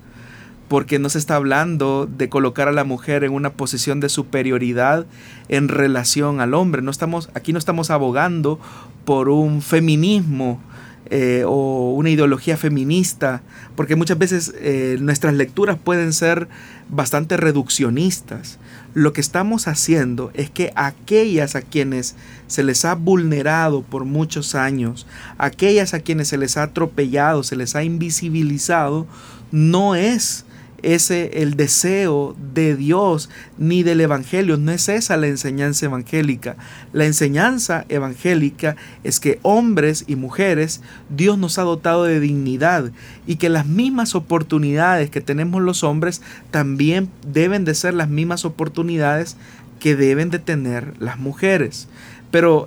porque 0.72 0.98
no 0.98 1.10
se 1.10 1.18
está 1.18 1.36
hablando 1.36 2.06
de 2.10 2.30
colocar 2.30 2.66
a 2.66 2.72
la 2.72 2.84
mujer 2.84 3.24
en 3.24 3.32
una 3.32 3.52
posición 3.52 4.00
de 4.00 4.08
superioridad 4.08 5.04
en 5.50 5.68
relación 5.68 6.40
al 6.40 6.54
hombre. 6.54 6.80
No 6.80 6.90
estamos, 6.90 7.28
aquí 7.34 7.52
no 7.52 7.58
estamos 7.58 7.90
abogando 7.90 8.58
por 9.04 9.28
un 9.28 9.60
feminismo 9.60 10.62
eh, 11.10 11.44
o 11.46 11.92
una 11.92 12.08
ideología 12.08 12.56
feminista, 12.56 13.42
porque 13.76 13.96
muchas 13.96 14.16
veces 14.16 14.54
eh, 14.60 14.96
nuestras 14.98 15.34
lecturas 15.34 15.76
pueden 15.76 16.14
ser 16.14 16.48
bastante 16.88 17.36
reduccionistas. 17.36 18.58
Lo 18.94 19.12
que 19.12 19.20
estamos 19.20 19.68
haciendo 19.68 20.30
es 20.32 20.48
que 20.48 20.72
aquellas 20.74 21.54
a 21.54 21.60
quienes 21.60 22.16
se 22.46 22.62
les 22.62 22.86
ha 22.86 22.94
vulnerado 22.94 23.82
por 23.82 24.06
muchos 24.06 24.54
años, 24.54 25.06
aquellas 25.36 25.92
a 25.92 26.00
quienes 26.00 26.28
se 26.28 26.38
les 26.38 26.56
ha 26.56 26.62
atropellado, 26.62 27.42
se 27.42 27.56
les 27.56 27.76
ha 27.76 27.84
invisibilizado, 27.84 29.06
no 29.50 29.94
es 29.96 30.46
ese 30.82 31.42
el 31.42 31.56
deseo 31.56 32.36
de 32.54 32.76
Dios 32.76 33.30
ni 33.58 33.82
del 33.82 34.00
Evangelio. 34.00 34.56
No 34.56 34.72
es 34.72 34.88
esa 34.88 35.16
la 35.16 35.28
enseñanza 35.28 35.86
evangélica. 35.86 36.56
La 36.92 37.06
enseñanza 37.06 37.84
evangélica 37.88 38.76
es 39.04 39.20
que 39.20 39.38
hombres 39.42 40.04
y 40.06 40.16
mujeres 40.16 40.80
Dios 41.08 41.38
nos 41.38 41.58
ha 41.58 41.62
dotado 41.62 42.04
de 42.04 42.20
dignidad 42.20 42.90
y 43.26 43.36
que 43.36 43.48
las 43.48 43.66
mismas 43.66 44.14
oportunidades 44.14 45.10
que 45.10 45.20
tenemos 45.20 45.62
los 45.62 45.84
hombres 45.84 46.22
también 46.50 47.08
deben 47.26 47.64
de 47.64 47.74
ser 47.74 47.94
las 47.94 48.08
mismas 48.08 48.44
oportunidades 48.44 49.36
que 49.78 49.96
deben 49.96 50.30
de 50.30 50.38
tener 50.38 50.94
las 51.00 51.18
mujeres. 51.18 51.88
Pero 52.30 52.66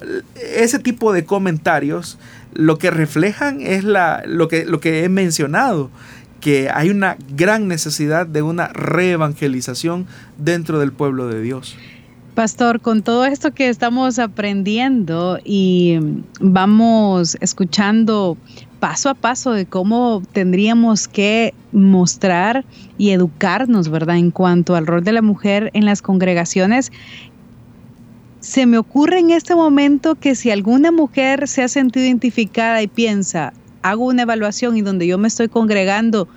ese 0.56 0.80
tipo 0.80 1.12
de 1.12 1.26
comentarios 1.26 2.20
lo 2.54 2.78
que 2.78 2.90
reflejan 2.90 3.62
es 3.62 3.84
la, 3.84 4.24
lo, 4.26 4.48
que, 4.48 4.64
lo 4.66 4.80
que 4.80 5.04
he 5.04 5.10
mencionado, 5.10 5.90
que 6.46 6.70
hay 6.72 6.92
una 6.92 7.18
gran 7.36 7.68
necesidad 7.68 8.28
de 8.28 8.44
una 8.44 8.68
reevangelización 8.68 10.06
dentro 10.38 10.78
del 10.78 10.92
pueblo 10.92 11.28
de 11.28 11.42
Dios. 11.42 11.76
Pastor, 12.36 12.82
con 12.82 13.02
todo 13.02 13.26
esto 13.26 13.52
que 13.52 13.68
estamos 13.68 14.20
aprendiendo 14.20 15.40
y 15.44 15.98
vamos 16.40 17.36
escuchando 17.42 18.38
paso 18.80 19.10
a 19.10 19.16
paso 19.16 19.54
de 19.54 19.66
cómo 19.66 20.22
tendríamos 20.34 21.08
que 21.08 21.56
mostrar 21.72 22.64
y 23.00 23.10
educarnos, 23.10 23.90
¿verdad? 23.90 24.18
En 24.18 24.30
cuanto 24.30 24.76
al 24.76 24.86
rol 24.86 25.04
de 25.04 25.14
la 25.14 25.24
mujer 25.24 25.72
en 25.74 25.86
las 25.86 26.04
congregaciones, 26.04 26.92
se 28.40 28.68
me 28.68 28.78
ocurre 28.78 29.18
en 29.18 29.32
este 29.32 29.56
momento 29.56 30.14
que 30.14 30.36
si 30.36 30.52
alguna 30.52 30.92
mujer 30.92 31.48
se 31.48 31.64
ha 31.64 31.68
sentido 31.68 32.06
identificada 32.06 32.84
y 32.84 32.88
piensa, 32.88 33.52
hago 33.86 34.06
una 34.06 34.24
evaluación 34.24 34.76
y 34.78 34.82
donde 34.82 35.06
yo 35.06 35.20
me 35.20 35.28
estoy 35.28 35.48
congregando, 35.48 36.28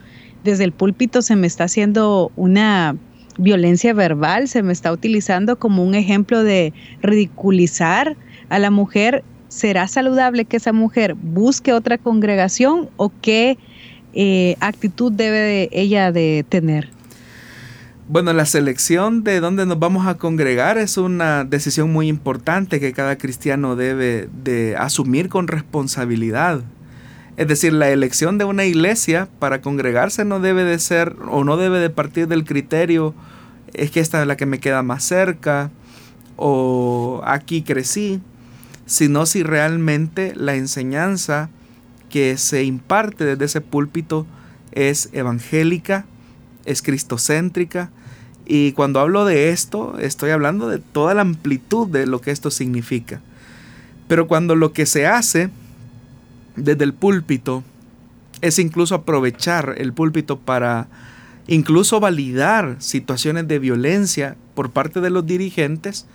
desde 0.45 0.65
el 0.65 0.73
púlpito 0.73 1.23
se 1.23 1.35
me 1.35 1.47
está 1.47 1.65
haciendo 1.65 2.31
una 2.37 2.95
violencia 3.39 3.95
verbal, 3.95 4.49
se 4.49 4.63
me 4.63 4.73
está 4.73 4.93
utilizando 4.93 5.59
como 5.59 5.83
un 5.83 5.95
ejemplo 5.95 6.45
de 6.45 6.75
ridiculizar 7.01 8.17
a 8.51 8.59
la 8.59 8.71
mujer. 8.71 9.25
¿Será 9.49 9.89
saludable 9.89 10.45
que 10.45 10.59
esa 10.59 10.75
mujer 10.75 11.15
busque 11.15 11.73
otra 11.73 11.97
congregación 11.97 12.91
o 12.99 13.11
qué 13.23 13.57
eh, 14.13 14.57
actitud 14.61 15.11
debe 15.11 15.71
ella 15.73 16.13
de 16.13 16.45
tener? 16.47 16.91
Bueno, 18.09 18.35
la 18.35 18.45
selección 18.45 19.25
de 19.25 19.41
dónde 19.41 19.65
nos 19.65 19.79
vamos 19.79 20.07
a 20.07 20.17
congregar 20.17 20.77
es 20.77 20.99
una 20.99 21.45
decisión 21.45 21.93
muy 21.93 22.09
importante 22.09 22.79
que 22.79 22.93
cada 22.93 23.17
cristiano 23.17 23.75
debe 23.75 24.29
de 24.45 24.77
asumir 24.77 25.31
con 25.31 25.49
responsabilidad. 25.49 26.63
Es 27.39 27.47
decir, 27.47 27.73
la 27.73 27.89
elección 27.91 28.37
de 28.37 28.45
una 28.45 28.65
iglesia 28.65 29.29
para 29.39 29.61
congregarse 29.61 30.25
no 30.25 30.41
debe 30.41 30.65
de 30.65 30.81
ser 30.81 31.15
o 31.31 31.45
no 31.45 31.57
debe 31.57 31.79
de 31.79 31.89
partir 31.89 32.27
del 32.27 32.45
criterio 32.45 33.15
es 33.75 33.93
que 33.93 34.01
esta 34.01 34.21
es 34.21 34.27
la 34.27 34.37
que 34.37 34.45
me 34.45 34.59
queda 34.59 34.83
más 34.83 35.05
cerca 35.05 35.71
o 36.35 37.23
aquí 37.25 37.63
crecí, 37.63 38.21
sino 38.87 39.25
si 39.25 39.45
realmente 39.45 40.33
la 40.35 40.57
enseñanza 40.57 41.49
que 42.11 42.37
se 42.39 42.65
imparte 42.65 43.25
desde 43.25 43.45
ese 43.45 43.61
púlpito 43.61 44.27
es 44.73 45.09
evangélica, 45.13 46.07
es 46.65 46.83
cristocéntrica, 46.83 47.93
y 48.47 48.73
cuando 48.73 48.99
hablo 48.99 49.25
de 49.25 49.51
esto, 49.51 49.97
estoy 50.01 50.31
hablando 50.31 50.69
de 50.69 50.81
toda 50.81 51.15
la 51.15 51.21
amplitud 51.21 51.87
de 51.87 52.07
lo 52.07 52.21
que 52.21 52.33
esto 52.33 52.51
significa. 52.51 53.21
Pero 54.09 54.27
cuando 54.27 54.57
lo 54.57 54.73
que 54.73 54.87
se 54.87 55.07
hace 55.07 55.51
desde 56.59 56.85
el 56.85 56.95
púlpito 56.95 57.63
es 58.41 58.59
incluso 58.59 58.95
aprovechar 58.95 59.75
el 59.79 59.93
púlpito 59.93 60.39
para 60.39 60.89
incluso 61.47 61.99
validar 61.99 62.77
situaciones 62.79 63.49
de 63.49 63.59
violencia 63.59 64.37
por 64.55 64.71
parte 64.71 65.01
de 65.01 65.11
los 65.11 65.27
dirigentes, 65.27 66.07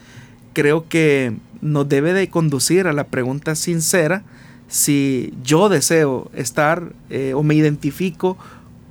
creo 0.54 0.88
que 0.88 1.36
nos 1.62 1.90
debe 1.90 2.14
de 2.14 2.30
conducir 2.30 2.88
a 2.88 2.94
la 2.94 3.06
pregunta 3.06 3.56
sincera 3.56 4.24
si 4.68 5.34
yo 5.44 5.70
deseo 5.70 6.32
estar 6.36 6.94
eh, 7.10 7.34
o 7.36 7.44
me 7.44 7.56
identifico 7.56 8.38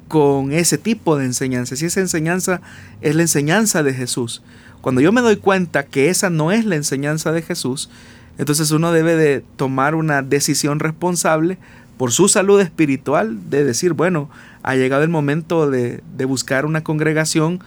con 0.08 0.52
ese 0.52 0.78
tipo 0.78 1.16
de 1.16 1.24
enseñanza, 1.24 1.74
si 1.76 1.86
esa 1.86 2.00
enseñanza 2.00 2.60
es 3.00 3.14
la 3.14 3.22
enseñanza 3.22 3.82
de 3.82 3.94
Jesús. 3.94 4.42
Cuando 4.80 5.00
yo 5.00 5.12
me 5.12 5.20
doy 5.20 5.36
cuenta 5.36 5.84
que 5.84 6.10
esa 6.10 6.28
no 6.28 6.52
es 6.52 6.64
la 6.64 6.76
enseñanza 6.76 7.32
de 7.32 7.42
Jesús, 7.42 7.88
entonces 8.38 8.70
uno 8.70 8.92
debe 8.92 9.16
de 9.16 9.44
tomar 9.56 9.94
una 9.94 10.22
decisión 10.22 10.80
responsable 10.80 11.58
por 11.96 12.12
su 12.12 12.28
salud 12.28 12.60
espiritual, 12.60 13.50
de 13.50 13.64
decir, 13.64 13.92
bueno, 13.92 14.30
ha 14.62 14.74
llegado 14.74 15.02
el 15.02 15.08
momento 15.08 15.70
de, 15.70 16.02
de 16.16 16.24
buscar 16.24 16.66
una 16.66 16.82
congregación, 16.82 17.60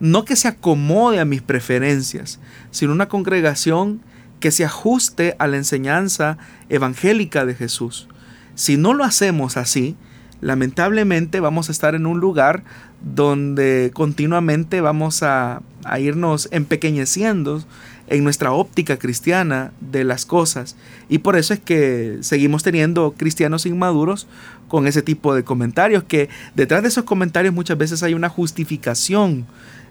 no 0.00 0.24
que 0.24 0.36
se 0.36 0.48
acomode 0.48 1.20
a 1.20 1.24
mis 1.24 1.42
preferencias, 1.42 2.38
sino 2.70 2.92
una 2.92 3.08
congregación 3.08 4.00
que 4.40 4.50
se 4.50 4.64
ajuste 4.64 5.36
a 5.38 5.46
la 5.46 5.56
enseñanza 5.56 6.38
evangélica 6.68 7.44
de 7.44 7.54
Jesús. 7.54 8.08
Si 8.54 8.76
no 8.76 8.92
lo 8.92 9.04
hacemos 9.04 9.56
así, 9.56 9.96
lamentablemente 10.40 11.40
vamos 11.40 11.68
a 11.68 11.72
estar 11.72 11.94
en 11.94 12.06
un 12.06 12.20
lugar 12.20 12.64
donde 13.00 13.90
continuamente 13.94 14.80
vamos 14.80 15.22
a, 15.22 15.62
a 15.84 16.00
irnos 16.00 16.48
empequeñeciendo 16.50 17.62
en 18.08 18.24
nuestra 18.24 18.52
óptica 18.52 18.98
cristiana 18.98 19.72
de 19.80 20.04
las 20.04 20.26
cosas. 20.26 20.76
Y 21.08 21.18
por 21.18 21.36
eso 21.36 21.54
es 21.54 21.60
que 21.60 22.18
seguimos 22.20 22.62
teniendo 22.62 23.14
cristianos 23.16 23.66
inmaduros 23.66 24.26
con 24.68 24.86
ese 24.86 25.02
tipo 25.02 25.34
de 25.34 25.44
comentarios, 25.44 26.04
que 26.04 26.28
detrás 26.54 26.82
de 26.82 26.88
esos 26.88 27.04
comentarios 27.04 27.54
muchas 27.54 27.78
veces 27.78 28.02
hay 28.02 28.14
una 28.14 28.28
justificación 28.28 29.46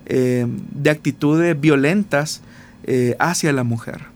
eh, 0.06 0.46
de 0.48 0.90
actitudes 0.90 1.60
violentas 1.60 2.42
eh, 2.84 3.16
hacia 3.20 3.54
la 3.54 3.64
mujer. 3.64 4.11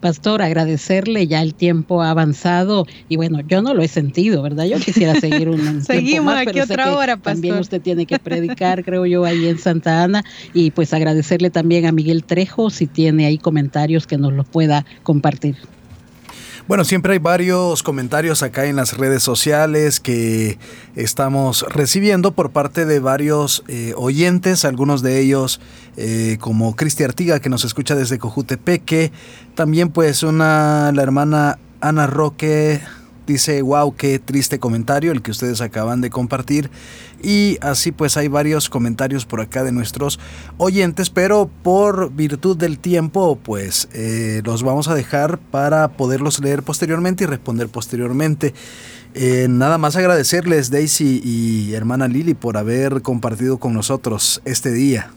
Pastor, 0.00 0.42
agradecerle, 0.42 1.26
ya 1.26 1.42
el 1.42 1.54
tiempo 1.54 2.02
ha 2.02 2.10
avanzado 2.10 2.86
y 3.08 3.16
bueno, 3.16 3.40
yo 3.40 3.62
no 3.62 3.74
lo 3.74 3.82
he 3.82 3.88
sentido, 3.88 4.42
¿verdad? 4.42 4.64
Yo 4.64 4.78
quisiera 4.78 5.18
seguir 5.20 5.48
un, 5.48 5.82
Seguimos 5.84 6.34
aquí 6.34 6.60
otra 6.60 6.96
hora, 6.96 7.16
Pastor. 7.16 7.32
También 7.32 7.58
usted 7.58 7.80
tiene 7.80 8.06
que 8.06 8.18
predicar, 8.20 8.84
creo 8.84 9.06
yo, 9.06 9.24
ahí 9.24 9.46
en 9.46 9.58
Santa 9.58 10.02
Ana 10.02 10.24
y 10.54 10.70
pues 10.70 10.92
agradecerle 10.92 11.50
también 11.50 11.86
a 11.86 11.92
Miguel 11.92 12.24
Trejo 12.24 12.70
si 12.70 12.86
tiene 12.86 13.26
ahí 13.26 13.38
comentarios 13.38 14.06
que 14.06 14.18
nos 14.18 14.32
los 14.32 14.46
pueda 14.46 14.84
compartir. 15.02 15.56
Bueno, 16.68 16.84
siempre 16.84 17.14
hay 17.14 17.18
varios 17.18 17.82
comentarios 17.82 18.42
acá 18.42 18.66
en 18.66 18.76
las 18.76 18.98
redes 18.98 19.22
sociales 19.22 20.00
que 20.00 20.58
estamos 20.96 21.64
recibiendo 21.70 22.32
por 22.32 22.50
parte 22.50 22.84
de 22.84 23.00
varios 23.00 23.64
eh, 23.68 23.94
oyentes, 23.96 24.66
algunos 24.66 25.00
de 25.00 25.18
ellos 25.18 25.62
eh, 25.96 26.36
como 26.38 26.76
Cristi 26.76 27.04
Artiga 27.04 27.40
que 27.40 27.48
nos 27.48 27.64
escucha 27.64 27.94
desde 27.94 28.18
Cojutepeque, 28.18 29.12
también 29.54 29.88
pues 29.88 30.22
una, 30.22 30.92
la 30.92 31.02
hermana 31.02 31.58
Ana 31.80 32.06
Roque 32.06 32.82
dice, 33.26 33.62
wow, 33.62 33.94
qué 33.96 34.18
triste 34.18 34.58
comentario 34.58 35.12
el 35.12 35.22
que 35.22 35.30
ustedes 35.30 35.62
acaban 35.62 36.02
de 36.02 36.10
compartir. 36.10 36.70
Y 37.22 37.58
así 37.60 37.92
pues 37.92 38.16
hay 38.16 38.28
varios 38.28 38.68
comentarios 38.68 39.26
por 39.26 39.40
acá 39.40 39.64
de 39.64 39.72
nuestros 39.72 40.20
oyentes, 40.56 41.10
pero 41.10 41.50
por 41.62 42.12
virtud 42.12 42.56
del 42.56 42.78
tiempo 42.78 43.38
pues 43.42 43.88
eh, 43.92 44.42
los 44.44 44.62
vamos 44.62 44.88
a 44.88 44.94
dejar 44.94 45.38
para 45.38 45.88
poderlos 45.88 46.40
leer 46.40 46.62
posteriormente 46.62 47.24
y 47.24 47.26
responder 47.26 47.68
posteriormente. 47.68 48.54
Eh, 49.14 49.46
nada 49.48 49.78
más 49.78 49.96
agradecerles 49.96 50.70
Daisy 50.70 51.20
y 51.24 51.74
hermana 51.74 52.08
Lili 52.08 52.34
por 52.34 52.56
haber 52.56 53.02
compartido 53.02 53.58
con 53.58 53.72
nosotros 53.72 54.40
este 54.44 54.70
día. 54.70 55.10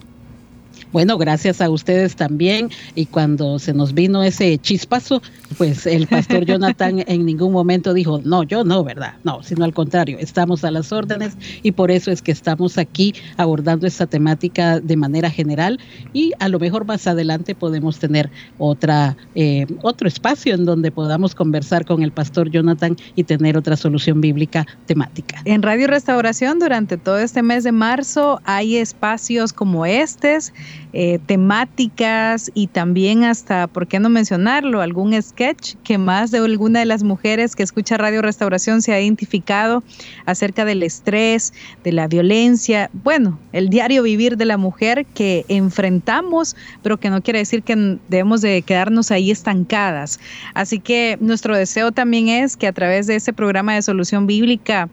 Bueno, 0.92 1.18
gracias 1.18 1.62
a 1.62 1.70
ustedes 1.70 2.16
también. 2.16 2.70
Y 2.96 3.06
cuando 3.06 3.60
se 3.60 3.74
nos 3.74 3.94
vino 3.94 4.24
ese 4.24 4.58
chispazo, 4.58 5.22
pues 5.58 5.86
el 5.86 6.08
pastor 6.08 6.46
Jonathan 6.46 7.04
en 7.08 7.26
ningún 7.26 7.54
momento 7.54 7.94
dijo, 7.94 8.22
no, 8.24 8.44
yo 8.44 8.64
no, 8.64 8.84
¿verdad? 8.84 9.14
No, 9.24 9.42
sino 9.44 9.64
al 9.64 9.74
contrario, 9.74 10.18
estamos 10.20 10.64
a 10.64 10.72
las 10.72 10.92
órdenes 10.92 11.38
y 11.64 11.72
por 11.72 11.92
eso 11.92 12.12
es 12.12 12.22
que 12.22 12.32
estamos 12.32 12.78
aquí 12.78 13.14
abordando 13.38 13.88
esta 13.88 14.06
temática 14.06 14.80
de 14.80 14.98
manera 14.98 15.30
general 15.30 15.80
y 16.14 16.34
a 16.40 16.50
lo 16.50 16.60
mejor 16.60 16.86
más 16.86 17.08
adelante 17.08 17.56
podemos 17.56 18.00
tener 18.00 18.30
otra, 18.58 19.16
eh, 19.36 19.68
otro 19.82 20.08
espacio 20.08 20.56
en 20.56 20.66
donde 20.66 20.92
podamos 20.92 21.36
conversar 21.36 21.86
con 21.86 22.04
el 22.04 22.12
pastor 22.12 22.50
Jonathan 22.50 22.98
y 23.16 23.24
tener 23.24 23.58
otra 23.58 23.78
solución 23.78 24.22
bíblica 24.22 24.66
temática. 24.86 25.42
En 25.46 25.62
Radio 25.62 25.88
Restauración 25.88 26.60
durante 26.60 26.98
todo 26.98 27.20
este 27.20 27.42
mes 27.44 27.64
de 27.64 27.72
marzo 27.72 28.42
hay 28.44 28.78
espacios 28.78 29.54
como 29.54 29.86
estos 29.86 30.54
eh, 30.94 31.20
temáticas 31.26 32.52
y 32.54 32.68
también 32.68 33.24
hasta, 33.24 33.68
¿por 33.68 33.88
qué 33.88 34.00
no 34.00 34.10
mencionarlo? 34.10 34.82
Algún 34.82 35.20
sketch 35.22 35.76
que 35.84 35.98
más 35.98 36.32
de 36.32 36.40
alguna 36.40 36.80
de 36.80 36.86
las 36.86 37.04
mujeres 37.04 37.56
que 37.56 37.64
escucha 37.64 37.98
Radio 37.98 38.22
Restauración 38.22 38.82
se 38.82 38.94
ha 38.94 39.00
identificado 39.00 39.84
acerca 40.26 40.66
del 40.66 40.84
estrés, 40.84 41.54
de 41.84 41.92
la 41.92 42.08
violencia, 42.08 42.90
bueno, 42.94 43.40
el 43.54 43.70
diario 43.70 44.04
vivir 44.04 44.38
de 44.38 44.46
la 44.46 44.58
mujer 44.58 45.06
que 45.14 45.46
enfrentamos, 45.48 46.56
pero 46.84 46.98
que 46.98 47.10
no 47.10 47.22
quiere 47.22 47.40
decir 47.40 47.64
que 47.64 47.98
debemos 48.10 48.42
de 48.42 48.62
quedarnos 48.62 49.12
ahí 49.12 49.32
estancadas. 49.32 50.20
Así 50.54 50.80
que 50.80 51.18
nuestro 51.22 51.56
deseo 51.56 51.92
también 51.92 52.28
es 52.28 52.58
que 52.58 52.68
a 52.68 52.74
través 52.74 53.08
de 53.08 53.16
ese 53.16 53.34
programa 53.34 53.76
de 53.76 53.82
solución 53.82 54.28
bíblica, 54.28 54.90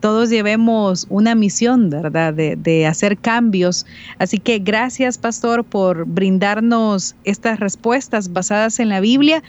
todos 0.00 0.30
llevemos 0.30 1.06
una 1.10 1.34
misión, 1.34 1.90
¿verdad? 1.90 2.34
De, 2.34 2.56
de, 2.56 2.86
hacer 2.86 3.16
cambios. 3.16 3.86
Así 4.18 4.38
que 4.38 4.58
gracias, 4.58 5.18
pastor, 5.18 5.64
por 5.64 6.06
brindarnos 6.06 7.14
estas 7.24 7.60
respuestas 7.60 8.32
basadas 8.32 8.78
en 8.80 8.88
la 8.88 9.00
Biblia 9.00 9.42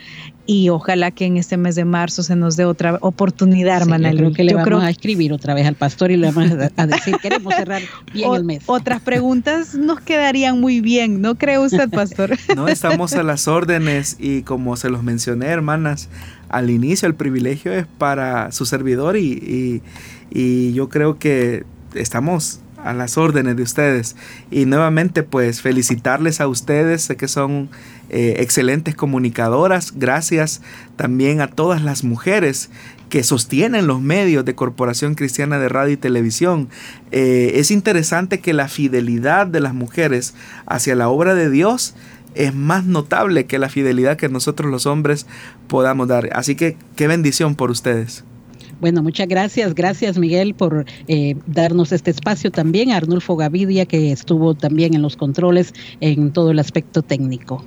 y 0.48 0.70
ojalá 0.70 1.10
que 1.10 1.26
en 1.26 1.36
este 1.36 1.58
mes 1.58 1.74
de 1.74 1.84
marzo 1.84 2.22
se 2.22 2.34
nos 2.34 2.56
dé 2.56 2.64
otra 2.64 2.96
oportunidad, 3.02 3.82
hermana. 3.82 4.12
yo 4.12 4.16
creo 4.16 4.32
que 4.32 4.44
le 4.44 4.54
vamos 4.54 4.82
a 4.82 4.88
escribir 4.88 5.30
otra 5.30 5.52
vez 5.52 5.66
al 5.66 5.74
pastor 5.74 6.10
y 6.10 6.16
le 6.16 6.30
vamos 6.30 6.50
a 6.74 6.86
decir, 6.86 7.16
queremos 7.22 7.54
cerrar 7.54 7.82
bien 8.14 8.32
el 8.32 8.44
mes. 8.44 8.62
Otras 8.64 9.02
preguntas 9.02 9.74
nos 9.74 10.00
quedarían 10.00 10.58
muy 10.58 10.80
bien, 10.80 11.20
¿no 11.20 11.34
cree 11.34 11.58
usted, 11.58 11.90
pastor? 11.90 12.38
no, 12.56 12.66
estamos 12.66 13.12
a 13.12 13.22
las 13.22 13.46
órdenes 13.46 14.16
y 14.18 14.40
como 14.40 14.76
se 14.76 14.88
los 14.88 15.02
mencioné, 15.02 15.48
hermanas, 15.48 16.08
al 16.48 16.70
inicio 16.70 17.06
el 17.06 17.14
privilegio 17.14 17.74
es 17.74 17.86
para 17.98 18.50
su 18.50 18.64
servidor 18.64 19.18
y, 19.18 19.32
y 19.32 19.82
yo 20.30 20.88
creo 20.88 21.18
que 21.18 21.64
estamos 21.94 22.60
a 22.82 22.92
las 22.92 23.18
órdenes 23.18 23.56
de 23.56 23.62
ustedes. 23.62 24.16
Y 24.50 24.64
nuevamente 24.66 25.22
pues 25.22 25.60
felicitarles 25.60 26.40
a 26.40 26.48
ustedes, 26.48 27.02
sé 27.02 27.16
que 27.16 27.28
son 27.28 27.68
eh, 28.08 28.36
excelentes 28.38 28.94
comunicadoras. 28.94 29.92
Gracias 29.96 30.62
también 30.96 31.40
a 31.40 31.48
todas 31.48 31.82
las 31.82 32.04
mujeres 32.04 32.70
que 33.08 33.22
sostienen 33.22 33.86
los 33.86 34.00
medios 34.00 34.44
de 34.44 34.54
Corporación 34.54 35.14
Cristiana 35.14 35.58
de 35.58 35.68
Radio 35.68 35.94
y 35.94 35.96
Televisión. 35.96 36.68
Eh, 37.10 37.52
es 37.54 37.70
interesante 37.70 38.40
que 38.40 38.52
la 38.52 38.68
fidelidad 38.68 39.46
de 39.46 39.60
las 39.60 39.74
mujeres 39.74 40.34
hacia 40.66 40.94
la 40.94 41.08
obra 41.08 41.34
de 41.34 41.50
Dios 41.50 41.94
es 42.34 42.54
más 42.54 42.84
notable 42.84 43.46
que 43.46 43.58
la 43.58 43.68
fidelidad 43.68 44.16
que 44.16 44.28
nosotros 44.28 44.70
los 44.70 44.86
hombres 44.86 45.26
podamos 45.66 46.06
dar. 46.08 46.28
Así 46.34 46.54
que 46.54 46.76
qué 46.96 47.08
bendición 47.08 47.56
por 47.56 47.70
ustedes. 47.70 48.24
Bueno, 48.80 49.02
muchas 49.02 49.28
gracias. 49.28 49.74
Gracias, 49.74 50.18
Miguel, 50.18 50.54
por 50.54 50.84
eh, 51.08 51.34
darnos 51.46 51.92
este 51.92 52.10
espacio 52.10 52.50
también. 52.50 52.92
Arnulfo 52.92 53.36
Gavidia, 53.36 53.86
que 53.86 54.12
estuvo 54.12 54.54
también 54.54 54.94
en 54.94 55.02
los 55.02 55.16
controles 55.16 55.74
en 56.00 56.32
todo 56.32 56.52
el 56.52 56.58
aspecto 56.58 57.02
técnico. 57.02 57.64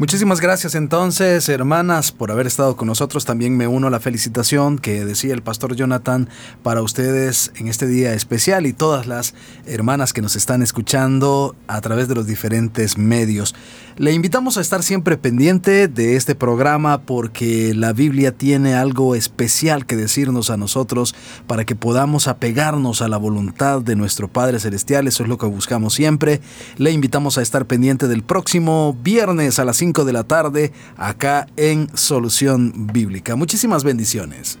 Muchísimas 0.00 0.40
gracias 0.40 0.74
entonces, 0.76 1.46
hermanas, 1.50 2.10
por 2.10 2.30
haber 2.30 2.46
estado 2.46 2.74
con 2.74 2.88
nosotros. 2.88 3.26
También 3.26 3.58
me 3.58 3.66
uno 3.66 3.88
a 3.88 3.90
la 3.90 4.00
felicitación 4.00 4.78
que 4.78 5.04
decía 5.04 5.34
el 5.34 5.42
pastor 5.42 5.76
Jonathan 5.76 6.30
para 6.62 6.80
ustedes 6.80 7.52
en 7.56 7.68
este 7.68 7.86
día 7.86 8.14
especial 8.14 8.64
y 8.64 8.72
todas 8.72 9.06
las 9.06 9.34
hermanas 9.66 10.14
que 10.14 10.22
nos 10.22 10.36
están 10.36 10.62
escuchando 10.62 11.54
a 11.68 11.82
través 11.82 12.08
de 12.08 12.14
los 12.14 12.26
diferentes 12.26 12.96
medios. 12.96 13.54
Le 14.00 14.14
invitamos 14.14 14.56
a 14.56 14.62
estar 14.62 14.82
siempre 14.82 15.18
pendiente 15.18 15.86
de 15.86 16.16
este 16.16 16.34
programa 16.34 17.02
porque 17.02 17.74
la 17.74 17.92
Biblia 17.92 18.32
tiene 18.32 18.72
algo 18.72 19.14
especial 19.14 19.84
que 19.84 19.96
decirnos 19.96 20.48
a 20.48 20.56
nosotros 20.56 21.14
para 21.46 21.66
que 21.66 21.76
podamos 21.76 22.26
apegarnos 22.26 23.02
a 23.02 23.08
la 23.08 23.18
voluntad 23.18 23.82
de 23.82 23.96
nuestro 23.96 24.28
Padre 24.28 24.58
Celestial. 24.58 25.06
Eso 25.06 25.24
es 25.24 25.28
lo 25.28 25.36
que 25.36 25.44
buscamos 25.44 25.92
siempre. 25.92 26.40
Le 26.78 26.92
invitamos 26.92 27.36
a 27.36 27.42
estar 27.42 27.66
pendiente 27.66 28.08
del 28.08 28.22
próximo 28.22 28.96
viernes 29.02 29.58
a 29.58 29.66
las 29.66 29.82
5 29.90 30.04
de 30.04 30.12
la 30.12 30.22
tarde 30.22 30.72
acá 30.96 31.48
en 31.56 31.88
Solución 31.96 32.86
Bíblica. 32.92 33.34
Muchísimas 33.34 33.82
bendiciones. 33.82 34.60